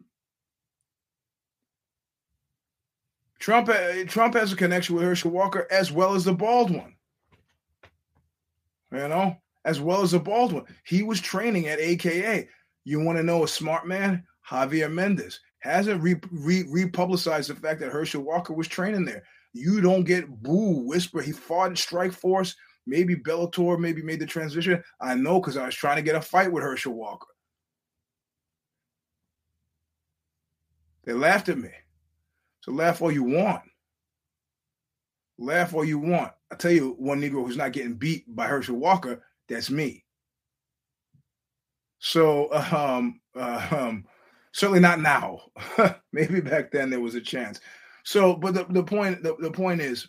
Trump, 3.39 3.69
uh, 3.69 4.05
Trump 4.09 4.35
has 4.35 4.53
a 4.53 4.57
connection 4.57 4.97
with 4.97 5.05
Herschel 5.05 5.31
Walker 5.31 5.69
as 5.71 5.93
well 5.93 6.15
as 6.15 6.25
the 6.25 6.33
bald 6.33 6.71
one. 6.71 6.97
You 8.91 9.09
know, 9.09 9.37
as 9.65 9.81
well 9.81 10.03
as 10.03 10.13
the 10.13 10.19
bald 10.19 10.53
one. 10.53 10.65
He 10.85 11.03
was 11.03 11.21
training 11.21 11.69
at 11.69 11.79
AKA. 11.79 12.49
You 12.85 13.01
want 13.01 13.19
to 13.19 13.25
know 13.25 13.45
a 13.45 13.49
smart 13.49 13.87
man? 13.87 14.25
Javier 14.49 14.91
Mendez 14.91 15.41
hasn't 15.67 16.03
re, 16.03 16.17
re, 16.31 16.65
republicized 16.65 17.49
the 17.49 17.55
fact 17.55 17.81
that 17.81 17.93
Herschel 17.93 18.23
Walker 18.23 18.53
was 18.53 18.69
training 18.69 19.05
there. 19.05 19.25
You 19.53 19.81
don't 19.81 20.05
get 20.05 20.43
boo 20.43 20.85
whisper. 20.87 21.21
He 21.21 21.33
fought 21.33 21.71
in 21.71 21.75
Strikeforce. 21.75 22.55
Maybe 22.87 23.17
Bellator 23.17 23.79
maybe 23.79 24.03
made 24.03 24.21
the 24.21 24.27
transition. 24.27 24.83
I 25.01 25.15
know 25.15 25.41
because 25.41 25.57
I 25.57 25.67
was 25.67 25.75
trying 25.75 25.97
to 25.97 26.03
get 26.03 26.15
a 26.15 26.21
fight 26.21 26.53
with 26.53 26.63
Herschel 26.63 26.95
Walker. 26.95 27.27
They 31.05 31.13
laughed 31.13 31.49
at 31.49 31.59
me. 31.59 31.71
So 32.61 32.73
laugh 32.73 33.01
all 33.01 33.13
you 33.13 33.23
want. 33.23 33.63
Laugh 35.39 35.75
all 35.75 35.85
you 35.85 35.99
want. 35.99 36.33
I 36.51 36.57
tell 36.57 36.73
you, 36.73 36.95
one 36.99 37.21
Negro 37.21 37.45
who's 37.45 37.57
not 37.57 37.73
getting 37.73 37.95
beat 37.95 38.25
by 38.35 38.47
Herschel 38.47 38.77
Walker, 38.77 39.23
that's 39.49 39.71
me. 39.71 40.05
So 41.99 42.53
um, 42.73 43.21
uh, 43.35 43.67
um, 43.71 44.05
certainly 44.57 44.81
not 44.81 45.01
now. 45.01 45.41
Maybe 46.13 46.41
back 46.41 46.71
then 46.71 46.89
there 46.89 47.01
was 47.01 47.15
a 47.15 47.21
chance. 47.21 47.61
So, 48.05 48.35
but 48.35 48.55
the, 48.55 48.65
the 48.71 48.83
point 48.83 49.23
the, 49.23 49.37
the 49.39 49.51
point 49.51 49.83
is, 49.83 50.09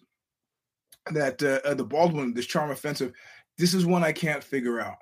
that 1.12 1.42
uh, 1.44 1.60
uh, 1.68 1.74
the 1.74 1.84
bald 1.84 2.14
one, 2.14 2.34
this 2.34 2.46
charm 2.46 2.72
offensive, 2.72 3.14
this 3.58 3.74
is 3.74 3.86
one 3.86 4.04
I 4.04 4.12
can't 4.12 4.44
figure 4.44 4.80
out. 4.80 4.98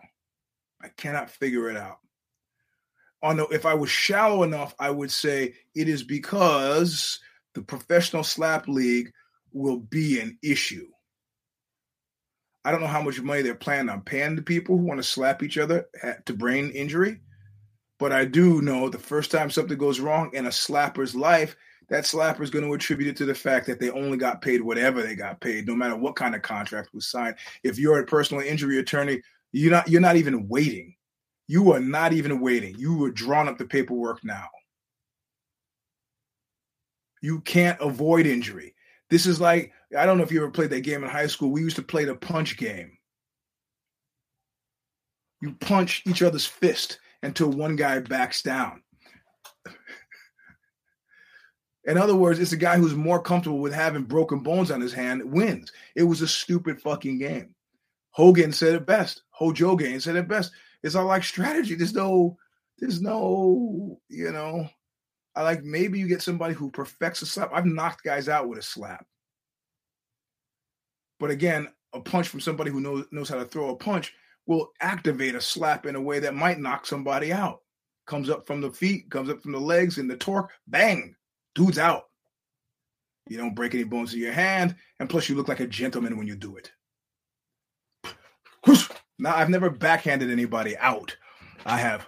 I 0.82 0.90
cannot 0.98 1.30
figure 1.30 1.70
it 1.70 1.78
out. 1.78 1.98
On 3.24 3.38
the, 3.38 3.48
if 3.48 3.66
I 3.66 3.74
was 3.74 3.90
shallow 3.90 4.44
enough, 4.44 4.76
I 4.80 4.92
would 4.92 5.12
say 5.12 5.56
it 5.74 5.90
is 5.90 6.04
because 6.04 7.20
the 7.54 7.62
professional 7.62 8.24
slap 8.24 8.68
league 8.68 9.12
will 9.52 9.80
be 9.80 10.20
an 10.20 10.38
issue. 10.44 10.88
I 12.64 12.72
don't 12.72 12.82
know 12.82 12.88
how 12.88 13.02
much 13.02 13.22
money 13.22 13.42
they're 13.42 13.56
planning 13.56 13.90
on 13.90 14.02
paying 14.02 14.36
the 14.36 14.42
people 14.42 14.78
who 14.78 14.86
want 14.86 15.00
to 15.00 15.04
slap 15.04 15.44
each 15.44 15.58
other 15.58 15.88
to 16.26 16.34
brain 16.34 16.72
injury, 16.72 17.20
but 18.00 18.12
I 18.12 18.26
do 18.26 18.62
know 18.62 18.90
the 18.90 18.98
first 18.98 19.32
time 19.32 19.50
something 19.50 19.78
goes 19.78 20.00
wrong 20.00 20.30
in 20.34 20.46
a 20.46 20.50
slapper's 20.50 21.16
life, 21.16 21.56
that 21.90 22.04
slapper 22.04 22.42
is 22.42 22.50
going 22.50 22.66
to 22.66 22.74
attribute 22.74 23.10
it 23.10 23.18
to 23.18 23.26
the 23.26 23.36
fact 23.36 23.68
that 23.68 23.80
they 23.80 23.90
only 23.92 24.18
got 24.18 24.42
paid 24.42 24.62
whatever 24.62 25.02
they 25.02 25.16
got 25.16 25.40
paid, 25.40 25.68
no 25.68 25.76
matter 25.76 25.96
what 25.96 26.16
kind 26.16 26.36
of 26.36 26.42
contract 26.42 26.94
was 26.94 27.08
signed. 27.08 27.36
If 27.64 27.78
you're 27.78 28.00
a 28.00 28.06
personal 28.06 28.44
injury 28.44 28.80
attorney, 28.80 29.22
you're 29.52 29.72
not 29.72 29.88
you're 29.88 30.02
not 30.02 30.18
even 30.18 30.48
waiting. 30.48 30.96
You 31.48 31.72
are 31.74 31.80
not 31.80 32.12
even 32.12 32.42
waiting. 32.42 32.76
You 32.78 32.98
were 32.98 33.12
drawn 33.12 33.48
up 33.48 33.58
the 33.58 33.66
paperwork 33.66 34.24
now. 34.24 34.48
You 37.22 37.42
can't 37.42 37.80
avoid 37.80 38.26
injury. 38.26 38.74
This 39.10 39.26
is 39.26 39.40
like 39.40 39.72
I 39.98 40.06
don't 40.06 40.18
know 40.18 40.24
if 40.24 40.32
you 40.32 40.42
ever 40.42 40.52
played 40.52 40.72
that 40.72 40.82
game 40.82 41.04
in 41.04 41.10
high 41.10 41.28
school. 41.28 41.52
We 41.52 41.62
used 41.62 41.76
to 41.78 41.84
play 41.84 42.04
the 42.04 42.16
punch 42.16 42.58
game. 42.58 42.98
You 45.42 45.54
punch 45.54 46.02
each 46.08 46.24
other's 46.24 46.48
fist 46.48 47.00
until 47.26 47.50
one 47.50 47.76
guy 47.76 48.00
backs 48.00 48.42
down. 48.42 48.82
In 51.86 51.98
other 51.98 52.16
words, 52.16 52.40
it's 52.40 52.52
a 52.52 52.58
guy 52.58 52.78
who's 52.78 52.96
more 52.96 53.22
comfortable 53.22 53.60
with 53.60 53.74
having 53.74 54.04
broken 54.04 54.40
bones 54.40 54.72
on 54.72 54.82
his 54.82 54.94
hand 54.94 55.24
wins. 55.32 55.72
It 55.96 56.04
was 56.04 56.22
a 56.22 56.28
stupid 56.28 56.82
fucking 56.82 57.20
game. 57.20 57.54
Hogan 58.12 58.52
said 58.52 58.76
it 58.76 58.86
best. 58.86 59.24
Hojo 59.30 59.76
Gain 59.76 60.00
said 60.00 60.16
it 60.16 60.28
best. 60.28 60.52
It's 60.84 60.96
all 60.96 61.06
like 61.06 61.24
strategy. 61.24 61.76
There's 61.76 61.94
no, 61.94 62.38
there's 62.80 63.02
no, 63.02 64.00
you 64.10 64.32
know, 64.32 64.70
I 65.36 65.44
like 65.44 65.64
maybe 65.64 66.00
you 66.00 66.08
get 66.08 66.22
somebody 66.22 66.54
who 66.54 66.72
perfects 66.72 67.22
a 67.22 67.26
slap. 67.26 67.52
I've 67.54 67.66
knocked 67.66 68.04
guys 68.04 68.30
out 68.30 68.48
with 68.48 68.58
a 68.58 68.64
slap. 68.64 69.06
But 71.20 71.30
again, 71.30 71.68
a 71.94 72.00
punch 72.00 72.30
from 72.30 72.40
somebody 72.40 72.72
who 72.72 72.80
knows 72.80 73.06
knows 73.12 73.30
how 73.30 73.38
to 73.38 73.46
throw 73.46 73.70
a 73.70 73.76
punch 73.76 74.14
will 74.48 74.72
activate 74.82 75.36
a 75.36 75.42
slap 75.42 75.86
in 75.86 75.96
a 75.96 76.02
way 76.02 76.20
that 76.20 76.36
might 76.36 76.60
knock 76.60 76.86
somebody 76.86 77.34
out. 77.34 77.62
Comes 78.06 78.30
up 78.30 78.46
from 78.46 78.62
the 78.62 78.72
feet, 78.72 79.10
comes 79.10 79.30
up 79.30 79.42
from 79.42 79.52
the 79.52 79.60
legs, 79.60 79.98
and 79.98 80.10
the 80.10 80.18
torque, 80.18 80.52
bang, 80.68 81.16
dude's 81.56 81.80
out. 81.80 82.04
You 83.28 83.38
don't 83.38 83.56
break 83.56 83.74
any 83.74 83.84
bones 83.84 84.14
in 84.14 84.20
your 84.20 84.34
hand, 84.34 84.76
and 85.00 85.10
plus 85.10 85.28
you 85.28 85.36
look 85.36 85.48
like 85.48 85.60
a 85.60 85.68
gentleman 85.68 86.18
when 86.18 86.28
you 86.28 86.36
do 86.36 86.58
it. 86.58 86.72
Now 89.18 89.36
I've 89.36 89.50
never 89.50 89.70
backhanded 89.70 90.30
anybody 90.30 90.78
out. 90.78 91.16
I 91.66 91.78
have 91.78 92.06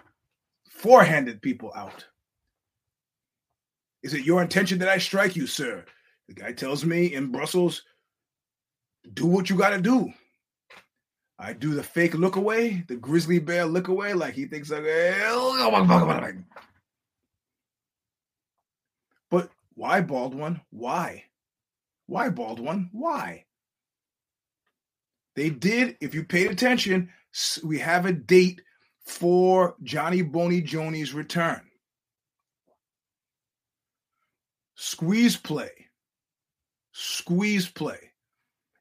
forehanded 0.70 1.42
people 1.42 1.72
out. 1.76 2.06
Is 4.04 4.14
it 4.14 4.26
your 4.26 4.42
intention 4.42 4.80
that 4.80 4.90
I 4.90 4.98
strike 4.98 5.36
you, 5.36 5.48
sir? 5.48 5.86
The 6.28 6.34
guy 6.34 6.52
tells 6.52 6.86
me 6.86 7.14
in 7.14 7.32
Brussels, 7.32 7.84
do 9.14 9.26
what 9.26 9.50
you 9.50 9.56
got 9.56 9.70
to 9.70 9.82
do. 9.82 10.12
I 11.40 11.54
do 11.54 11.76
the 11.76 11.84
fake 11.84 12.16
look 12.16 12.36
away, 12.36 12.84
the 12.88 12.96
grizzly 12.96 13.40
bear 13.40 13.66
look 13.66 13.90
away, 13.90 14.14
like 14.14 14.34
he 14.34 14.46
thinks 14.46 14.72
like, 14.72 14.84
but 19.30 19.50
why 19.76 20.02
bald 20.02 20.34
one? 20.34 20.62
Why? 20.72 21.26
Why 22.08 22.30
bald 22.30 22.60
one? 22.60 22.90
Why? 22.92 23.46
They 25.36 25.52
did, 25.52 25.98
if 26.02 26.16
you 26.16 26.24
paid 26.24 26.50
attention, 26.50 27.12
we 27.64 27.78
have 27.80 28.08
a 28.08 28.12
date 28.12 28.62
for 29.06 29.76
Johnny 29.84 30.24
Boney 30.24 30.62
Joni's 30.62 31.14
return. 31.14 31.62
Squeeze 34.74 35.38
play. 35.38 35.70
Squeeze 36.92 37.70
play. 37.70 38.07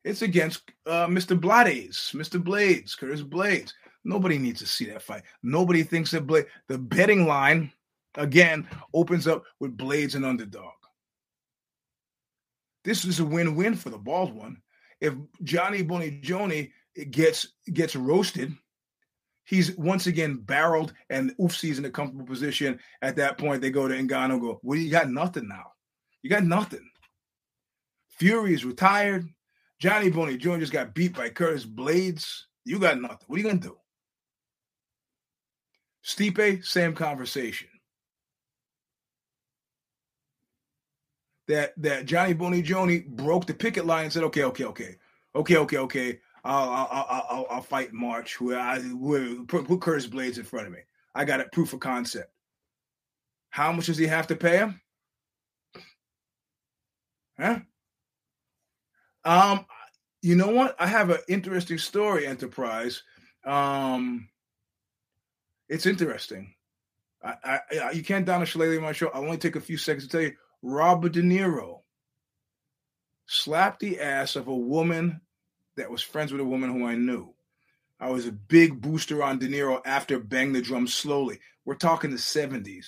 It's 0.06 0.22
against 0.22 0.70
uh, 0.86 1.08
Mr. 1.08 1.38
Blaydes, 1.38 2.14
Mr. 2.14 2.40
Blaydes, 2.40 2.96
Curtis 2.96 3.22
Blaydes. 3.22 3.72
Nobody 4.04 4.38
needs 4.38 4.60
to 4.60 4.66
see 4.66 4.84
that 4.84 5.02
fight. 5.02 5.24
Nobody 5.42 5.82
thinks 5.82 6.12
that 6.12 6.28
Blade. 6.28 6.46
The 6.68 6.78
betting 6.78 7.26
line 7.26 7.72
again 8.14 8.68
opens 8.94 9.26
up 9.26 9.42
with 9.58 9.76
Blaydes 9.76 10.14
and 10.14 10.24
underdog. 10.24 10.70
This 12.84 13.04
is 13.04 13.18
a 13.18 13.24
win-win 13.24 13.74
for 13.74 13.90
the 13.90 13.98
bald 13.98 14.32
one. 14.32 14.62
If 15.00 15.14
Johnny 15.42 15.82
Boney 15.82 16.20
Joni 16.22 16.70
gets 17.10 17.48
gets 17.72 17.96
roasted, 17.96 18.54
he's 19.42 19.76
once 19.76 20.06
again 20.06 20.36
barreled 20.36 20.94
and 21.10 21.36
Oofsy's 21.38 21.80
in 21.80 21.84
a 21.84 21.90
comfortable 21.90 22.26
position. 22.26 22.78
At 23.02 23.16
that 23.16 23.38
point, 23.38 23.60
they 23.60 23.70
go 23.70 23.88
to 23.88 23.94
Ngannou, 23.94 24.40
go, 24.40 24.60
well, 24.62 24.78
you 24.78 24.88
got 24.88 25.10
nothing 25.10 25.48
now. 25.48 25.72
You 26.22 26.30
got 26.30 26.44
nothing. 26.44 26.88
Fury 28.18 28.54
is 28.54 28.64
retired. 28.64 29.28
Johnny 29.78 30.10
Boney 30.10 30.38
Joni 30.38 30.60
just 30.60 30.72
got 30.72 30.94
beat 30.94 31.14
by 31.14 31.28
Curtis 31.28 31.66
Blaydes. 31.66 32.42
You 32.64 32.78
got 32.78 33.00
nothing. 33.00 33.18
What 33.26 33.36
are 33.36 33.38
you 33.38 33.44
going 33.44 33.60
to 33.60 33.68
do? 33.68 33.76
Stipe, 36.04 36.64
same 36.64 36.94
conversation. 36.94 37.68
That 41.48 41.74
that 41.76 42.06
Johnny 42.06 42.32
Boney 42.32 42.62
Joni 42.62 43.06
broke 43.06 43.46
the 43.46 43.54
picket 43.54 43.86
line 43.86 44.04
and 44.04 44.12
said, 44.12 44.24
"Okay, 44.24 44.44
okay, 44.44 44.64
okay, 44.64 44.96
okay, 45.34 45.56
okay, 45.56 45.78
okay. 45.78 46.20
I'll 46.44 46.70
I'll 46.70 47.06
I'll, 47.08 47.46
I'll, 47.50 47.60
fight 47.62 47.92
March. 47.92 48.40
Where 48.40 48.58
I 48.58 48.80
where, 48.80 49.44
put, 49.44 49.66
put 49.66 49.80
Curtis 49.80 50.06
Blaydes 50.06 50.38
in 50.38 50.44
front 50.44 50.66
of 50.66 50.72
me. 50.72 50.80
I 51.14 51.24
got 51.24 51.40
it. 51.40 51.52
Proof 51.52 51.72
of 51.72 51.80
concept. 51.80 52.32
How 53.50 53.72
much 53.72 53.86
does 53.86 53.98
he 53.98 54.06
have 54.06 54.26
to 54.28 54.36
pay 54.36 54.58
him? 54.58 54.80
Huh? 57.38 57.60
Um, 59.26 59.66
you 60.22 60.36
know 60.36 60.48
what? 60.48 60.76
I 60.78 60.86
have 60.86 61.10
an 61.10 61.18
interesting 61.28 61.78
story, 61.78 62.26
Enterprise. 62.26 63.02
Um, 63.44 64.28
it's 65.68 65.84
interesting. 65.84 66.54
I, 67.22 67.34
I, 67.44 67.60
I 67.82 67.90
you 67.90 68.04
can't 68.04 68.24
down 68.24 68.42
a 68.42 68.46
shillelagh 68.46 68.76
on 68.76 68.82
my 68.82 68.92
show. 68.92 69.08
I'll 69.08 69.24
only 69.24 69.36
take 69.36 69.56
a 69.56 69.60
few 69.60 69.76
seconds 69.76 70.04
to 70.04 70.10
tell 70.10 70.20
you. 70.20 70.32
Robert 70.62 71.12
De 71.12 71.22
Niro 71.22 71.80
slapped 73.26 73.80
the 73.80 74.00
ass 74.00 74.36
of 74.36 74.46
a 74.46 74.54
woman 74.54 75.20
that 75.76 75.90
was 75.90 76.02
friends 76.02 76.32
with 76.32 76.40
a 76.40 76.44
woman 76.44 76.72
who 76.72 76.86
I 76.86 76.94
knew. 76.94 77.34
I 77.98 78.10
was 78.10 78.26
a 78.26 78.32
big 78.32 78.80
booster 78.80 79.22
on 79.22 79.38
De 79.38 79.48
Niro 79.48 79.80
after 79.84 80.20
Bang 80.20 80.52
the 80.52 80.62
Drum 80.62 80.86
Slowly. 80.86 81.40
We're 81.64 81.74
talking 81.74 82.10
the 82.10 82.16
70s. 82.16 82.86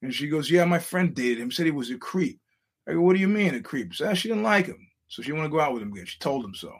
And 0.00 0.14
she 0.14 0.28
goes, 0.28 0.50
Yeah, 0.50 0.64
my 0.64 0.78
friend 0.78 1.14
dated 1.14 1.40
him, 1.40 1.50
said 1.50 1.66
he 1.66 1.72
was 1.72 1.90
a 1.90 1.98
creep. 1.98 2.40
I 2.88 2.92
go, 2.92 3.02
What 3.02 3.14
do 3.14 3.20
you 3.20 3.28
mean 3.28 3.54
a 3.54 3.60
creep? 3.60 3.92
She, 3.92 4.02
said, 4.02 4.16
she 4.16 4.28
didn't 4.28 4.44
like 4.44 4.66
him. 4.66 4.88
So 5.14 5.22
she 5.22 5.30
want 5.30 5.44
to 5.44 5.48
go 5.48 5.60
out 5.60 5.72
with 5.72 5.82
him 5.82 5.92
again. 5.92 6.06
She 6.06 6.18
told 6.18 6.44
him 6.44 6.56
so. 6.56 6.76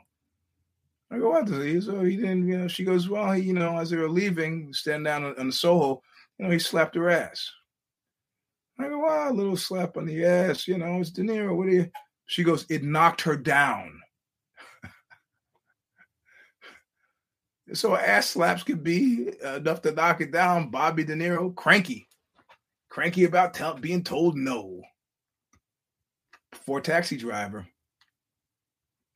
I 1.09 1.19
go, 1.19 1.37
out 1.37 1.47
to 1.47 1.61
see. 1.61 1.79
So 1.79 2.03
he 2.03 2.17
didn't, 2.17 2.49
you 2.49 2.57
know, 2.57 2.67
she 2.67 2.83
goes, 2.83 3.07
well, 3.07 3.31
he, 3.31 3.43
you 3.43 3.53
know, 3.53 3.77
as 3.77 3.91
they 3.91 3.95
were 3.95 4.09
leaving, 4.09 4.73
standing 4.73 5.05
down 5.05 5.23
on, 5.23 5.47
the 5.47 5.53
Soho, 5.53 6.01
you 6.37 6.45
know, 6.45 6.51
he 6.51 6.59
slapped 6.59 6.95
her 6.95 7.09
ass. 7.09 7.49
I 8.77 8.89
go, 8.89 8.99
wow, 8.99 9.29
a 9.29 9.31
little 9.31 9.55
slap 9.55 9.95
on 9.95 10.05
the 10.05 10.25
ass, 10.25 10.67
you 10.67 10.77
know, 10.77 10.99
it's 10.99 11.11
De 11.11 11.21
Niro. 11.21 11.55
What 11.55 11.67
do 11.67 11.75
you? 11.75 11.89
She 12.25 12.43
goes, 12.43 12.65
it 12.69 12.83
knocked 12.83 13.21
her 13.21 13.37
down. 13.37 14.01
so 17.73 17.95
ass 17.95 18.31
slaps 18.31 18.63
could 18.63 18.83
be 18.83 19.29
enough 19.45 19.81
to 19.83 19.93
knock 19.93 20.19
it 20.19 20.33
down. 20.33 20.71
Bobby 20.71 21.05
De 21.05 21.15
Niro, 21.15 21.55
cranky, 21.55 22.09
cranky 22.89 23.23
about 23.23 23.53
tell, 23.53 23.75
being 23.75 24.03
told 24.03 24.35
no. 24.35 24.81
For 26.65 26.81
taxi 26.81 27.15
driver. 27.15 27.65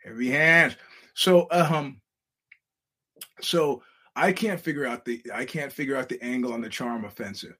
Heavy 0.09 0.29
hands. 0.31 0.75
So 1.13 1.47
um 1.51 2.01
so 3.41 3.83
I 4.15 4.33
can't 4.33 4.59
figure 4.59 4.85
out 4.85 5.05
the 5.05 5.21
I 5.33 5.45
can't 5.45 5.71
figure 5.71 5.95
out 5.95 6.09
the 6.09 6.21
angle 6.23 6.51
on 6.51 6.61
the 6.61 6.69
charm 6.69 7.05
offensive. 7.05 7.55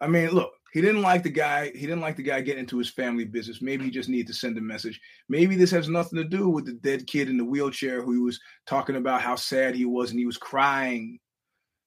I 0.00 0.08
mean, 0.08 0.30
look, 0.30 0.52
he 0.72 0.80
didn't 0.82 1.02
like 1.02 1.22
the 1.22 1.30
guy. 1.30 1.70
He 1.70 1.82
didn't 1.82 2.00
like 2.00 2.16
the 2.16 2.22
guy 2.22 2.40
getting 2.40 2.60
into 2.60 2.76
his 2.76 2.90
family 2.90 3.24
business. 3.24 3.62
Maybe 3.62 3.84
he 3.84 3.90
just 3.90 4.08
needed 4.08 4.26
to 4.26 4.34
send 4.34 4.58
a 4.58 4.60
message. 4.60 5.00
Maybe 5.28 5.56
this 5.56 5.70
has 5.70 5.88
nothing 5.88 6.18
to 6.18 6.24
do 6.24 6.48
with 6.48 6.66
the 6.66 6.72
dead 6.72 7.06
kid 7.06 7.30
in 7.30 7.38
the 7.38 7.44
wheelchair 7.44 8.02
who 8.02 8.12
he 8.12 8.18
was 8.18 8.40
talking 8.66 8.96
about 8.96 9.22
how 9.22 9.36
sad 9.36 9.74
he 9.74 9.86
was 9.86 10.10
and 10.10 10.18
he 10.18 10.26
was 10.26 10.36
crying. 10.36 11.18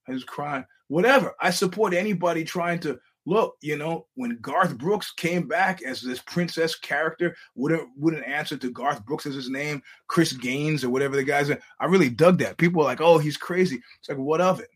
He 0.08 0.14
was 0.14 0.24
crying. 0.24 0.66
Whatever. 0.88 1.36
I 1.40 1.52
support 1.52 1.94
anybody 1.94 2.44
trying 2.44 2.80
to 2.80 3.00
look, 3.30 3.56
you 3.62 3.78
know, 3.78 4.08
when 4.16 4.38
Garth 4.42 4.78
Brooks 4.78 5.12
came 5.12 5.48
back 5.48 5.82
as 5.84 6.02
this 6.02 6.20
princess 6.20 6.76
character, 6.76 7.36
wouldn't 7.56 7.88
wouldn't 7.96 8.26
answer 8.26 8.58
to 8.58 8.72
Garth 8.72 9.06
Brooks 9.06 9.26
as 9.26 9.36
his 9.36 9.50
name, 9.50 9.82
Chris 10.08 10.34
Gaines 10.34 10.84
or 10.84 10.90
whatever 10.90 11.16
the 11.16 11.24
guy's. 11.24 11.52
I 11.52 11.86
really 11.86 12.10
dug 12.10 12.40
that. 12.40 12.58
People 12.58 12.80
were 12.80 12.86
like, 12.86 13.02
"Oh, 13.02 13.20
he's 13.20 13.38
crazy." 13.38 13.82
It's 14.00 14.10
like, 14.10 14.18
what 14.18 14.42
of 14.42 14.60
it? 14.60 14.70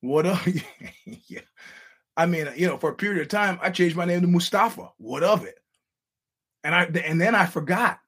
What 0.00 0.26
of 0.26 0.46
yeah. 1.28 1.40
I 2.16 2.26
mean, 2.26 2.48
you 2.56 2.66
know, 2.66 2.76
for 2.76 2.90
a 2.90 2.94
period 2.94 3.22
of 3.22 3.28
time, 3.28 3.58
I 3.62 3.70
changed 3.70 3.96
my 3.96 4.04
name 4.04 4.20
to 4.22 4.26
Mustafa. 4.26 4.90
What 4.98 5.22
of 5.22 5.44
it? 5.44 5.58
And 6.64 6.74
I 6.74 6.84
and 6.84 7.20
then 7.20 7.34
I 7.34 7.46
forgot. 7.46 7.98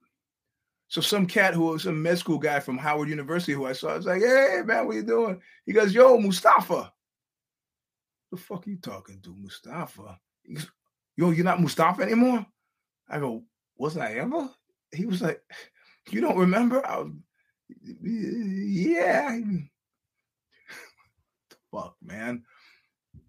So 0.89 1.01
some 1.01 1.27
cat 1.27 1.55
who 1.55 1.65
was 1.65 1.87
a 1.87 1.93
med 1.93 2.19
school 2.19 2.39
guy 2.39 2.61
from 2.61 2.79
Howard 2.79 3.09
University 3.09 3.53
who 3.53 3.67
I 3.67 3.73
saw, 3.73 3.89
I 3.89 3.97
was 3.97 4.07
like, 4.07 4.23
hey 4.23 4.63
man, 4.65 4.87
what 4.87 4.97
you 4.97 5.03
doing? 5.03 5.41
He 5.67 5.73
goes, 5.73 5.95
yo, 5.95 6.19
Mustafa. 6.19 6.93
The 8.31 8.37
fuck 8.37 8.67
you 8.67 8.77
talking 8.77 9.21
to, 9.23 9.35
Mustafa? 9.37 10.19
Goes, 10.53 10.71
yo, 11.17 11.31
you're 11.31 11.45
not 11.45 11.61
Mustafa 11.61 12.03
anymore? 12.03 12.47
I 13.09 13.19
go, 13.19 13.45
wasn't 13.77 14.05
I 14.05 14.15
ever? 14.15 14.49
He 14.93 15.07
was 15.07 15.23
like, 15.23 15.43
you 16.11 16.21
don't 16.21 16.39
remember? 16.39 16.87
I 16.87 16.99
was, 16.99 17.13
yeah. 18.03 19.39
fuck, 21.73 21.97
man. 22.03 22.45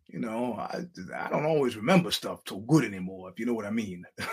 You 0.08 0.20
know, 0.20 0.53
I 0.53 0.86
I 1.16 1.30
don't 1.30 1.45
always 1.45 1.76
remember 1.76 2.12
stuff 2.12 2.41
so 2.47 2.60
good 2.60 2.86
anymore, 2.86 3.30
if 3.30 3.39
you 3.39 3.45
know 3.45 3.53
what 3.53 3.66
I 3.66 3.72
mean. 3.72 4.06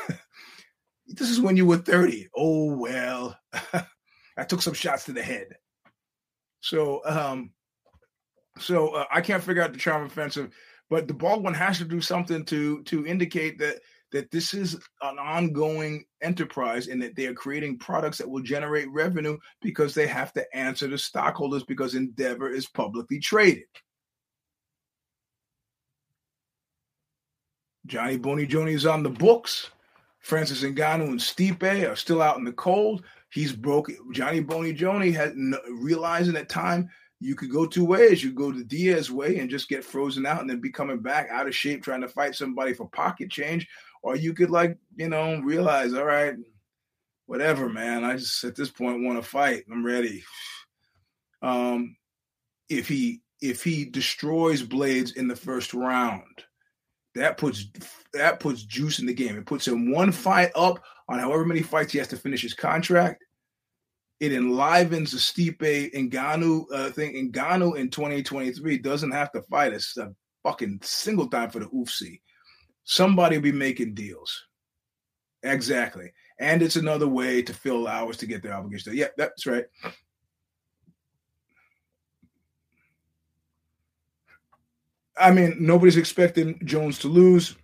this 1.13 1.31
is 1.31 1.41
when 1.41 1.57
you 1.57 1.67
were 1.67 1.79
30. 1.79 2.29
Oh 2.37 2.77
well. 2.77 3.39
I 4.37 4.45
took 4.45 4.63
some 4.63 4.75
shots 4.75 5.05
to 5.05 5.13
the 5.13 5.23
head. 5.23 5.49
So 6.61 7.01
um 7.05 7.53
so 8.59 8.91
uh, 8.91 9.05
I 9.11 9.21
can't 9.21 9.43
figure 9.43 9.63
out 9.63 9.73
the 9.73 9.79
charm 9.79 10.05
offensive, 10.05 10.51
but 10.91 11.09
the 11.09 11.15
bald 11.15 11.43
one 11.43 11.55
has 11.55 11.79
to 11.79 11.85
do 11.85 12.01
something 12.01 12.45
to 12.47 12.83
to 12.85 13.07
indicate 13.07 13.59
that 13.59 13.81
that 14.13 14.31
this 14.31 14.53
is 14.53 14.75
an 15.01 15.19
ongoing 15.19 16.05
enterprise 16.23 16.89
and 16.89 17.03
that 17.03 17.17
they 17.17 17.27
are 17.27 17.35
creating 17.35 17.79
products 17.79 18.19
that 18.19 18.29
will 18.29 18.43
generate 18.43 18.91
revenue 18.91 19.39
because 19.63 19.95
they 19.95 20.07
have 20.07 20.33
to 20.35 20.45
answer 20.55 20.89
to 20.89 20.99
stockholders 20.99 21.65
because 21.65 21.95
Endeavor 21.95 22.51
is 22.51 22.69
publicly 22.69 23.19
traded. 23.19 23.65
Johnny 27.87 28.19
Boney 28.19 28.47
Joni 28.47 28.75
is 28.75 28.87
on 28.87 29.03
the 29.03 29.11
books. 29.11 29.71
Francis 30.23 30.63
Ngannou 30.63 31.09
and 31.09 31.21
Stipe 31.21 31.91
are 31.91 31.97
still 31.97 32.23
out 32.23 32.39
in 32.39 32.45
the 32.45 32.53
cold. 32.53 33.05
He's 33.31 33.53
broke. 33.53 33.91
Johnny 34.13 34.41
Boney 34.41 34.73
Joni 34.73 35.13
had 35.13 35.35
realizing 35.71 36.37
at 36.37 36.49
time 36.49 36.89
you 37.21 37.35
could 37.35 37.51
go 37.51 37.67
two 37.67 37.85
ways. 37.85 38.23
You 38.23 38.33
go 38.33 38.53
the 38.53 38.65
Diaz 38.65 39.11
way 39.11 39.39
and 39.39 39.51
just 39.51 39.69
get 39.69 39.85
frozen 39.85 40.25
out 40.27 40.41
and 40.41 40.49
then 40.49 40.61
be 40.61 40.71
coming 40.71 41.01
back 41.01 41.29
out 41.31 41.47
of 41.47 41.55
shape 41.55 41.83
trying 41.83 42.01
to 42.03 42.09
fight 42.09 42.35
somebody 42.35 42.73
for 42.73 42.89
pocket 42.89 43.31
change, 43.31 43.69
or 44.03 44.17
you 44.17 44.33
could 44.33 44.51
like 44.51 44.79
you 44.97 45.09
know 45.09 45.41
realize, 45.41 45.93
all 45.93 46.05
right, 46.05 46.35
whatever, 47.27 47.69
man. 47.69 48.05
I 48.05 48.17
just 48.17 48.45
at 48.45 48.55
this 48.55 48.71
point 48.71 49.05
want 49.05 49.23
to 49.23 49.29
fight. 49.29 49.65
I'm 49.71 49.85
ready. 49.85 50.23
Um, 51.43 51.97
if 52.69 52.87
he 52.87 53.23
if 53.41 53.65
he 53.65 53.85
destroys 53.85 54.63
Blaydes 54.63 55.17
in 55.17 55.27
the 55.27 55.37
first 55.37 55.75
round 55.75 56.45
that 57.15 57.37
puts 57.37 57.67
that 58.15 58.41
puts 58.41 58.63
juice 58.63 58.99
in 58.99 59.07
the 59.07 59.15
game. 59.15 59.37
It 59.37 59.47
puts 59.47 59.69
him 59.69 59.91
one 59.91 60.13
fight 60.13 60.51
up 60.55 60.83
on 61.09 61.19
however 61.19 61.45
many 61.45 61.63
fights 61.63 61.93
he 61.93 61.99
has 61.99 62.09
to 62.09 62.17
finish 62.17 62.43
his 62.43 62.55
contract. 62.55 63.25
It 64.21 64.33
enlivens 64.33 65.11
the 65.11 65.19
Stipe 65.19 65.93
Ngannou 65.95 66.65
uh, 66.73 66.91
thing. 66.91 67.33
Ngannou 67.33 67.77
in 67.77 67.91
2023 67.91 68.79
doesn't 68.79 69.11
have 69.11 69.33
to 69.33 69.43
fight 69.43 69.73
a, 69.73 70.01
a 70.01 70.09
fucking 70.43 70.81
single 70.83 71.29
time 71.29 71.51
for 71.51 71.59
the 71.59 71.67
UFC. 71.67 72.21
Somebody 72.85 73.37
will 73.37 73.43
be 73.43 73.53
making 73.53 73.95
deals. 73.95 74.47
Exactly. 75.43 76.13
And 76.39 76.63
it's 76.63 76.77
another 76.77 77.09
way 77.09 77.43
to 77.43 77.53
fill 77.53 77.89
hours 77.89 78.17
to 78.19 78.27
get 78.27 78.43
their 78.43 78.55
obligation. 78.55 78.97
Yeah, 78.97 79.09
that's 79.17 79.47
right. 79.47 79.65
I 85.23 85.31
mean, 85.31 85.57
nobody's 85.59 85.97
expecting 85.97 86.61
Jones 86.65 86.99
to 87.01 87.09
lose. 87.09 87.57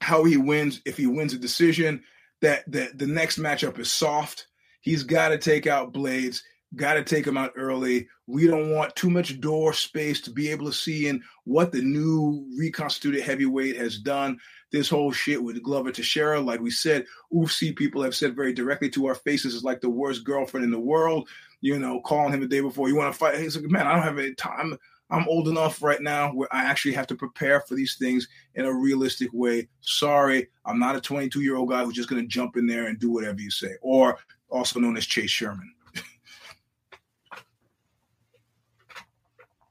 How 0.00 0.24
he 0.24 0.36
wins, 0.36 0.80
if 0.84 0.96
he 0.96 1.06
wins 1.06 1.32
a 1.32 1.38
decision, 1.38 2.02
that 2.40 2.70
that 2.72 2.98
the 2.98 3.06
next 3.06 3.38
matchup 3.38 3.78
is 3.78 3.90
soft. 3.92 4.48
He's 4.80 5.02
got 5.02 5.28
to 5.28 5.38
take 5.38 5.66
out 5.66 5.94
Blaydes. 5.94 6.42
got 6.76 6.94
to 6.94 7.04
take 7.04 7.26
him 7.26 7.38
out 7.38 7.52
early. 7.56 8.08
We 8.26 8.46
don't 8.46 8.72
want 8.72 8.96
too 8.96 9.08
much 9.10 9.40
door 9.40 9.72
space 9.72 10.20
to 10.22 10.30
be 10.30 10.50
able 10.50 10.66
to 10.66 10.72
see 10.72 11.08
in 11.08 11.22
what 11.44 11.72
the 11.72 11.82
new 11.82 12.46
reconstituted 12.58 13.22
heavyweight 13.22 13.76
has 13.76 13.98
done. 13.98 14.38
This 14.72 14.88
whole 14.88 15.12
shit 15.12 15.42
with 15.42 15.62
Glover 15.62 15.92
Teixeira, 15.92 16.40
like 16.40 16.60
we 16.60 16.70
said, 16.70 17.06
UFC 17.32 17.74
people 17.74 18.02
have 18.02 18.14
said 18.14 18.34
very 18.34 18.52
directly 18.52 18.90
to 18.90 19.06
our 19.06 19.14
faces, 19.14 19.54
is 19.54 19.64
like 19.64 19.80
the 19.80 19.90
worst 19.90 20.24
girlfriend 20.24 20.64
in 20.64 20.70
the 20.70 20.78
world. 20.78 21.28
You 21.60 21.78
know, 21.78 22.00
calling 22.00 22.32
him 22.32 22.40
the 22.40 22.48
day 22.48 22.60
before, 22.60 22.88
you 22.88 22.96
want 22.96 23.12
to 23.12 23.18
fight? 23.18 23.38
He's 23.38 23.56
like, 23.56 23.70
man, 23.70 23.86
I 23.86 23.94
don't 23.94 24.02
have 24.02 24.18
any 24.18 24.34
time. 24.34 24.76
I'm 25.10 25.28
old 25.28 25.48
enough 25.48 25.82
right 25.82 26.00
now 26.00 26.30
where 26.32 26.52
I 26.52 26.64
actually 26.64 26.94
have 26.94 27.06
to 27.08 27.14
prepare 27.14 27.60
for 27.60 27.74
these 27.74 27.96
things 27.96 28.26
in 28.54 28.64
a 28.64 28.72
realistic 28.72 29.30
way. 29.32 29.68
Sorry, 29.80 30.48
I'm 30.64 30.78
not 30.78 30.96
a 30.96 31.00
22 31.00 31.42
year 31.42 31.56
old 31.56 31.70
guy 31.70 31.84
who's 31.84 31.94
just 31.94 32.08
going 32.08 32.22
to 32.22 32.28
jump 32.28 32.56
in 32.56 32.66
there 32.66 32.86
and 32.86 32.98
do 32.98 33.10
whatever 33.10 33.40
you 33.40 33.50
say, 33.50 33.74
or 33.82 34.18
also 34.48 34.80
known 34.80 34.96
as 34.96 35.04
Chase 35.04 35.30
Sherman, 35.30 35.72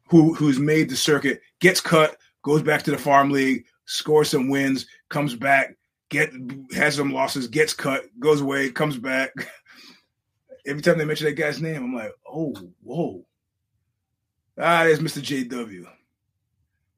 who 0.07 0.34
who's 0.36 0.59
made 0.59 0.89
the 0.89 0.95
circuit, 0.95 1.41
gets 1.59 1.81
cut, 1.81 2.17
goes 2.43 2.61
back 2.61 2.84
to 2.84 2.91
the 2.91 2.97
farm 2.97 3.31
league, 3.31 3.65
scores 3.86 4.29
some 4.29 4.49
wins, 4.49 4.86
comes 5.09 5.36
back, 5.36 5.75
get 6.09 6.31
has 6.75 6.95
some 6.95 7.11
losses, 7.11 7.47
gets 7.47 7.73
cut, 7.73 8.03
goes 8.19 8.41
away, 8.41 8.69
comes 8.69 8.97
back. 8.97 9.31
Every 10.65 10.81
time 10.81 10.97
they 10.97 11.05
mention 11.05 11.25
that 11.25 11.34
guy's 11.34 11.61
name, 11.61 11.84
I'm 11.84 11.93
like, 11.93 12.13
oh, 12.25 12.55
whoa 12.84 13.25
Ah, 14.57 14.83
there's 14.83 14.99
Mr. 14.99 15.21
JW. 15.21 15.85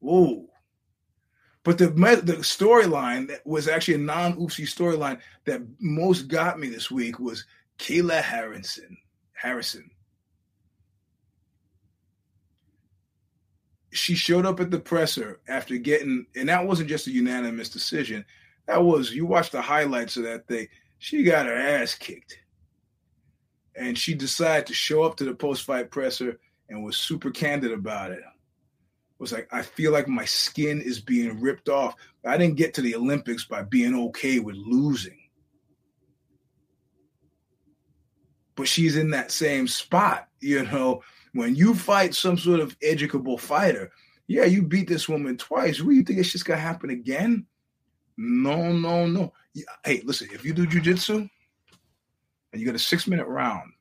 Whoa. 0.00 0.46
But 1.64 1.78
the 1.78 1.88
the 1.88 2.36
storyline 2.42 3.26
that 3.28 3.44
was 3.44 3.66
actually 3.66 3.94
a 3.94 3.98
non-UFC 3.98 4.64
storyline 4.64 5.18
that 5.46 5.62
most 5.80 6.28
got 6.28 6.60
me 6.60 6.68
this 6.68 6.90
week 6.92 7.18
was 7.18 7.44
Kayla 7.78 8.22
Harrison. 8.22 8.96
Harrison. 9.32 9.90
She 13.92 14.14
showed 14.14 14.46
up 14.46 14.60
at 14.60 14.70
the 14.70 14.78
presser 14.78 15.40
after 15.48 15.76
getting, 15.78 16.26
and 16.36 16.48
that 16.50 16.66
wasn't 16.66 16.88
just 16.88 17.08
a 17.08 17.10
unanimous 17.10 17.68
decision. 17.68 18.24
That 18.66 18.84
was 18.84 19.12
you 19.12 19.26
watch 19.26 19.50
the 19.50 19.62
highlights 19.62 20.16
of 20.16 20.22
that 20.24 20.46
thing. 20.46 20.68
She 20.98 21.24
got 21.24 21.46
her 21.46 21.54
ass 21.54 21.94
kicked, 21.94 22.38
and 23.74 23.98
she 23.98 24.14
decided 24.14 24.66
to 24.66 24.74
show 24.74 25.02
up 25.02 25.16
to 25.16 25.24
the 25.24 25.34
post-fight 25.34 25.90
presser 25.90 26.38
and 26.68 26.84
was 26.84 26.96
super 26.96 27.30
candid 27.30 27.72
about 27.72 28.10
it. 28.10 28.22
Was 29.18 29.32
like, 29.32 29.48
I 29.50 29.62
feel 29.62 29.92
like 29.92 30.08
my 30.08 30.26
skin 30.26 30.80
is 30.80 31.00
being 31.00 31.40
ripped 31.40 31.68
off. 31.68 31.94
I 32.24 32.36
didn't 32.36 32.56
get 32.56 32.74
to 32.74 32.82
the 32.82 32.94
Olympics 32.94 33.44
by 33.46 33.62
being 33.62 33.94
okay 34.08 34.40
with 34.40 34.56
losing. 34.56 35.18
But 38.56 38.68
she's 38.68 38.96
in 38.96 39.10
that 39.10 39.30
same 39.30 39.68
spot, 39.68 40.28
you 40.40 40.64
know. 40.64 41.02
When 41.32 41.54
you 41.54 41.74
fight 41.74 42.14
some 42.14 42.38
sort 42.38 42.60
of 42.60 42.76
educable 42.82 43.38
fighter, 43.38 43.90
yeah, 44.26 44.44
you 44.44 44.62
beat 44.62 44.88
this 44.88 45.08
woman 45.08 45.36
twice. 45.36 45.80
What 45.80 45.90
do 45.90 45.96
you 45.96 46.02
think 46.02 46.18
it's 46.18 46.32
just 46.32 46.44
gonna 46.44 46.60
happen 46.60 46.90
again? 46.90 47.46
No, 48.16 48.72
no, 48.72 49.06
no. 49.06 49.32
Hey, 49.84 50.02
listen, 50.04 50.28
if 50.32 50.44
you 50.44 50.52
do 50.52 50.66
jujitsu 50.66 51.28
and 52.52 52.60
you 52.60 52.64
get 52.64 52.74
a 52.74 52.78
six 52.78 53.06
minute 53.06 53.26
round 53.26 53.72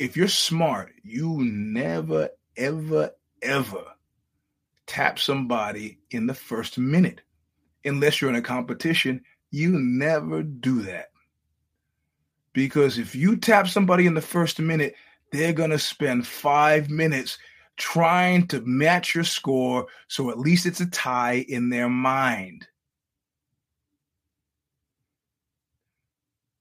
if 0.00 0.16
you're 0.16 0.28
smart, 0.28 0.92
you 1.04 1.44
never, 1.44 2.30
ever, 2.56 3.10
ever 3.42 3.84
tap 4.86 5.18
somebody 5.18 5.98
in 6.10 6.26
the 6.26 6.34
first 6.34 6.78
minute. 6.78 7.20
Unless 7.84 8.20
you're 8.20 8.30
in 8.30 8.36
a 8.36 8.42
competition, 8.42 9.22
you 9.50 9.78
never 9.78 10.42
do 10.42 10.82
that. 10.82 11.10
Because 12.54 12.98
if 12.98 13.14
you 13.14 13.36
tap 13.36 13.68
somebody 13.68 14.06
in 14.06 14.14
the 14.14 14.22
first 14.22 14.58
minute, 14.58 14.94
they're 15.32 15.52
going 15.52 15.70
to 15.70 15.78
spend 15.78 16.26
five 16.26 16.88
minutes 16.88 17.38
trying 17.76 18.46
to 18.46 18.62
match 18.62 19.14
your 19.14 19.24
score 19.24 19.86
so 20.08 20.30
at 20.30 20.38
least 20.38 20.64
it's 20.64 20.80
a 20.80 20.86
tie 20.86 21.44
in 21.46 21.68
their 21.68 21.90
mind. 21.90 22.66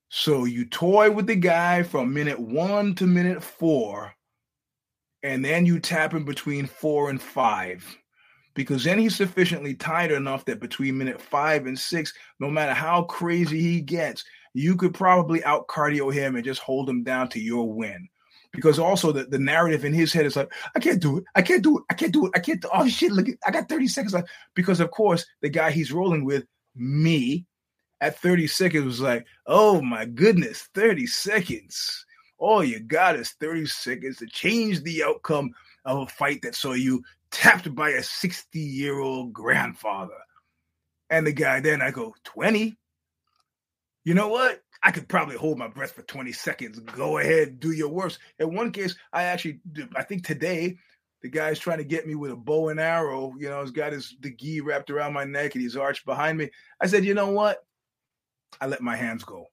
So 0.10 0.46
you 0.46 0.66
toy 0.66 1.12
with 1.12 1.28
the 1.28 1.36
guy 1.36 1.84
from 1.84 2.14
minute 2.14 2.40
one 2.40 2.96
to 2.96 3.06
minute 3.06 3.44
four, 3.44 4.14
and 5.22 5.46
then 5.46 5.66
you 5.68 5.80
tap 5.80 6.14
him 6.14 6.26
between 6.26 6.66
four 6.66 7.10
and 7.10 7.22
five. 7.22 7.86
Because 8.56 8.84
then 8.84 8.98
he's 8.98 9.16
sufficiently 9.16 9.76
tired 9.76 10.12
enough 10.12 10.44
that 10.46 10.60
between 10.60 10.98
minute 10.98 11.22
five 11.22 11.68
and 11.68 11.78
six, 11.78 12.12
no 12.40 12.50
matter 12.50 12.74
how 12.74 13.04
crazy 13.04 13.62
he 13.62 13.82
gets, 13.82 14.24
you 14.54 14.76
could 14.76 14.96
probably 14.96 15.44
out 15.44 15.68
cardio 15.68 16.12
him 16.12 16.36
and 16.36 16.44
just 16.44 16.62
hold 16.62 16.90
him 16.90 17.04
down 17.04 17.30
to 17.30 17.40
your 17.40 17.72
win. 17.72 18.10
Because 18.52 18.80
also 18.80 19.12
the, 19.12 19.26
the 19.26 19.38
narrative 19.38 19.86
in 19.86 19.94
his 19.94 20.12
head 20.12 20.26
is 20.26 20.36
like, 20.36 20.52
I 20.76 20.80
can't 20.80 21.00
do 21.00 21.20
it, 21.20 21.24
I 21.36 21.44
can't 21.44 21.62
do 21.62 21.78
it, 21.78 21.84
I 21.92 21.94
can't 21.94 22.12
do 22.12 22.26
it, 22.26 22.32
I 22.36 22.40
can't 22.40 22.60
do 22.60 22.70
oh 22.74 22.88
shit, 22.88 23.12
look, 23.12 23.28
I 23.46 23.52
got 23.52 23.70
30 23.70 23.88
seconds 23.88 24.14
left. 24.16 24.28
Because 24.56 24.80
of 24.80 24.90
course, 24.90 25.24
the 25.42 25.50
guy 25.50 25.70
he's 25.70 25.92
rolling 25.92 26.26
with, 26.26 26.46
me, 26.76 27.46
at 28.02 28.20
30 28.20 28.48
seconds 28.48 28.86
was 28.86 29.02
like, 29.02 29.26
oh 29.46 29.82
my 29.82 30.06
goodness, 30.06 30.70
30 30.74 31.08
seconds. 31.08 32.06
All 32.38 32.64
you 32.64 32.80
got 32.80 33.18
is 33.18 33.32
30 33.40 33.66
seconds 33.66 34.18
to 34.18 34.28
change 34.28 34.82
the 34.82 35.04
outcome 35.04 35.52
of 35.86 36.00
a 36.00 36.08
fight 36.08 36.42
that 36.44 36.56
saw 36.56 36.74
you 36.74 37.04
tapped 37.32 37.74
by 37.76 37.90
a 37.90 38.04
60 38.04 38.60
year 38.60 39.00
old 39.00 39.34
grandfather. 39.34 40.18
And 41.10 41.26
the 41.26 41.34
guy 41.34 41.60
then 41.60 41.82
I 41.82 41.92
go, 41.92 42.16
20? 42.24 42.78
You 44.06 44.14
know 44.14 44.30
what? 44.30 44.62
I 44.82 44.92
could 44.92 45.10
probably 45.10 45.36
hold 45.36 45.58
my 45.58 45.68
breath 45.68 45.92
for 45.92 46.04
20 46.04 46.32
seconds. 46.32 46.80
Go 46.80 47.18
ahead, 47.18 47.60
do 47.60 47.72
your 47.72 47.90
worst. 47.90 48.20
In 48.40 48.56
one 48.56 48.72
case, 48.72 48.96
I 49.12 49.24
actually, 49.24 49.60
I 49.96 50.04
think 50.04 50.26
today, 50.26 50.78
the 51.22 51.30
guy's 51.30 51.60
trying 51.60 51.80
to 51.80 51.84
get 51.84 52.08
me 52.08 52.16
with 52.16 52.32
a 52.32 52.36
bow 52.36 52.70
and 52.70 52.80
arrow. 52.80 53.34
You 53.38 53.50
know, 53.50 53.62
he's 53.62 53.72
got 53.72 53.92
his 53.92 54.16
the 54.22 54.32
gi 54.32 54.62
wrapped 54.62 54.90
around 54.90 55.14
my 55.14 55.26
neck 55.26 55.54
and 55.54 55.62
he's 55.62 55.76
arched 55.76 56.06
behind 56.06 56.38
me. 56.38 56.50
I 56.80 56.88
said, 56.88 57.04
you 57.04 57.14
know 57.14 57.32
what? 57.32 57.66
I 58.60 58.68
let 58.68 58.82
my 58.82 58.96
hands 58.96 59.24
go. 59.24 59.48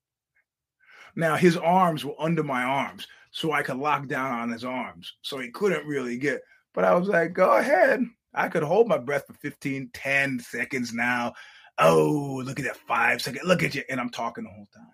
Now 1.14 1.36
his 1.36 1.56
arms 1.56 2.04
were 2.04 2.14
under 2.18 2.42
my 2.42 2.62
arms, 2.62 3.06
so 3.30 3.52
I 3.52 3.62
could 3.62 3.78
lock 3.78 4.06
down 4.06 4.32
on 4.32 4.50
his 4.50 4.64
arms. 4.64 5.14
So 5.22 5.38
he 5.38 5.50
couldn't 5.50 5.86
really 5.86 6.18
get. 6.18 6.42
But 6.74 6.84
I 6.84 6.94
was 6.94 7.08
like, 7.08 7.32
go 7.32 7.56
ahead. 7.56 8.04
I 8.34 8.48
could 8.48 8.62
hold 8.62 8.86
my 8.86 8.98
breath 8.98 9.26
for 9.26 9.32
15, 9.34 9.90
10 9.94 10.40
seconds 10.40 10.92
now. 10.92 11.32
Oh, 11.78 12.42
look 12.44 12.58
at 12.58 12.66
that 12.66 12.76
five 12.76 13.22
second. 13.22 13.46
Look 13.46 13.62
at 13.62 13.74
you. 13.74 13.82
And 13.88 13.98
I'm 13.98 14.10
talking 14.10 14.44
the 14.44 14.50
whole 14.50 14.68
time. 14.74 14.84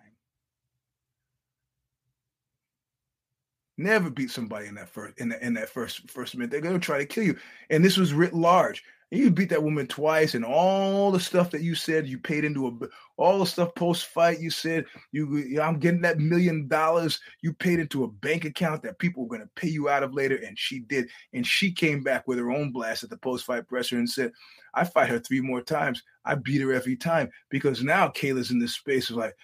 Never 3.79 4.11
beat 4.11 4.31
somebody 4.31 4.67
in 4.69 4.75
that 4.77 4.91
first 4.91 5.19
in, 5.19 5.31
the, 5.31 5.45
in 5.45 5.55
that 5.55 5.69
first 5.69 6.09
first 6.11 6.37
minute. 6.37 6.51
They're 6.51 6.61
gonna 6.61 6.79
try 6.79 6.99
to 6.99 7.07
kill 7.07 7.25
you. 7.25 7.37
And 7.71 7.85
this 7.85 7.97
was 7.97 8.13
writ 8.13 8.35
large. 8.35 8.85
And 9.13 9.21
you 9.21 9.31
beat 9.31 9.51
that 9.51 9.63
woman 9.63 9.87
twice, 9.87 10.35
and 10.35 10.43
all 10.43 11.13
the 11.13 11.21
stuff 11.21 11.51
that 11.51 11.61
you 11.61 11.75
said 11.75 12.09
you 12.09 12.19
paid 12.19 12.47
into 12.47 12.67
a 12.67 12.73
all 13.19 13.39
the 13.39 13.45
stuff 13.45 13.75
post 13.75 14.07
fight 14.07 14.41
you 14.41 14.49
said 14.49 14.87
you 15.13 15.61
I'm 15.61 15.79
getting 15.79 16.01
that 16.01 16.19
million 16.19 16.67
dollars 16.67 17.21
you 17.43 17.53
paid 17.53 17.79
into 17.79 18.05
a 18.05 18.09
bank 18.09 18.47
account 18.47 18.83
that 18.83 18.99
people 18.99 19.23
were 19.23 19.37
gonna 19.37 19.51
pay 19.55 19.69
you 19.69 19.91
out 19.91 20.03
of 20.03 20.15
later, 20.15 20.37
and 20.37 20.59
she 20.59 20.81
did. 20.81 21.11
And 21.35 21.47
she 21.47 21.71
came 21.71 22.03
back 22.03 22.27
with 22.27 22.39
her 22.39 22.51
own 22.51 22.73
blast 22.73 23.05
at 23.05 23.11
the 23.11 23.19
post 23.19 23.45
fight 23.45 23.69
presser 23.69 23.99
and 23.99 24.09
said, 24.09 24.33
"I 24.73 24.85
fight 24.85 25.11
her 25.11 25.19
three 25.19 25.43
more 25.43 25.61
times. 25.61 26.03
I 26.25 26.35
beat 26.37 26.63
her 26.63 26.73
every 26.73 26.97
time 26.97 27.31
because 27.51 27.85
now 27.85 28.09
Kayla's 28.09 28.51
in 28.51 28.59
this 28.59 28.77
space 28.77 29.11
of 29.11 29.17
like, 29.17 29.37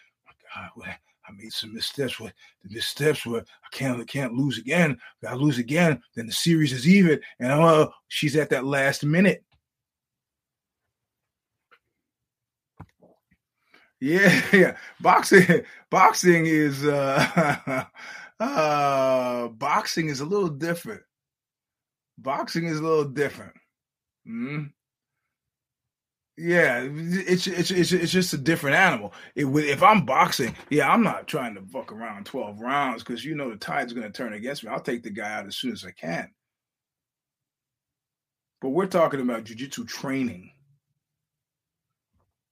oh 0.56 0.80
God, 0.80 0.96
I 1.28 1.32
made 1.36 1.52
some 1.52 1.74
missteps. 1.74 2.18
What 2.18 2.32
the 2.64 2.70
missteps 2.72 3.26
were 3.26 3.40
I 3.40 3.76
can't 3.76 4.00
I 4.00 4.04
can't 4.04 4.32
lose 4.32 4.56
again. 4.56 4.98
If 5.20 5.28
I 5.28 5.34
lose 5.34 5.58
again, 5.58 6.00
then 6.14 6.24
the 6.24 6.32
series 6.32 6.72
is 6.72 6.88
even. 6.88 7.20
And 7.38 7.52
uh, 7.52 7.90
she's 8.08 8.34
at 8.34 8.48
that 8.48 8.64
last 8.64 9.04
minute. 9.04 9.44
Yeah, 14.00 14.42
yeah. 14.52 14.76
Boxing, 15.00 15.62
boxing 15.90 16.46
is 16.46 16.84
uh, 16.84 17.84
uh, 18.40 19.48
boxing 19.48 20.08
is 20.08 20.20
a 20.20 20.26
little 20.26 20.48
different. 20.48 21.02
Boxing 22.18 22.66
is 22.66 22.78
a 22.78 22.82
little 22.82 23.04
different. 23.04 23.54
Mm-hmm. 24.26 24.64
Yeah, 26.40 26.86
it's 26.88 27.48
it's 27.48 27.72
it's 27.72 27.90
it's 27.90 28.12
just 28.12 28.32
a 28.32 28.38
different 28.38 28.76
animal. 28.76 29.12
It, 29.34 29.46
if 29.46 29.82
I'm 29.82 30.06
boxing, 30.06 30.54
yeah, 30.70 30.88
I'm 30.88 31.02
not 31.02 31.26
trying 31.26 31.56
to 31.56 31.62
fuck 31.62 31.90
around 31.90 32.26
twelve 32.26 32.60
rounds 32.60 33.02
because 33.02 33.24
you 33.24 33.34
know 33.34 33.50
the 33.50 33.56
tide's 33.56 33.92
going 33.92 34.06
to 34.06 34.12
turn 34.12 34.34
against 34.34 34.62
me. 34.62 34.70
I'll 34.70 34.78
take 34.78 35.02
the 35.02 35.10
guy 35.10 35.32
out 35.32 35.46
as 35.48 35.56
soon 35.56 35.72
as 35.72 35.84
I 35.84 35.90
can. 35.90 36.30
But 38.60 38.68
we're 38.68 38.86
talking 38.86 39.20
about 39.20 39.44
jujitsu 39.44 39.88
training, 39.88 40.52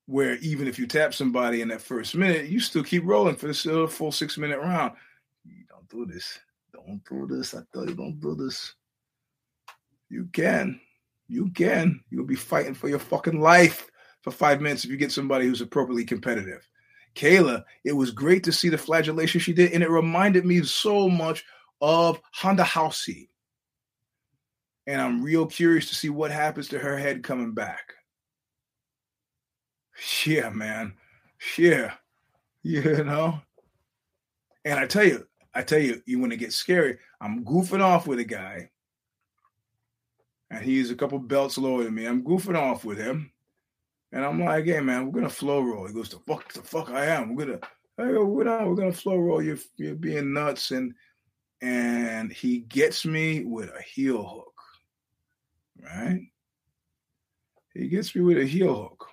where 0.07 0.37
even 0.37 0.69
if 0.69 0.79
you 0.79 0.87
tap 0.87 1.13
somebody 1.13 1.61
in 1.61 1.69
that 1.69 1.83
first 1.83 2.15
minute, 2.15 2.47
you 2.47 2.61
still 2.61 2.85
keep 2.85 3.05
rolling 3.05 3.37
for 3.37 3.49
the 3.49 3.89
full 3.89 4.13
six 4.13 4.39
minute 4.39 4.59
round. 4.59 4.93
You 5.45 5.65
don't 5.69 5.89
do 5.89 6.07
this. 6.13 6.39
Don't 6.73 7.03
do 7.09 7.27
this. 7.37 7.55
I 7.55 7.61
tell 7.73 7.89
you, 7.89 7.95
don't 7.95 8.21
do 8.21 8.35
this. 8.35 8.75
You 10.09 10.29
can. 10.33 10.81
You 11.29 11.51
can. 11.51 12.01
You'll 12.11 12.25
be 12.25 12.37
fighting 12.37 12.75
for 12.75 12.89
your 12.89 13.01
fucking 13.01 13.41
life 13.41 13.91
for 14.23 14.31
five 14.31 14.61
minutes 14.61 14.85
if 14.85 14.91
you 14.91 14.97
get 14.97 15.13
somebody 15.13 15.47
who's 15.47 15.61
appropriately 15.61 16.05
competitive. 16.05 16.69
Kayla, 17.17 17.65
it 17.85 17.93
was 17.93 18.11
great 18.11 18.45
to 18.45 18.53
see 18.53 18.69
the 18.69 18.79
flagellation 18.79 19.41
she 19.41 19.53
did, 19.53 19.73
and 19.73 19.83
it 19.83 19.91
reminded 19.91 20.45
me 20.45 20.63
so 20.63 21.09
much 21.09 21.45
of 21.81 22.21
Honda 22.33 22.63
Housey. 22.63 23.29
And 24.87 25.01
I'm 25.01 25.23
real 25.23 25.47
curious 25.47 25.89
to 25.89 25.95
see 25.95 26.11
what 26.11 26.31
happens 26.31 26.69
to 26.69 26.79
her 26.79 26.97
head 26.97 27.25
coming 27.25 27.55
back. 27.55 27.95
Yeah, 30.24 30.51
man. 30.51 30.94
Yeah. 31.59 31.94
You 32.62 33.05
know? 33.05 33.40
And 34.64 34.78
I 34.78 34.86
tell 34.86 35.05
you, 35.05 35.26
I 35.55 35.62
tell 35.62 35.78
you, 35.78 36.03
you 36.07 36.18
when 36.18 36.32
it 36.32 36.38
gets 36.38 36.57
scary, 36.57 36.99
I'm 37.20 37.44
goofing 37.44 37.80
off 37.80 38.07
with 38.07 38.18
a 38.18 38.24
guy 38.24 38.70
and 40.51 40.64
he's 40.64 40.90
a 40.90 40.94
couple 40.97 41.18
belts 41.18 41.59
lower 41.59 41.84
than 41.84 41.94
me. 41.94 42.07
I'm 42.07 42.22
goofing 42.22 42.57
off 42.57 42.84
with 42.84 42.99
him, 42.99 43.32
and 44.12 44.24
I'm 44.24 44.42
like, 44.42 44.64
"Hey, 44.64 44.80
man, 44.80 45.07
we're 45.07 45.12
gonna 45.12 45.28
flow 45.28 45.61
roll." 45.61 45.86
He 45.86 45.94
goes, 45.94 46.11
"The 46.11 46.18
fuck, 46.20 46.53
the 46.53 46.62
fuck, 46.62 46.90
I 46.90 47.07
am. 47.07 47.34
We're 47.34 47.47
gonna, 47.47 47.61
hey, 47.97 48.16
we're 48.18 48.44
not, 48.44 48.66
we're 48.66 48.74
gonna 48.74 48.92
flow 48.92 49.16
roll. 49.16 49.42
You're, 49.42 49.59
you're 49.76 49.94
being 49.94 50.32
nuts." 50.32 50.70
And 50.70 50.94
and 51.62 52.32
he 52.32 52.61
gets 52.61 53.05
me 53.05 53.44
with 53.44 53.70
a 53.70 53.82
heel 53.82 54.22
hook, 54.24 54.55
right? 55.82 56.20
He 57.74 57.88
gets 57.88 58.14
me 58.14 58.22
with 58.22 58.38
a 58.38 58.47
heel 58.47 58.74
hook. 58.74 59.09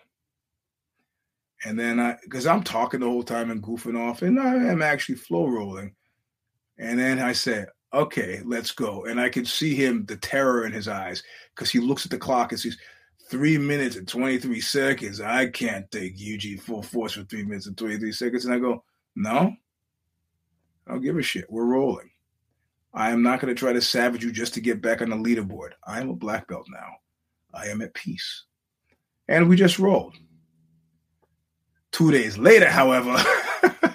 And 1.66 1.80
then 1.80 1.99
I, 1.99 2.18
because 2.24 2.45
I'm 2.45 2.64
talking 2.64 2.99
the 2.99 3.07
whole 3.07 3.24
time 3.24 3.51
and 3.51 3.64
goofing 3.64 3.99
off, 3.99 4.22
and 4.22 4.39
I 4.39 4.55
am 4.55 4.82
actually 4.82 5.16
flow 5.16 5.47
rolling. 5.47 5.95
And 6.78 6.99
then 6.99 7.20
I 7.20 7.34
said, 7.34 7.68
okay, 7.93 8.41
let's 8.43 8.72
go. 8.72 9.05
And 9.05 9.20
I 9.20 9.30
can 9.30 9.45
see 9.45 9.76
him, 9.76 10.05
the 10.05 10.18
terror 10.18 10.66
in 10.66 10.72
his 10.72 10.88
eyes, 10.88 11.24
because 11.55 11.70
he 11.70 11.80
looks 11.80 12.05
at 12.05 12.11
the 12.11 12.18
clock 12.18 12.51
and 12.51 12.59
sees 12.59 12.78
three 13.30 13.57
minutes 13.57 13.95
and 13.95 14.07
23 14.07 14.59
seconds. 14.59 15.22
I 15.22 15.47
can't 15.47 15.89
take 15.91 16.16
UG 16.16 16.59
full 16.61 16.82
force 16.82 17.14
for 17.14 17.24
three 17.24 17.43
minutes 17.43 17.68
and 17.68 17.78
23 17.78 18.11
seconds. 18.11 18.45
And 18.45 18.53
I 18.53 18.59
go, 18.59 18.84
no, 19.16 19.53
I 20.88 20.91
don't 20.91 21.01
give 21.01 21.18
a 21.18 21.22
shit. 21.22 21.49
We're 21.49 21.66
rolling. 21.66 22.09
I 22.93 23.09
am 23.09 23.24
not 23.24 23.39
going 23.39 23.53
to 23.53 23.59
try 23.59 23.74
to 23.74 23.82
savage 23.82 24.24
you 24.24 24.32
just 24.32 24.53
to 24.55 24.61
get 24.61 24.82
back 24.82 25.01
on 25.01 25.09
the 25.09 25.16
leaderboard. 25.16 25.72
I 25.86 25.99
am 25.99 26.09
a 26.09 26.16
black 26.16 26.47
belt 26.47 26.68
now. 26.70 26.89
I 27.53 27.68
am 27.68 27.82
at 27.82 27.93
peace. 27.93 28.45
And 29.28 29.49
we 29.49 29.55
just 29.55 29.80
rolled. 29.80 30.16
Two 31.94 32.12
days 32.12 32.39
later, 32.39 32.70
however, 32.70 33.16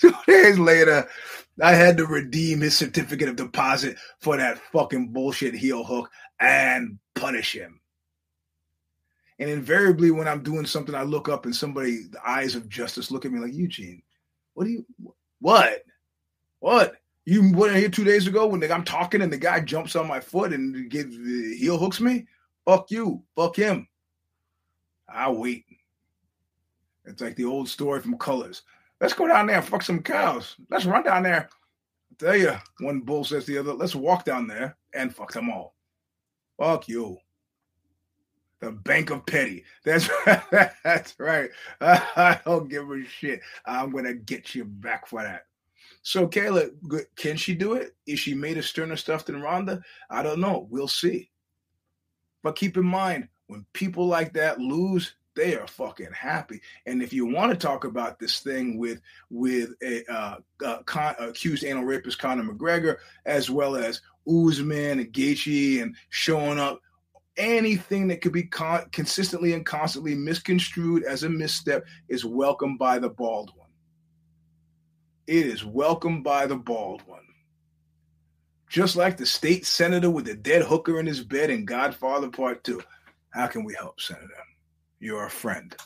two 0.00 0.14
days 0.26 0.58
later, 0.58 1.06
I 1.62 1.74
had 1.74 1.98
to 1.98 2.06
redeem 2.06 2.62
his 2.62 2.74
certificate 2.74 3.28
of 3.28 3.36
deposit 3.36 3.98
for 4.20 4.38
that 4.38 4.58
fucking 4.72 5.08
bullshit 5.08 5.54
heel 5.54 5.84
hook 5.84 6.10
and 6.40 6.98
punish 7.14 7.52
him. 7.52 7.80
And 9.38 9.50
invariably, 9.50 10.10
when 10.10 10.26
I'm 10.26 10.42
doing 10.42 10.64
something, 10.64 10.94
I 10.94 11.02
look 11.02 11.28
up 11.28 11.44
and 11.44 11.54
somebody, 11.54 12.04
the 12.10 12.26
eyes 12.26 12.54
of 12.54 12.70
justice, 12.70 13.10
look 13.10 13.26
at 13.26 13.32
me 13.32 13.38
like 13.38 13.52
Eugene. 13.52 14.02
What 14.54 14.64
do 14.64 14.70
you? 14.70 14.86
What? 15.40 15.82
What? 16.60 16.94
You 17.26 17.52
weren't 17.52 17.76
here 17.76 17.90
two 17.90 18.04
days 18.04 18.26
ago 18.26 18.46
when 18.46 18.62
I'm 18.72 18.84
talking 18.84 19.20
and 19.20 19.30
the 19.30 19.36
guy 19.36 19.60
jumps 19.60 19.94
on 19.94 20.08
my 20.08 20.20
foot 20.20 20.54
and 20.54 20.90
gives 20.90 21.18
the 21.18 21.54
heel 21.58 21.76
hooks 21.76 22.00
me? 22.00 22.26
Fuck 22.64 22.90
you. 22.90 23.22
Fuck 23.36 23.56
him. 23.56 23.86
I'll 25.08 25.36
wait. 25.36 25.65
It's 27.06 27.22
like 27.22 27.36
the 27.36 27.44
old 27.44 27.68
story 27.68 28.00
from 28.00 28.18
Colors. 28.18 28.62
Let's 29.00 29.14
go 29.14 29.26
down 29.26 29.46
there 29.46 29.56
and 29.56 29.64
fuck 29.64 29.82
some 29.82 30.02
cows. 30.02 30.56
Let's 30.70 30.86
run 30.86 31.04
down 31.04 31.22
there. 31.22 31.48
I 32.10 32.14
tell 32.18 32.36
you, 32.36 32.52
one 32.80 33.00
bull 33.00 33.24
says 33.24 33.44
to 33.44 33.52
the 33.52 33.58
other, 33.58 33.74
let's 33.74 33.94
walk 33.94 34.24
down 34.24 34.46
there 34.46 34.76
and 34.94 35.14
fuck 35.14 35.32
them 35.32 35.50
all. 35.50 35.74
Fuck 36.58 36.88
you. 36.88 37.18
The 38.60 38.72
Bank 38.72 39.10
of 39.10 39.26
Petty. 39.26 39.64
That's. 39.84 40.08
That's 40.82 41.14
right. 41.18 41.50
I 41.80 42.40
don't 42.44 42.70
give 42.70 42.90
a 42.90 43.04
shit. 43.04 43.40
I'm 43.66 43.90
gonna 43.90 44.14
get 44.14 44.54
you 44.54 44.64
back 44.64 45.06
for 45.06 45.22
that. 45.22 45.42
So 46.02 46.26
Kayla, 46.26 46.70
can 47.16 47.36
she 47.36 47.54
do 47.54 47.74
it? 47.74 47.94
Is 48.06 48.18
she 48.18 48.34
made 48.34 48.56
of 48.56 48.64
sterner 48.64 48.96
stuff 48.96 49.26
than 49.26 49.42
Rhonda? 49.42 49.82
I 50.08 50.22
don't 50.22 50.40
know. 50.40 50.66
We'll 50.70 50.88
see. 50.88 51.30
But 52.42 52.56
keep 52.56 52.76
in 52.76 52.86
mind, 52.86 53.28
when 53.48 53.66
people 53.72 54.06
like 54.06 54.32
that 54.34 54.58
lose, 54.58 55.16
they 55.36 55.54
are 55.54 55.66
fucking 55.66 56.12
happy. 56.12 56.60
And 56.86 57.02
if 57.02 57.12
you 57.12 57.26
want 57.26 57.52
to 57.52 57.58
talk 57.58 57.84
about 57.84 58.18
this 58.18 58.40
thing 58.40 58.78
with 58.78 59.00
with 59.30 59.70
a 59.82 60.04
uh, 60.12 60.36
uh, 60.64 60.82
con- 60.82 61.14
accused 61.20 61.62
anal 61.62 61.84
rapist 61.84 62.18
Conor 62.18 62.42
McGregor, 62.42 62.96
as 63.26 63.48
well 63.48 63.76
as 63.76 64.00
Usman 64.26 64.98
and 64.98 65.12
Gaethje, 65.12 65.82
and 65.82 65.94
showing 66.08 66.58
up, 66.58 66.80
anything 67.36 68.08
that 68.08 68.22
could 68.22 68.32
be 68.32 68.44
con- 68.44 68.88
consistently 68.90 69.52
and 69.52 69.64
constantly 69.64 70.14
misconstrued 70.14 71.04
as 71.04 71.22
a 71.22 71.28
misstep 71.28 71.84
is 72.08 72.24
welcomed 72.24 72.78
by 72.78 72.98
the 72.98 73.10
bald 73.10 73.52
one. 73.54 73.68
It 75.26 75.46
is 75.46 75.64
welcomed 75.64 76.24
by 76.24 76.46
the 76.46 76.56
bald 76.56 77.02
one. 77.06 77.20
Just 78.68 78.96
like 78.96 79.16
the 79.16 79.26
state 79.26 79.64
senator 79.64 80.10
with 80.10 80.24
the 80.24 80.34
dead 80.34 80.62
hooker 80.62 80.98
in 80.98 81.06
his 81.06 81.22
bed 81.22 81.50
in 81.50 81.64
Godfather 81.64 82.28
Part 82.28 82.64
2. 82.64 82.82
How 83.30 83.46
can 83.46 83.64
we 83.64 83.74
help, 83.74 84.00
Senator? 84.00 84.32
You're 85.00 85.26
a 85.26 85.30
friend. 85.30 85.76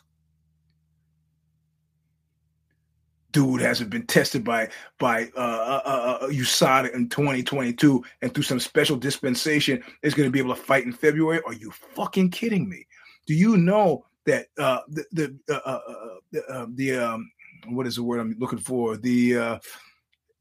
Dude 3.32 3.60
hasn't 3.60 3.90
been 3.90 4.06
tested 4.06 4.42
by 4.42 4.70
by 4.98 5.28
uh, 5.36 5.40
uh, 5.40 5.82
uh, 5.84 6.18
uh 6.22 6.28
USADA 6.28 6.92
in 6.94 7.08
2022, 7.08 8.04
and 8.22 8.34
through 8.34 8.42
some 8.42 8.58
special 8.58 8.96
dispensation 8.96 9.82
is 10.02 10.14
going 10.14 10.26
to 10.26 10.32
be 10.32 10.40
able 10.40 10.54
to 10.54 10.60
fight 10.60 10.84
in 10.84 10.92
February. 10.92 11.40
Are 11.46 11.52
you 11.52 11.70
fucking 11.70 12.30
kidding 12.30 12.68
me? 12.68 12.86
Do 13.26 13.34
you 13.34 13.56
know 13.56 14.04
that 14.26 14.46
uh, 14.58 14.80
the 14.88 15.04
the 15.12 15.38
uh, 15.48 15.60
uh, 15.64 15.80
uh 15.88 16.14
the, 16.32 16.44
uh, 16.46 16.66
the 16.74 16.96
um, 16.96 17.30
what 17.68 17.86
is 17.86 17.96
the 17.96 18.02
word 18.02 18.18
I'm 18.18 18.34
looking 18.38 18.58
for? 18.58 18.96
The 18.96 19.36
uh, 19.36 19.58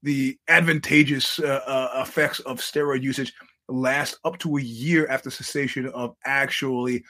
the 0.04 0.38
advantageous 0.48 1.40
uh, 1.40 1.62
uh, 1.66 2.02
effects 2.02 2.40
of 2.42 2.60
steroid 2.60 3.02
usage 3.02 3.34
last 3.68 4.18
up 4.24 4.38
to 4.40 4.58
a 4.58 4.62
year 4.62 5.08
after 5.08 5.30
cessation 5.30 5.88
of 5.88 6.16
actually 6.26 7.04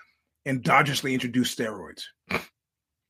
endogenously 0.48 1.14
introduced 1.14 1.58
steroids. 1.58 2.04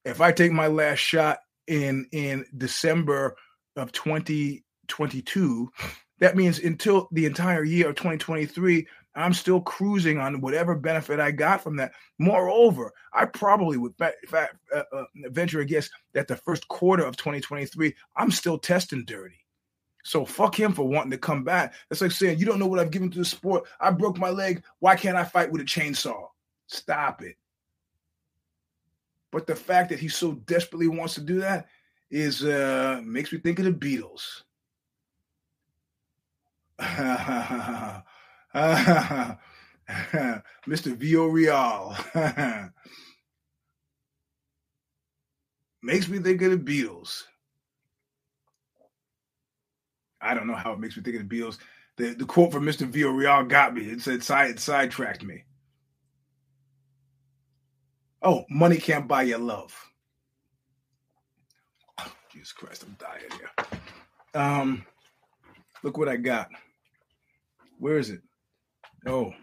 If 0.05 0.21
I 0.21 0.31
take 0.31 0.51
my 0.51 0.67
last 0.67 0.99
shot 0.99 1.39
in 1.67 2.07
in 2.11 2.45
December 2.57 3.35
of 3.75 3.91
2022, 3.91 5.71
that 6.19 6.35
means 6.35 6.59
until 6.59 7.07
the 7.11 7.25
entire 7.25 7.63
year 7.63 7.89
of 7.89 7.95
2023, 7.95 8.87
I'm 9.15 9.33
still 9.33 9.61
cruising 9.61 10.17
on 10.19 10.41
whatever 10.41 10.75
benefit 10.75 11.19
I 11.19 11.31
got 11.31 11.61
from 11.61 11.75
that. 11.77 11.91
Moreover, 12.19 12.91
I 13.13 13.25
probably 13.25 13.77
would 13.77 13.93
if 13.99 14.33
I, 14.33 14.47
uh, 14.73 14.83
uh, 14.93 15.03
venture 15.25 15.61
a 15.61 15.65
guess 15.65 15.89
that 16.13 16.27
the 16.27 16.35
first 16.35 16.67
quarter 16.67 17.03
of 17.03 17.17
2023, 17.17 17.93
I'm 18.15 18.31
still 18.31 18.57
testing 18.57 19.05
dirty. 19.05 19.35
So 20.03 20.25
fuck 20.25 20.57
him 20.57 20.73
for 20.73 20.87
wanting 20.87 21.11
to 21.11 21.17
come 21.17 21.43
back. 21.43 21.73
That's 21.89 22.01
like 22.01 22.11
saying, 22.11 22.39
you 22.39 22.45
don't 22.45 22.59
know 22.59 22.67
what 22.67 22.79
I've 22.79 22.91
given 22.91 23.11
to 23.11 23.17
the 23.17 23.25
sport. 23.25 23.65
I 23.79 23.91
broke 23.91 24.17
my 24.17 24.29
leg. 24.29 24.63
Why 24.79 24.95
can't 24.95 25.17
I 25.17 25.23
fight 25.23 25.51
with 25.51 25.61
a 25.61 25.65
chainsaw? 25.65 26.27
Stop 26.69 27.23
it. 27.23 27.35
But 29.31 29.47
the 29.47 29.55
fact 29.55 29.89
that 29.89 29.99
he 29.99 30.07
so 30.07 30.33
desperately 30.33 30.87
wants 30.87 31.15
to 31.15 31.21
do 31.21 31.39
that 31.39 31.67
is 32.11 32.43
uh 32.43 33.01
makes 33.03 33.31
me 33.31 33.39
think 33.39 33.57
of 33.57 33.65
the 33.65 33.71
Beatles. 33.71 34.43
Mr. 36.79 38.05
Villarreal. 40.95 41.95
makes 45.81 46.07
me 46.07 46.19
think 46.19 46.41
of 46.43 46.51
the 46.51 46.57
Beatles. 46.57 47.23
I 50.21 50.35
don't 50.35 50.47
know 50.47 50.55
how 50.55 50.73
it 50.73 50.79
makes 50.79 50.95
me 50.95 51.01
think 51.01 51.19
of 51.19 51.27
the 51.27 51.39
Beatles. 51.39 51.57
The, 51.97 52.13
the 52.13 52.25
quote 52.25 52.51
from 52.51 52.65
Mr. 52.65 52.89
Villarreal 52.89 53.47
got 53.47 53.73
me. 53.73 53.85
It 53.85 54.01
said 54.01 54.23
side 54.23 54.59
sidetracked 54.59 55.23
me. 55.23 55.43
Oh, 58.21 58.45
money 58.49 58.77
can't 58.77 59.07
buy 59.07 59.23
your 59.23 59.39
love. 59.39 59.73
Oh, 61.99 62.11
Jesus 62.31 62.51
Christ, 62.51 62.83
I'm 62.83 62.97
dying 62.99 63.31
here. 63.37 64.41
Um, 64.41 64.85
look 65.83 65.97
what 65.97 66.09
I 66.09 66.17
got. 66.17 66.49
Where 67.77 67.97
is 67.97 68.09
it? 68.09 68.21
Oh. 69.05 69.33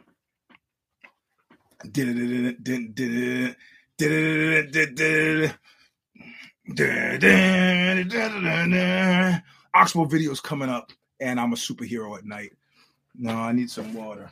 Oxbow 9.75 10.07
videos 10.07 10.43
coming 10.43 10.69
up, 10.69 10.93
and 11.21 11.41
I'm 11.41 11.53
a 11.53 11.57
superhero 11.57 12.19
at 12.19 12.25
night. 12.25 12.53
No, 13.15 13.33
I 13.33 13.53
need 13.53 13.71
some 13.71 13.95
water. 13.95 14.31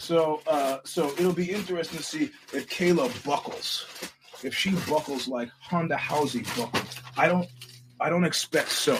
So, 0.00 0.40
uh, 0.46 0.78
so 0.84 1.10
it'll 1.10 1.34
be 1.34 1.52
interesting 1.52 1.98
to 1.98 2.02
see 2.02 2.30
if 2.54 2.68
Kayla 2.70 3.22
buckles, 3.22 3.84
if 4.42 4.54
she 4.54 4.70
buckles 4.88 5.28
like 5.28 5.50
Honda 5.60 5.94
Housey 5.96 6.42
buckled. 6.56 6.88
I 7.18 7.28
don't, 7.28 7.46
I 8.00 8.08
don't 8.08 8.24
expect 8.24 8.70
so. 8.70 8.98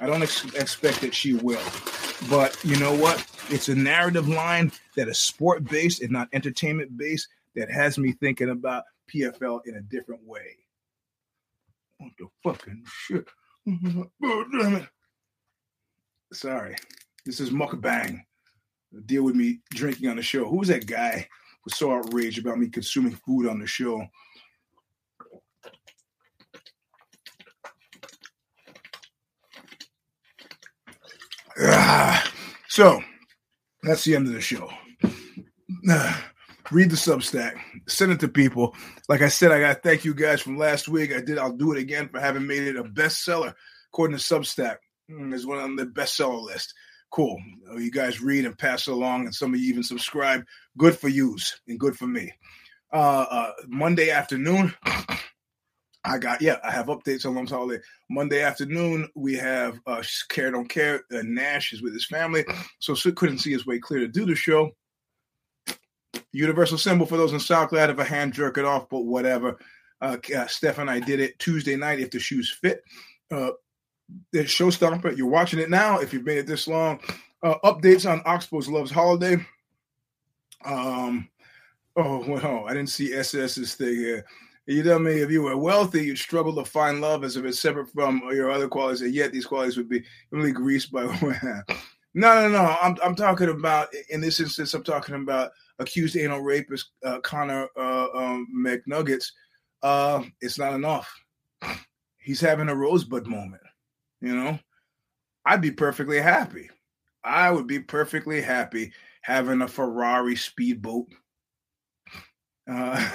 I 0.00 0.06
don't 0.06 0.24
ex- 0.24 0.44
expect 0.56 1.00
that 1.02 1.14
she 1.14 1.34
will. 1.34 1.62
But 2.28 2.58
you 2.64 2.76
know 2.76 2.92
what? 2.92 3.24
It's 3.50 3.68
a 3.68 3.74
narrative 3.76 4.28
line 4.28 4.72
that 4.96 5.06
is 5.06 5.16
sport 5.16 5.64
based 5.64 6.02
and 6.02 6.10
not 6.10 6.28
entertainment 6.32 6.96
based 6.98 7.28
that 7.54 7.70
has 7.70 7.96
me 7.96 8.10
thinking 8.10 8.50
about 8.50 8.82
PFL 9.14 9.60
in 9.64 9.76
a 9.76 9.80
different 9.80 10.26
way. 10.26 10.56
What 11.98 12.10
the 12.18 12.26
fucking 12.42 12.82
shit? 12.84 13.28
Oh, 14.22 14.44
damn 14.60 14.76
it. 14.76 14.88
Sorry. 16.32 16.76
This 17.24 17.40
is 17.40 17.50
Mukbang. 17.50 18.25
Deal 19.04 19.24
with 19.24 19.34
me 19.34 19.60
drinking 19.70 20.08
on 20.08 20.16
the 20.16 20.22
show. 20.22 20.48
Who 20.48 20.58
was 20.58 20.68
that 20.68 20.86
guy 20.86 21.18
who 21.18 21.60
was 21.64 21.76
so 21.76 21.92
outraged 21.92 22.38
about 22.38 22.58
me 22.58 22.68
consuming 22.68 23.18
food 23.26 23.48
on 23.48 23.58
the 23.58 23.66
show? 23.66 24.06
Ah, 31.58 32.32
so 32.68 33.00
that's 33.82 34.04
the 34.04 34.14
end 34.14 34.26
of 34.26 34.34
the 34.34 34.40
show. 34.40 34.68
Ah, 35.88 36.30
read 36.70 36.90
the 36.90 36.96
Substack, 36.96 37.54
send 37.88 38.12
it 38.12 38.20
to 38.20 38.28
people. 38.28 38.74
Like 39.08 39.22
I 39.22 39.28
said, 39.28 39.52
I 39.52 39.60
got 39.60 39.82
thank 39.82 40.04
you 40.04 40.14
guys 40.14 40.42
from 40.42 40.58
last 40.58 40.88
week. 40.88 41.12
I 41.12 41.20
did. 41.20 41.38
I'll 41.38 41.56
do 41.56 41.72
it 41.72 41.78
again 41.78 42.08
for 42.08 42.20
having 42.20 42.46
made 42.46 42.64
it 42.64 42.76
a 42.76 42.84
bestseller 42.84 43.54
according 43.90 44.18
to 44.18 44.22
Substack. 44.22 44.76
Mm, 45.10 45.32
is 45.32 45.46
one 45.46 45.58
on 45.58 45.76
the 45.76 45.86
bestseller 45.86 46.42
list. 46.42 46.74
Cool. 47.10 47.40
You 47.76 47.90
guys 47.90 48.20
read 48.20 48.44
and 48.44 48.58
pass 48.58 48.88
along, 48.88 49.26
and 49.26 49.34
some 49.34 49.54
of 49.54 49.60
you 49.60 49.68
even 49.68 49.82
subscribe. 49.82 50.44
Good 50.76 50.98
for 50.98 51.08
yous 51.08 51.60
and 51.68 51.78
good 51.78 51.96
for 51.96 52.06
me. 52.06 52.32
Uh, 52.92 53.26
uh, 53.30 53.52
Monday 53.68 54.10
afternoon, 54.10 54.74
I 56.04 56.18
got 56.18 56.40
yeah, 56.40 56.58
I 56.62 56.70
have 56.70 56.86
updates 56.86 57.26
on 57.26 57.34
Love's 57.34 57.50
Holiday. 57.50 57.82
Monday 58.10 58.42
afternoon, 58.42 59.08
we 59.14 59.34
have 59.34 59.78
uh 59.86 60.02
Care 60.28 60.50
Don't 60.50 60.68
Care. 60.68 61.02
Uh, 61.12 61.22
Nash 61.24 61.72
is 61.72 61.82
with 61.82 61.92
his 61.92 62.06
family, 62.06 62.44
so 62.78 62.94
couldn't 63.12 63.38
see 63.38 63.52
his 63.52 63.66
way 63.66 63.78
clear 63.78 64.00
to 64.00 64.08
do 64.08 64.24
the 64.24 64.34
show. 64.34 64.70
Universal 66.32 66.78
symbol 66.78 67.06
for 67.06 67.16
those 67.16 67.32
in 67.32 67.38
SoundCloud 67.38 67.90
if 67.90 67.98
a 67.98 68.04
hand 68.04 68.34
jerk 68.34 68.58
it 68.58 68.64
off, 68.64 68.88
but 68.88 69.04
whatever. 69.04 69.58
Uh, 70.00 70.18
uh, 70.36 70.46
Steph 70.46 70.78
and 70.78 70.90
I 70.90 71.00
did 71.00 71.20
it 71.20 71.38
Tuesday 71.38 71.76
night 71.76 72.00
if 72.00 72.10
the 72.10 72.20
shoes 72.20 72.50
fit. 72.50 72.82
Uh, 73.30 73.50
the 74.32 74.46
Show 74.46 74.70
Stomper. 74.70 75.16
You're 75.16 75.26
watching 75.26 75.58
it 75.58 75.70
now. 75.70 75.98
If 75.98 76.12
you've 76.12 76.24
made 76.24 76.38
it 76.38 76.46
this 76.46 76.68
long, 76.68 77.00
uh, 77.42 77.54
updates 77.64 78.10
on 78.10 78.22
Oxbow's 78.24 78.68
Loves 78.68 78.90
Holiday. 78.90 79.36
Um, 80.64 81.28
oh 81.96 82.24
well, 82.28 82.64
I 82.66 82.74
didn't 82.74 82.90
see 82.90 83.12
SS's 83.12 83.74
thing 83.74 83.94
here. 83.94 84.24
You 84.66 84.82
tell 84.82 84.98
me 84.98 85.12
if 85.20 85.30
you 85.30 85.42
were 85.42 85.56
wealthy, 85.56 86.06
you'd 86.06 86.18
struggle 86.18 86.54
to 86.56 86.64
find 86.64 87.00
love 87.00 87.22
as 87.22 87.36
if 87.36 87.44
it's 87.44 87.60
separate 87.60 87.88
from 87.90 88.20
your 88.32 88.50
other 88.50 88.66
qualities, 88.66 89.02
and 89.02 89.14
yet 89.14 89.32
these 89.32 89.46
qualities 89.46 89.76
would 89.76 89.88
be 89.88 90.02
really 90.30 90.50
greased 90.50 90.90
by. 90.90 91.04
no, 91.22 91.62
no, 92.14 92.48
no. 92.48 92.76
I'm 92.82 92.96
I'm 93.04 93.14
talking 93.14 93.48
about 93.48 93.88
in 94.10 94.20
this 94.20 94.40
instance. 94.40 94.74
I'm 94.74 94.82
talking 94.82 95.14
about 95.14 95.52
accused 95.78 96.16
anal 96.16 96.40
rapist 96.40 96.90
uh, 97.04 97.20
Connor 97.20 97.68
uh, 97.76 98.08
um, 98.12 98.48
McNuggets. 98.56 99.30
Uh, 99.82 100.24
it's 100.40 100.58
not 100.58 100.74
enough. 100.74 101.14
He's 102.18 102.40
having 102.40 102.68
a 102.68 102.74
rosebud 102.74 103.28
moment. 103.28 103.62
You 104.20 104.34
know, 104.34 104.58
I'd 105.44 105.60
be 105.60 105.70
perfectly 105.70 106.20
happy. 106.20 106.70
I 107.24 107.50
would 107.50 107.66
be 107.66 107.80
perfectly 107.80 108.40
happy 108.40 108.92
having 109.22 109.60
a 109.62 109.68
Ferrari 109.68 110.36
speedboat. 110.36 111.08
Uh, 112.68 113.10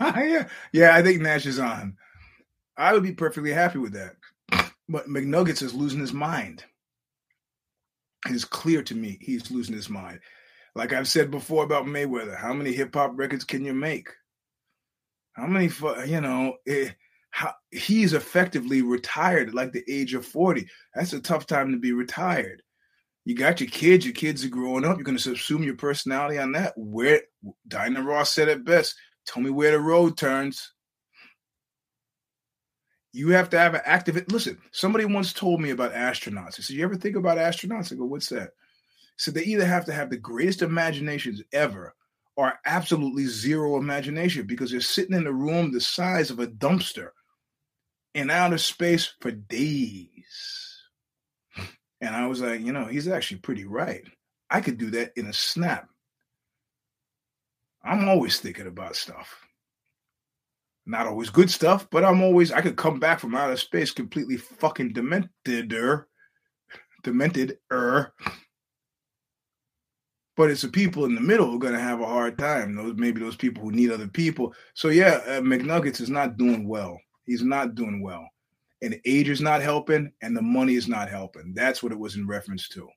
yeah, 0.00 0.48
yeah, 0.72 0.94
I 0.94 1.02
think 1.02 1.20
Nash 1.20 1.46
is 1.46 1.58
on. 1.58 1.96
I 2.76 2.94
would 2.94 3.02
be 3.02 3.12
perfectly 3.12 3.52
happy 3.52 3.78
with 3.78 3.92
that. 3.92 4.16
But 4.88 5.06
McNuggets 5.06 5.62
is 5.62 5.74
losing 5.74 6.00
his 6.00 6.12
mind. 6.12 6.64
It 8.26 8.32
is 8.32 8.44
clear 8.44 8.82
to 8.82 8.94
me 8.94 9.18
he's 9.20 9.50
losing 9.50 9.74
his 9.74 9.88
mind. 9.88 10.20
Like 10.74 10.92
I've 10.92 11.08
said 11.08 11.30
before 11.30 11.64
about 11.64 11.86
Mayweather, 11.86 12.36
how 12.36 12.52
many 12.52 12.72
hip 12.72 12.94
hop 12.94 13.12
records 13.14 13.44
can 13.44 13.64
you 13.64 13.72
make? 13.72 14.08
How 15.32 15.46
many, 15.46 15.70
you 16.06 16.20
know, 16.20 16.56
it, 16.66 16.94
how, 17.30 17.54
he's 17.70 18.12
effectively 18.12 18.82
retired 18.82 19.48
at 19.48 19.54
like 19.54 19.72
the 19.72 19.84
age 19.88 20.14
of 20.14 20.26
40. 20.26 20.66
That's 20.94 21.12
a 21.12 21.20
tough 21.20 21.46
time 21.46 21.72
to 21.72 21.78
be 21.78 21.92
retired. 21.92 22.62
You 23.24 23.34
got 23.34 23.60
your 23.60 23.68
kids, 23.68 24.04
your 24.04 24.14
kids 24.14 24.44
are 24.44 24.48
growing 24.48 24.84
up. 24.84 24.96
You're 24.96 25.04
going 25.04 25.18
to 25.18 25.30
subsume 25.30 25.64
your 25.64 25.76
personality 25.76 26.38
on 26.38 26.52
that. 26.52 26.72
Where 26.76 27.22
Diana 27.68 28.02
Ross 28.02 28.32
said 28.32 28.48
it 28.48 28.64
best 28.64 28.94
tell 29.26 29.42
me 29.42 29.50
where 29.50 29.72
the 29.72 29.80
road 29.80 30.16
turns. 30.16 30.72
You 33.12 33.30
have 33.30 33.50
to 33.50 33.58
have 33.58 33.74
an 33.74 33.82
active. 33.84 34.24
Listen, 34.30 34.58
somebody 34.72 35.04
once 35.04 35.32
told 35.32 35.60
me 35.60 35.70
about 35.70 35.94
astronauts. 35.94 36.56
He 36.56 36.62
said, 36.62 36.76
You 36.76 36.84
ever 36.84 36.96
think 36.96 37.16
about 37.16 37.38
astronauts? 37.38 37.92
I 37.92 37.96
go, 37.96 38.04
What's 38.04 38.28
that? 38.28 38.50
So 39.16 39.30
they 39.30 39.42
either 39.42 39.66
have 39.66 39.84
to 39.86 39.92
have 39.92 40.10
the 40.10 40.16
greatest 40.16 40.62
imaginations 40.62 41.42
ever 41.52 41.94
or 42.36 42.54
absolutely 42.64 43.26
zero 43.26 43.76
imagination 43.76 44.46
because 44.46 44.70
they're 44.70 44.80
sitting 44.80 45.14
in 45.14 45.26
a 45.26 45.32
room 45.32 45.70
the 45.70 45.80
size 45.80 46.30
of 46.30 46.38
a 46.38 46.46
dumpster 46.46 47.10
in 48.14 48.30
outer 48.30 48.58
space 48.58 49.12
for 49.20 49.30
days. 49.30 50.82
And 52.00 52.14
I 52.14 52.26
was 52.26 52.40
like, 52.40 52.60
you 52.60 52.72
know, 52.72 52.86
he's 52.86 53.08
actually 53.08 53.40
pretty 53.40 53.64
right. 53.64 54.02
I 54.48 54.60
could 54.60 54.78
do 54.78 54.90
that 54.90 55.12
in 55.16 55.26
a 55.26 55.32
snap. 55.32 55.88
I'm 57.84 58.08
always 58.08 58.40
thinking 58.40 58.66
about 58.66 58.96
stuff. 58.96 59.46
Not 60.86 61.06
always 61.06 61.30
good 61.30 61.50
stuff, 61.50 61.88
but 61.90 62.04
I'm 62.04 62.22
always, 62.22 62.50
I 62.50 62.62
could 62.62 62.76
come 62.76 62.98
back 62.98 63.20
from 63.20 63.34
outer 63.34 63.56
space 63.56 63.92
completely 63.92 64.36
fucking 64.36 64.92
demented, 64.92 65.72
er, 65.72 66.08
demented, 67.04 67.58
er. 67.70 68.12
but 70.36 70.50
it's 70.50 70.62
the 70.62 70.68
people 70.68 71.04
in 71.04 71.14
the 71.14 71.20
middle 71.20 71.46
who 71.46 71.56
are 71.56 71.60
going 71.60 71.74
to 71.74 71.80
have 71.80 72.00
a 72.00 72.06
hard 72.06 72.38
time. 72.38 72.74
Those 72.74 72.94
maybe 72.96 73.20
those 73.20 73.36
people 73.36 73.62
who 73.62 73.72
need 73.72 73.92
other 73.92 74.08
people. 74.08 74.54
So 74.74 74.88
yeah, 74.88 75.20
uh, 75.26 75.40
McNuggets 75.40 76.00
is 76.00 76.10
not 76.10 76.38
doing 76.38 76.66
well. 76.66 76.98
He's 77.26 77.42
not 77.42 77.74
doing 77.74 78.02
well, 78.02 78.28
and 78.82 79.00
age 79.04 79.28
is 79.28 79.40
not 79.40 79.62
helping, 79.62 80.12
and 80.22 80.36
the 80.36 80.42
money 80.42 80.74
is 80.74 80.88
not 80.88 81.08
helping. 81.08 81.52
That's 81.54 81.82
what 81.82 81.92
it 81.92 81.98
was 81.98 82.16
in 82.16 82.26
reference 82.26 82.68
to. 82.70 82.88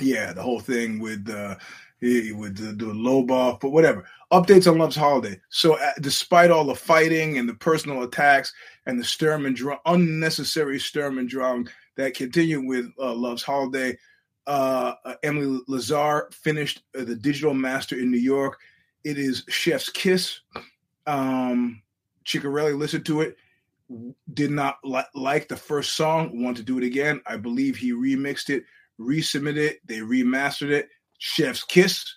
Yeah, 0.00 0.32
the 0.32 0.42
whole 0.42 0.60
thing 0.60 1.00
with 1.00 1.28
uh, 1.28 1.56
with 2.02 2.56
the, 2.56 2.72
the 2.84 2.92
low 2.92 3.22
ball, 3.22 3.58
but 3.60 3.70
whatever. 3.70 4.04
Updates 4.32 4.70
on 4.70 4.78
Love's 4.78 4.96
Holiday. 4.96 5.40
So, 5.50 5.78
uh, 5.78 5.92
despite 6.00 6.50
all 6.50 6.64
the 6.64 6.74
fighting 6.74 7.38
and 7.38 7.48
the 7.48 7.54
personal 7.54 8.02
attacks 8.02 8.52
and 8.86 8.98
the 8.98 9.04
Sturm 9.04 9.46
and 9.46 9.58
unnecessary 9.86 10.80
Sturm 10.80 11.18
and 11.18 11.28
Drang 11.28 11.68
that 11.96 12.14
continue 12.14 12.66
with 12.66 12.86
uh, 12.98 13.12
Love's 13.12 13.42
Holiday, 13.42 13.96
uh, 14.46 14.94
uh 15.04 15.14
Emily 15.22 15.60
Lazar 15.68 16.28
finished 16.32 16.82
uh, 16.98 17.04
the 17.04 17.14
Digital 17.14 17.54
Master 17.54 17.96
in 17.96 18.10
New 18.10 18.18
York. 18.18 18.58
It 19.04 19.18
is 19.18 19.44
Chef's 19.48 19.90
Kiss. 19.90 20.40
Um, 21.06 21.82
Chiccarelli 22.24 22.76
listened 22.76 23.06
to 23.06 23.20
it, 23.20 23.36
did 24.32 24.50
not 24.50 24.78
li- 24.84 25.02
like 25.14 25.48
the 25.48 25.56
first 25.56 25.94
song, 25.94 26.42
want 26.42 26.56
to 26.56 26.62
do 26.62 26.78
it 26.78 26.84
again. 26.84 27.20
I 27.26 27.36
believe 27.36 27.76
he 27.76 27.92
remixed 27.92 28.50
it, 28.50 28.64
resubmitted 29.00 29.56
it, 29.56 29.80
they 29.86 29.98
remastered 29.98 30.70
it 30.70 30.88
Chef's 31.18 31.62
Kiss. 31.64 32.16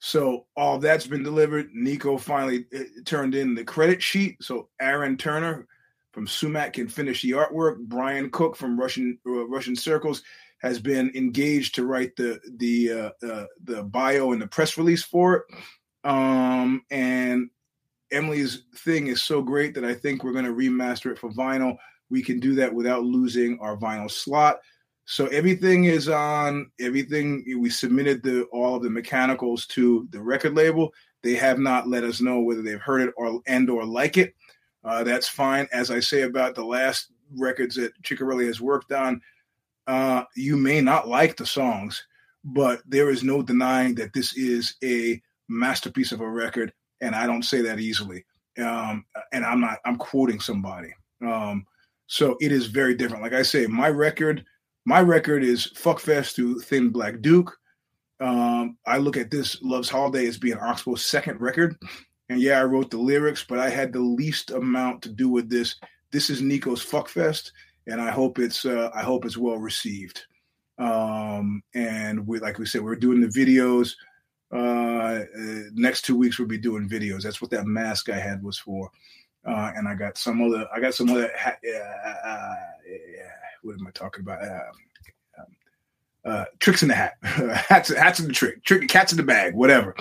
So 0.00 0.46
all 0.56 0.78
that's 0.78 1.06
been 1.06 1.24
delivered. 1.24 1.70
Niko 1.74 2.20
finally 2.20 2.66
uh, 2.76 2.84
turned 3.04 3.34
in 3.34 3.54
the 3.54 3.64
credit 3.64 4.00
sheet. 4.00 4.36
So 4.40 4.68
Aaron 4.80 5.16
Turner 5.16 5.66
from 6.12 6.26
Sumac 6.26 6.74
can 6.74 6.88
finish 6.88 7.22
the 7.22 7.32
artwork. 7.32 7.78
Brian 7.80 8.30
Cook 8.30 8.56
from 8.56 8.78
Russian 8.78 9.18
uh, 9.26 9.48
Russian 9.48 9.74
Circles 9.74 10.22
has 10.58 10.78
been 10.78 11.10
engaged 11.14 11.74
to 11.74 11.86
write 11.86 12.14
the 12.16 12.38
the 12.56 12.92
uh, 12.92 13.26
uh, 13.26 13.46
the 13.64 13.82
bio 13.82 14.32
and 14.32 14.40
the 14.40 14.46
press 14.46 14.78
release 14.78 15.02
for 15.02 15.34
it. 15.34 15.42
Um, 16.04 16.82
and 16.90 17.50
Emily's 18.10 18.62
thing 18.76 19.08
is 19.08 19.22
so 19.22 19.42
great 19.42 19.74
that 19.74 19.84
I 19.84 19.94
think 19.94 20.22
we're 20.22 20.32
going 20.32 20.44
to 20.44 20.52
remaster 20.52 21.10
it 21.10 21.18
for 21.18 21.30
vinyl. 21.30 21.76
We 22.10 22.22
can 22.22 22.40
do 22.40 22.54
that 22.54 22.72
without 22.72 23.04
losing 23.04 23.58
our 23.60 23.76
vinyl 23.76 24.10
slot. 24.10 24.60
So 25.04 25.26
everything 25.28 25.84
is 25.84 26.08
on 26.08 26.70
everything. 26.80 27.44
We 27.60 27.70
submitted 27.70 28.22
the 28.22 28.44
all 28.52 28.76
of 28.76 28.82
the 28.82 28.90
mechanicals 28.90 29.66
to 29.68 30.06
the 30.10 30.20
record 30.20 30.54
label. 30.54 30.92
They 31.22 31.34
have 31.34 31.58
not 31.58 31.88
let 31.88 32.04
us 32.04 32.20
know 32.20 32.40
whether 32.40 32.62
they've 32.62 32.80
heard 32.80 33.08
it 33.08 33.14
or 33.16 33.40
and 33.46 33.68
or 33.70 33.84
like 33.84 34.18
it. 34.18 34.34
Uh, 34.84 35.04
that's 35.04 35.28
fine. 35.28 35.66
As 35.72 35.90
I 35.90 36.00
say 36.00 36.22
about 36.22 36.54
the 36.54 36.64
last 36.64 37.10
records 37.36 37.76
that 37.76 38.00
Chiccarelli 38.02 38.46
has 38.46 38.60
worked 38.60 38.92
on, 38.92 39.20
uh, 39.86 40.24
you 40.36 40.56
may 40.56 40.80
not 40.80 41.08
like 41.08 41.36
the 41.36 41.46
songs, 41.46 42.06
but 42.44 42.80
there 42.86 43.10
is 43.10 43.24
no 43.24 43.42
denying 43.42 43.94
that 43.96 44.12
this 44.12 44.36
is 44.36 44.76
a 44.84 45.20
masterpiece 45.48 46.12
of 46.12 46.20
a 46.20 46.28
record, 46.28 46.72
and 47.00 47.14
I 47.14 47.26
don't 47.26 47.44
say 47.44 47.60
that 47.62 47.80
easily. 47.80 48.24
Um, 48.58 49.04
and 49.32 49.44
I'm 49.44 49.60
not. 49.60 49.78
I'm 49.84 49.96
quoting 49.96 50.40
somebody. 50.40 50.92
Um, 51.24 51.64
so 52.06 52.36
it 52.40 52.52
is 52.52 52.66
very 52.66 52.94
different. 52.94 53.22
Like 53.22 53.34
I 53.34 53.42
say, 53.42 53.66
my 53.66 53.88
record 53.88 54.44
my 54.88 55.02
record 55.02 55.44
is 55.44 55.70
Fuckfest 55.74 56.34
to 56.36 56.60
Thin 56.60 56.88
Black 56.88 57.20
Duke. 57.20 57.54
Um, 58.20 58.78
I 58.86 58.96
look 58.96 59.18
at 59.18 59.30
this 59.30 59.60
Love's 59.60 59.90
Holiday 59.90 60.26
as 60.26 60.38
being 60.38 60.56
Oxbow's 60.56 61.04
second 61.04 61.42
record. 61.42 61.76
And 62.30 62.40
yeah, 62.40 62.58
I 62.58 62.64
wrote 62.64 62.90
the 62.90 62.96
lyrics, 62.96 63.44
but 63.46 63.58
I 63.58 63.68
had 63.68 63.92
the 63.92 64.00
least 64.00 64.50
amount 64.50 65.02
to 65.02 65.10
do 65.10 65.28
with 65.28 65.50
this. 65.50 65.76
This 66.10 66.30
is 66.30 66.40
Niko's 66.40 66.82
Fuckfest, 66.82 67.52
and 67.86 68.00
I 68.00 68.10
hope 68.10 68.38
it's 68.38 68.64
uh, 68.64 68.88
I 68.94 69.02
hope 69.02 69.26
it's 69.26 69.36
well 69.36 69.58
received. 69.58 70.24
Um, 70.78 71.62
and 71.74 72.26
we, 72.26 72.38
like 72.38 72.58
we 72.58 72.64
said, 72.64 72.80
we're 72.80 72.96
doing 72.96 73.20
the 73.20 73.26
videos. 73.26 73.92
Uh, 74.52 74.56
uh, 74.56 75.62
next 75.74 76.02
two 76.02 76.16
weeks 76.16 76.38
we'll 76.38 76.48
be 76.48 76.58
doing 76.58 76.88
videos. 76.88 77.22
That's 77.22 77.40
what 77.40 77.50
that 77.50 77.66
mask 77.66 78.08
I 78.08 78.18
had 78.18 78.42
was 78.42 78.58
for. 78.58 78.90
Uh, 79.46 79.72
and 79.76 79.88
I 79.88 79.94
got 79.94 80.18
some 80.18 80.42
other, 80.42 80.66
I 80.74 80.80
got 80.80 80.94
some 80.94 81.10
other, 81.10 81.30
uh, 81.44 82.28
uh, 82.28 82.54
what 83.62 83.78
am 83.78 83.86
I 83.86 83.90
talking 83.90 84.22
about? 84.22 84.42
Uh, 84.42 84.60
um, 85.38 85.56
uh, 86.24 86.44
tricks 86.58 86.82
in 86.82 86.88
the 86.88 86.94
hat, 86.94 87.14
hats, 87.22 87.94
hats 87.94 88.20
in 88.20 88.26
the 88.26 88.32
trick, 88.32 88.64
trick, 88.64 88.88
cats 88.88 89.12
in 89.12 89.16
the 89.16 89.22
bag, 89.22 89.54
whatever. 89.54 89.94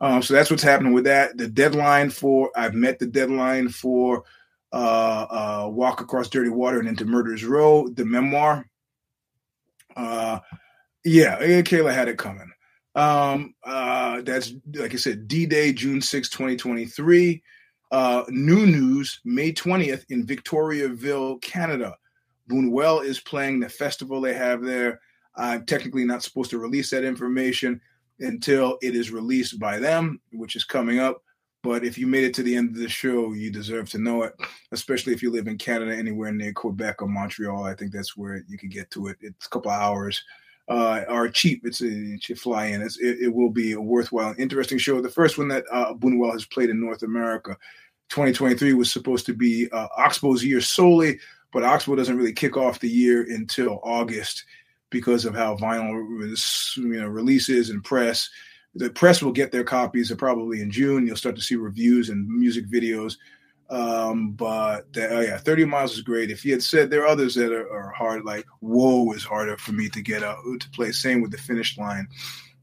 Um, 0.00 0.22
so 0.22 0.34
that's 0.34 0.50
what's 0.50 0.62
happening 0.62 0.92
with 0.92 1.04
that. 1.04 1.36
The 1.36 1.48
deadline 1.48 2.10
for 2.10 2.50
I've 2.56 2.74
met 2.74 2.98
the 2.98 3.06
deadline 3.06 3.68
for 3.68 4.24
uh, 4.72 5.26
uh, 5.66 5.68
Walk 5.68 6.00
Across 6.00 6.28
Dirty 6.28 6.50
Water 6.50 6.78
and 6.78 6.88
Into 6.88 7.04
Murder's 7.04 7.44
Row, 7.44 7.88
the 7.88 8.04
memoir. 8.04 8.66
Uh, 9.96 10.40
yeah, 11.04 11.38
Kayla 11.38 11.92
had 11.92 12.08
it 12.08 12.18
coming. 12.18 12.50
Um, 12.94 13.54
uh, 13.64 14.22
that's 14.22 14.52
like 14.74 14.94
I 14.94 14.96
said, 14.96 15.28
D 15.28 15.46
Day, 15.46 15.72
June 15.72 16.00
6, 16.00 16.28
2023. 16.28 17.42
Uh, 17.92 18.24
new 18.28 18.66
news, 18.66 19.20
May 19.24 19.52
20th 19.52 20.04
in 20.10 20.24
Victoriaville, 20.26 21.40
Canada. 21.42 21.96
Buñuel 22.48 23.04
is 23.04 23.20
playing 23.20 23.60
the 23.60 23.68
festival 23.68 24.20
they 24.20 24.34
have 24.34 24.62
there. 24.62 25.00
I'm 25.36 25.64
technically 25.66 26.04
not 26.04 26.22
supposed 26.22 26.50
to 26.50 26.58
release 26.58 26.90
that 26.90 27.04
information 27.04 27.80
until 28.20 28.78
it 28.82 28.94
is 28.94 29.10
released 29.10 29.58
by 29.58 29.78
them, 29.78 30.20
which 30.32 30.56
is 30.56 30.64
coming 30.64 30.98
up. 30.98 31.22
But 31.62 31.84
if 31.84 31.98
you 31.98 32.06
made 32.06 32.24
it 32.24 32.34
to 32.34 32.42
the 32.42 32.56
end 32.56 32.70
of 32.70 32.76
the 32.76 32.88
show, 32.88 33.32
you 33.32 33.50
deserve 33.50 33.90
to 33.90 33.98
know 33.98 34.22
it, 34.22 34.34
especially 34.72 35.12
if 35.12 35.22
you 35.22 35.30
live 35.30 35.46
in 35.46 35.58
Canada, 35.58 35.94
anywhere 35.94 36.32
near 36.32 36.52
Quebec 36.52 37.02
or 37.02 37.08
Montreal. 37.08 37.64
I 37.64 37.74
think 37.74 37.92
that's 37.92 38.16
where 38.16 38.42
you 38.48 38.56
can 38.56 38.70
get 38.70 38.90
to 38.92 39.08
it. 39.08 39.18
It's 39.20 39.46
a 39.46 39.50
couple 39.50 39.70
hours. 39.70 40.22
Uh, 40.70 41.04
are 41.08 41.28
cheap. 41.28 41.62
It's 41.64 41.82
a, 41.82 42.34
fly 42.36 42.66
in. 42.66 42.80
It, 42.80 42.92
it, 43.00 43.34
will 43.34 43.50
be 43.50 43.72
a 43.72 43.80
worthwhile, 43.80 44.36
interesting 44.38 44.78
show. 44.78 45.00
The 45.00 45.08
first 45.08 45.36
one 45.36 45.48
that 45.48 45.64
uh, 45.72 45.94
Buñuel 45.94 46.32
has 46.32 46.44
played 46.44 46.70
in 46.70 46.80
North 46.80 47.02
America. 47.02 47.56
2023 48.10 48.74
was 48.74 48.92
supposed 48.92 49.26
to 49.26 49.34
be 49.34 49.68
uh, 49.72 49.88
Oxbow's 49.96 50.44
year 50.44 50.60
solely, 50.60 51.18
but 51.52 51.64
Oxbow 51.64 51.96
doesn't 51.96 52.16
really 52.16 52.32
kick 52.32 52.56
off 52.56 52.78
the 52.78 52.88
year 52.88 53.22
until 53.22 53.80
August 53.82 54.44
because 54.90 55.24
of 55.24 55.34
how 55.34 55.56
vinyl 55.56 56.36
you 56.76 57.00
know 57.00 57.08
releases 57.08 57.70
and 57.70 57.82
press. 57.82 58.28
The 58.74 58.90
press 58.90 59.22
will 59.22 59.32
get 59.32 59.50
their 59.50 59.64
copies 59.64 60.12
probably 60.12 60.60
in 60.60 60.70
June. 60.70 61.06
You'll 61.06 61.16
start 61.16 61.36
to 61.36 61.42
see 61.42 61.56
reviews 61.56 62.10
and 62.10 62.28
music 62.28 62.66
videos. 62.66 63.16
Um, 63.70 64.32
but 64.32 64.92
the, 64.92 65.08
oh 65.08 65.20
yeah, 65.20 65.38
30 65.38 65.64
miles 65.64 65.92
is 65.92 66.02
great. 66.02 66.30
If 66.30 66.44
you 66.44 66.52
had 66.52 66.62
said 66.62 66.90
there 66.90 67.02
are 67.02 67.08
others 67.08 67.36
that 67.36 67.52
are, 67.52 67.70
are 67.72 67.90
hard, 67.90 68.24
like 68.24 68.46
Whoa 68.60 69.12
is 69.12 69.24
harder 69.24 69.56
for 69.56 69.72
me 69.72 69.88
to 69.90 70.02
get 70.02 70.24
out 70.24 70.38
to 70.60 70.70
play. 70.70 70.90
Same 70.92 71.20
with 71.22 71.30
the 71.30 71.38
finish 71.38 71.78
line. 71.78 72.08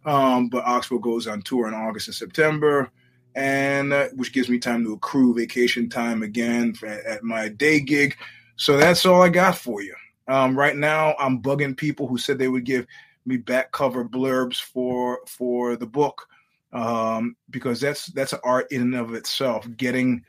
Um, 0.05 0.49
but 0.49 0.65
Oxbow 0.65 0.99
goes 0.99 1.27
on 1.27 1.41
tour 1.41 1.67
in 1.67 1.73
August 1.73 2.07
and 2.07 2.15
September 2.15 2.91
and 3.37 3.93
uh, 3.93 4.07
which 4.15 4.33
gives 4.33 4.49
me 4.49 4.57
time 4.57 4.83
to 4.83 4.93
accrue 4.93 5.33
vacation 5.33 5.89
time 5.89 6.23
again 6.23 6.73
for, 6.73 6.87
at 6.87 7.23
my 7.23 7.47
day 7.47 7.79
gig. 7.79 8.17
So 8.55 8.77
that's 8.77 9.05
all 9.05 9.21
I 9.21 9.29
got 9.29 9.55
for 9.55 9.81
you. 9.81 9.95
Um, 10.27 10.57
right 10.57 10.75
now, 10.75 11.15
I'm 11.19 11.41
bugging 11.41 11.77
people 11.77 12.07
who 12.07 12.17
said 12.17 12.39
they 12.39 12.47
would 12.47 12.65
give 12.65 12.87
me 13.25 13.37
back 13.37 13.71
cover 13.71 14.03
blurbs 14.03 14.59
for 14.59 15.19
for 15.27 15.75
the 15.75 15.85
book 15.85 16.27
um, 16.73 17.35
because 17.49 17.79
that's 17.79 18.07
that's 18.07 18.33
an 18.33 18.39
art 18.43 18.71
in 18.71 18.81
and 18.81 18.95
of 18.95 19.13
itself. 19.13 19.67
Getting 19.77 20.25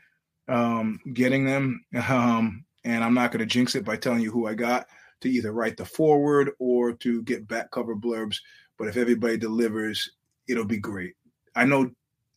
um, 0.49 1.01
getting 1.13 1.45
them, 1.45 1.85
um, 2.09 2.65
and 2.85 3.05
I'm 3.05 3.15
not 3.15 3.33
going 3.33 3.41
to 3.41 3.47
jinx 3.47 3.75
it 3.75 3.85
by 3.85 3.97
telling 3.97 4.21
you 4.21 4.31
who 4.31 4.47
I 4.47 4.55
got 4.55 4.87
to 5.21 5.29
either 5.29 5.53
write 5.53 5.77
the 5.77 5.85
forward 5.85 6.53
or 6.59 6.93
to 6.93 7.23
get 7.23 7.49
back 7.49 7.71
cover 7.71 7.97
blurbs. 7.97 8.37
But 8.79 8.89
if 8.89 8.97
everybody 8.97 9.37
delivers, 9.37 10.11
it'll 10.49 10.65
be 10.65 10.79
great. 10.79 11.15
I 11.57 11.65
know 11.65 11.91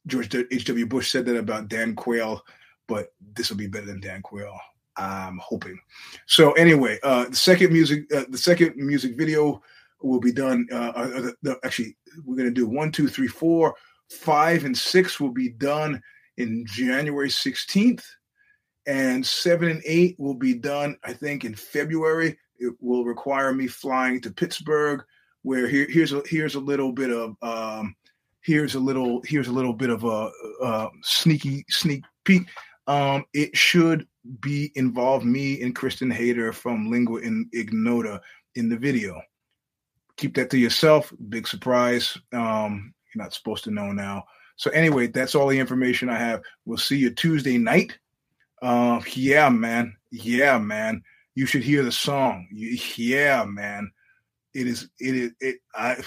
George 0.07 0.33
H.W. 0.33 0.87
Bush 0.87 1.11
said 1.11 1.25
that 1.27 1.37
about 1.37 1.67
Dan 1.67 1.95
Quayle, 1.95 2.41
but 2.87 3.13
this 3.35 3.49
will 3.49 3.57
be 3.57 3.67
better 3.67 3.85
than 3.85 3.99
Dan 3.99 4.21
Quayle. 4.23 4.59
I'm 4.97 5.37
hoping. 5.37 5.79
So 6.25 6.51
anyway, 6.53 6.99
uh, 7.03 7.29
the 7.29 7.35
second 7.35 7.71
music, 7.71 8.11
uh, 8.13 8.25
the 8.29 8.37
second 8.37 8.75
music 8.75 9.15
video 9.15 9.61
will 10.01 10.19
be 10.19 10.33
done. 10.33 10.67
Uh, 10.71 11.31
uh 11.47 11.53
actually, 11.63 11.95
we're 12.25 12.35
going 12.35 12.49
to 12.49 12.53
do 12.53 12.67
one, 12.67 12.91
two, 12.91 13.07
three, 13.07 13.27
four, 13.27 13.75
five, 14.09 14.65
and 14.65 14.77
six 14.77 15.19
will 15.19 15.31
be 15.31 15.49
done 15.49 16.01
in 16.41 16.65
January 16.65 17.29
16th, 17.29 18.03
and 18.87 19.25
seven 19.25 19.69
and 19.69 19.81
eight 19.85 20.15
will 20.17 20.33
be 20.33 20.53
done, 20.53 20.97
I 21.03 21.13
think, 21.13 21.45
in 21.45 21.55
February. 21.55 22.37
It 22.59 22.73
will 22.79 23.05
require 23.05 23.53
me 23.53 23.67
flying 23.67 24.21
to 24.21 24.31
Pittsburgh, 24.31 25.03
where 25.43 25.67
here, 25.67 25.87
here's 25.89 26.13
a 26.13 26.21
here's 26.25 26.55
a 26.55 26.59
little 26.59 26.91
bit 26.91 27.11
of 27.11 27.35
um, 27.41 27.95
here's 28.41 28.75
a 28.75 28.79
little 28.79 29.21
here's 29.25 29.47
a 29.47 29.51
little 29.51 29.73
bit 29.73 29.89
of 29.89 30.03
a, 30.03 30.31
a 30.63 30.89
sneaky 31.03 31.63
sneak 31.69 32.03
peek. 32.25 32.43
Um, 32.87 33.25
it 33.33 33.55
should 33.55 34.07
be 34.41 34.71
involve 34.75 35.23
me 35.23 35.61
and 35.61 35.75
Kristin 35.75 36.11
Hayter 36.11 36.51
from 36.53 36.89
Lingua 36.89 37.21
in 37.21 37.49
Ignota 37.53 38.21
in 38.55 38.69
the 38.69 38.77
video. 38.77 39.21
Keep 40.17 40.35
that 40.35 40.49
to 40.51 40.57
yourself. 40.57 41.13
Big 41.29 41.47
surprise. 41.47 42.17
Um, 42.33 42.93
you're 43.13 43.23
not 43.23 43.33
supposed 43.33 43.63
to 43.65 43.71
know 43.71 43.91
now. 43.91 44.23
So 44.55 44.71
anyway, 44.71 45.07
that's 45.07 45.35
all 45.35 45.47
the 45.47 45.59
information 45.59 46.09
I 46.09 46.17
have. 46.17 46.41
We'll 46.65 46.77
see 46.77 46.97
you 46.97 47.11
Tuesday 47.11 47.57
night. 47.57 47.97
Uh, 48.61 49.01
yeah, 49.13 49.49
man. 49.49 49.95
Yeah, 50.11 50.57
man. 50.59 51.03
You 51.35 51.45
should 51.45 51.63
hear 51.63 51.83
the 51.83 51.91
song. 51.91 52.47
Yeah, 52.51 53.45
man. 53.45 53.91
It 54.53 54.67
is. 54.67 54.89
It 54.99 55.15
is. 55.15 55.31
It. 55.39 55.57
I. 55.73 56.03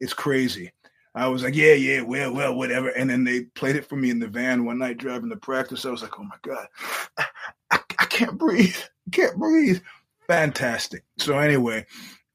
It's 0.00 0.14
crazy. 0.14 0.72
I 1.14 1.26
was 1.26 1.42
like, 1.42 1.56
yeah, 1.56 1.72
yeah, 1.72 2.02
well, 2.02 2.32
well, 2.32 2.54
whatever. 2.54 2.88
And 2.90 3.10
then 3.10 3.24
they 3.24 3.42
played 3.42 3.76
it 3.76 3.88
for 3.88 3.96
me 3.96 4.10
in 4.10 4.20
the 4.20 4.28
van 4.28 4.64
one 4.64 4.78
night 4.78 4.98
driving 4.98 5.30
to 5.30 5.36
practice. 5.36 5.84
I 5.84 5.90
was 5.90 6.02
like, 6.02 6.18
oh 6.18 6.24
my 6.24 6.36
God, 6.42 6.66
I, 7.18 7.26
I, 7.70 7.80
I 7.98 8.04
can't 8.04 8.38
breathe. 8.38 8.76
I 9.08 9.10
can't 9.10 9.36
breathe. 9.36 9.80
Fantastic. 10.28 11.04
So 11.18 11.36
anyway, 11.38 11.84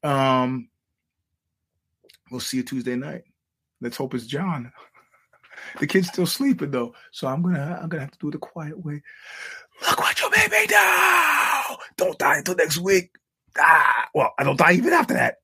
um, 0.02 0.68
we'll 2.30 2.40
see 2.40 2.58
you 2.58 2.62
Tuesday 2.62 2.96
night. 2.96 3.22
Let's 3.80 3.96
hope 3.96 4.14
it's 4.14 4.26
John. 4.26 4.70
The 5.78 5.86
kid's 5.86 6.08
still 6.08 6.26
sleeping 6.26 6.70
though, 6.70 6.94
so 7.10 7.26
I'm 7.26 7.42
gonna 7.42 7.78
I'm 7.82 7.88
gonna 7.88 8.02
have 8.02 8.12
to 8.12 8.18
do 8.18 8.28
it 8.28 8.32
the 8.32 8.38
quiet 8.38 8.84
way. 8.84 9.02
Look 9.86 9.98
what 9.98 10.20
you 10.20 10.30
made 10.30 10.50
me 10.50 10.66
do! 10.66 11.76
Don't 11.96 12.18
die 12.18 12.38
until 12.38 12.54
next 12.54 12.78
week. 12.78 13.10
Ah, 13.58 14.08
well, 14.14 14.32
I 14.38 14.44
don't 14.44 14.58
die 14.58 14.72
even 14.72 14.92
after 14.92 15.14
that. 15.14 15.36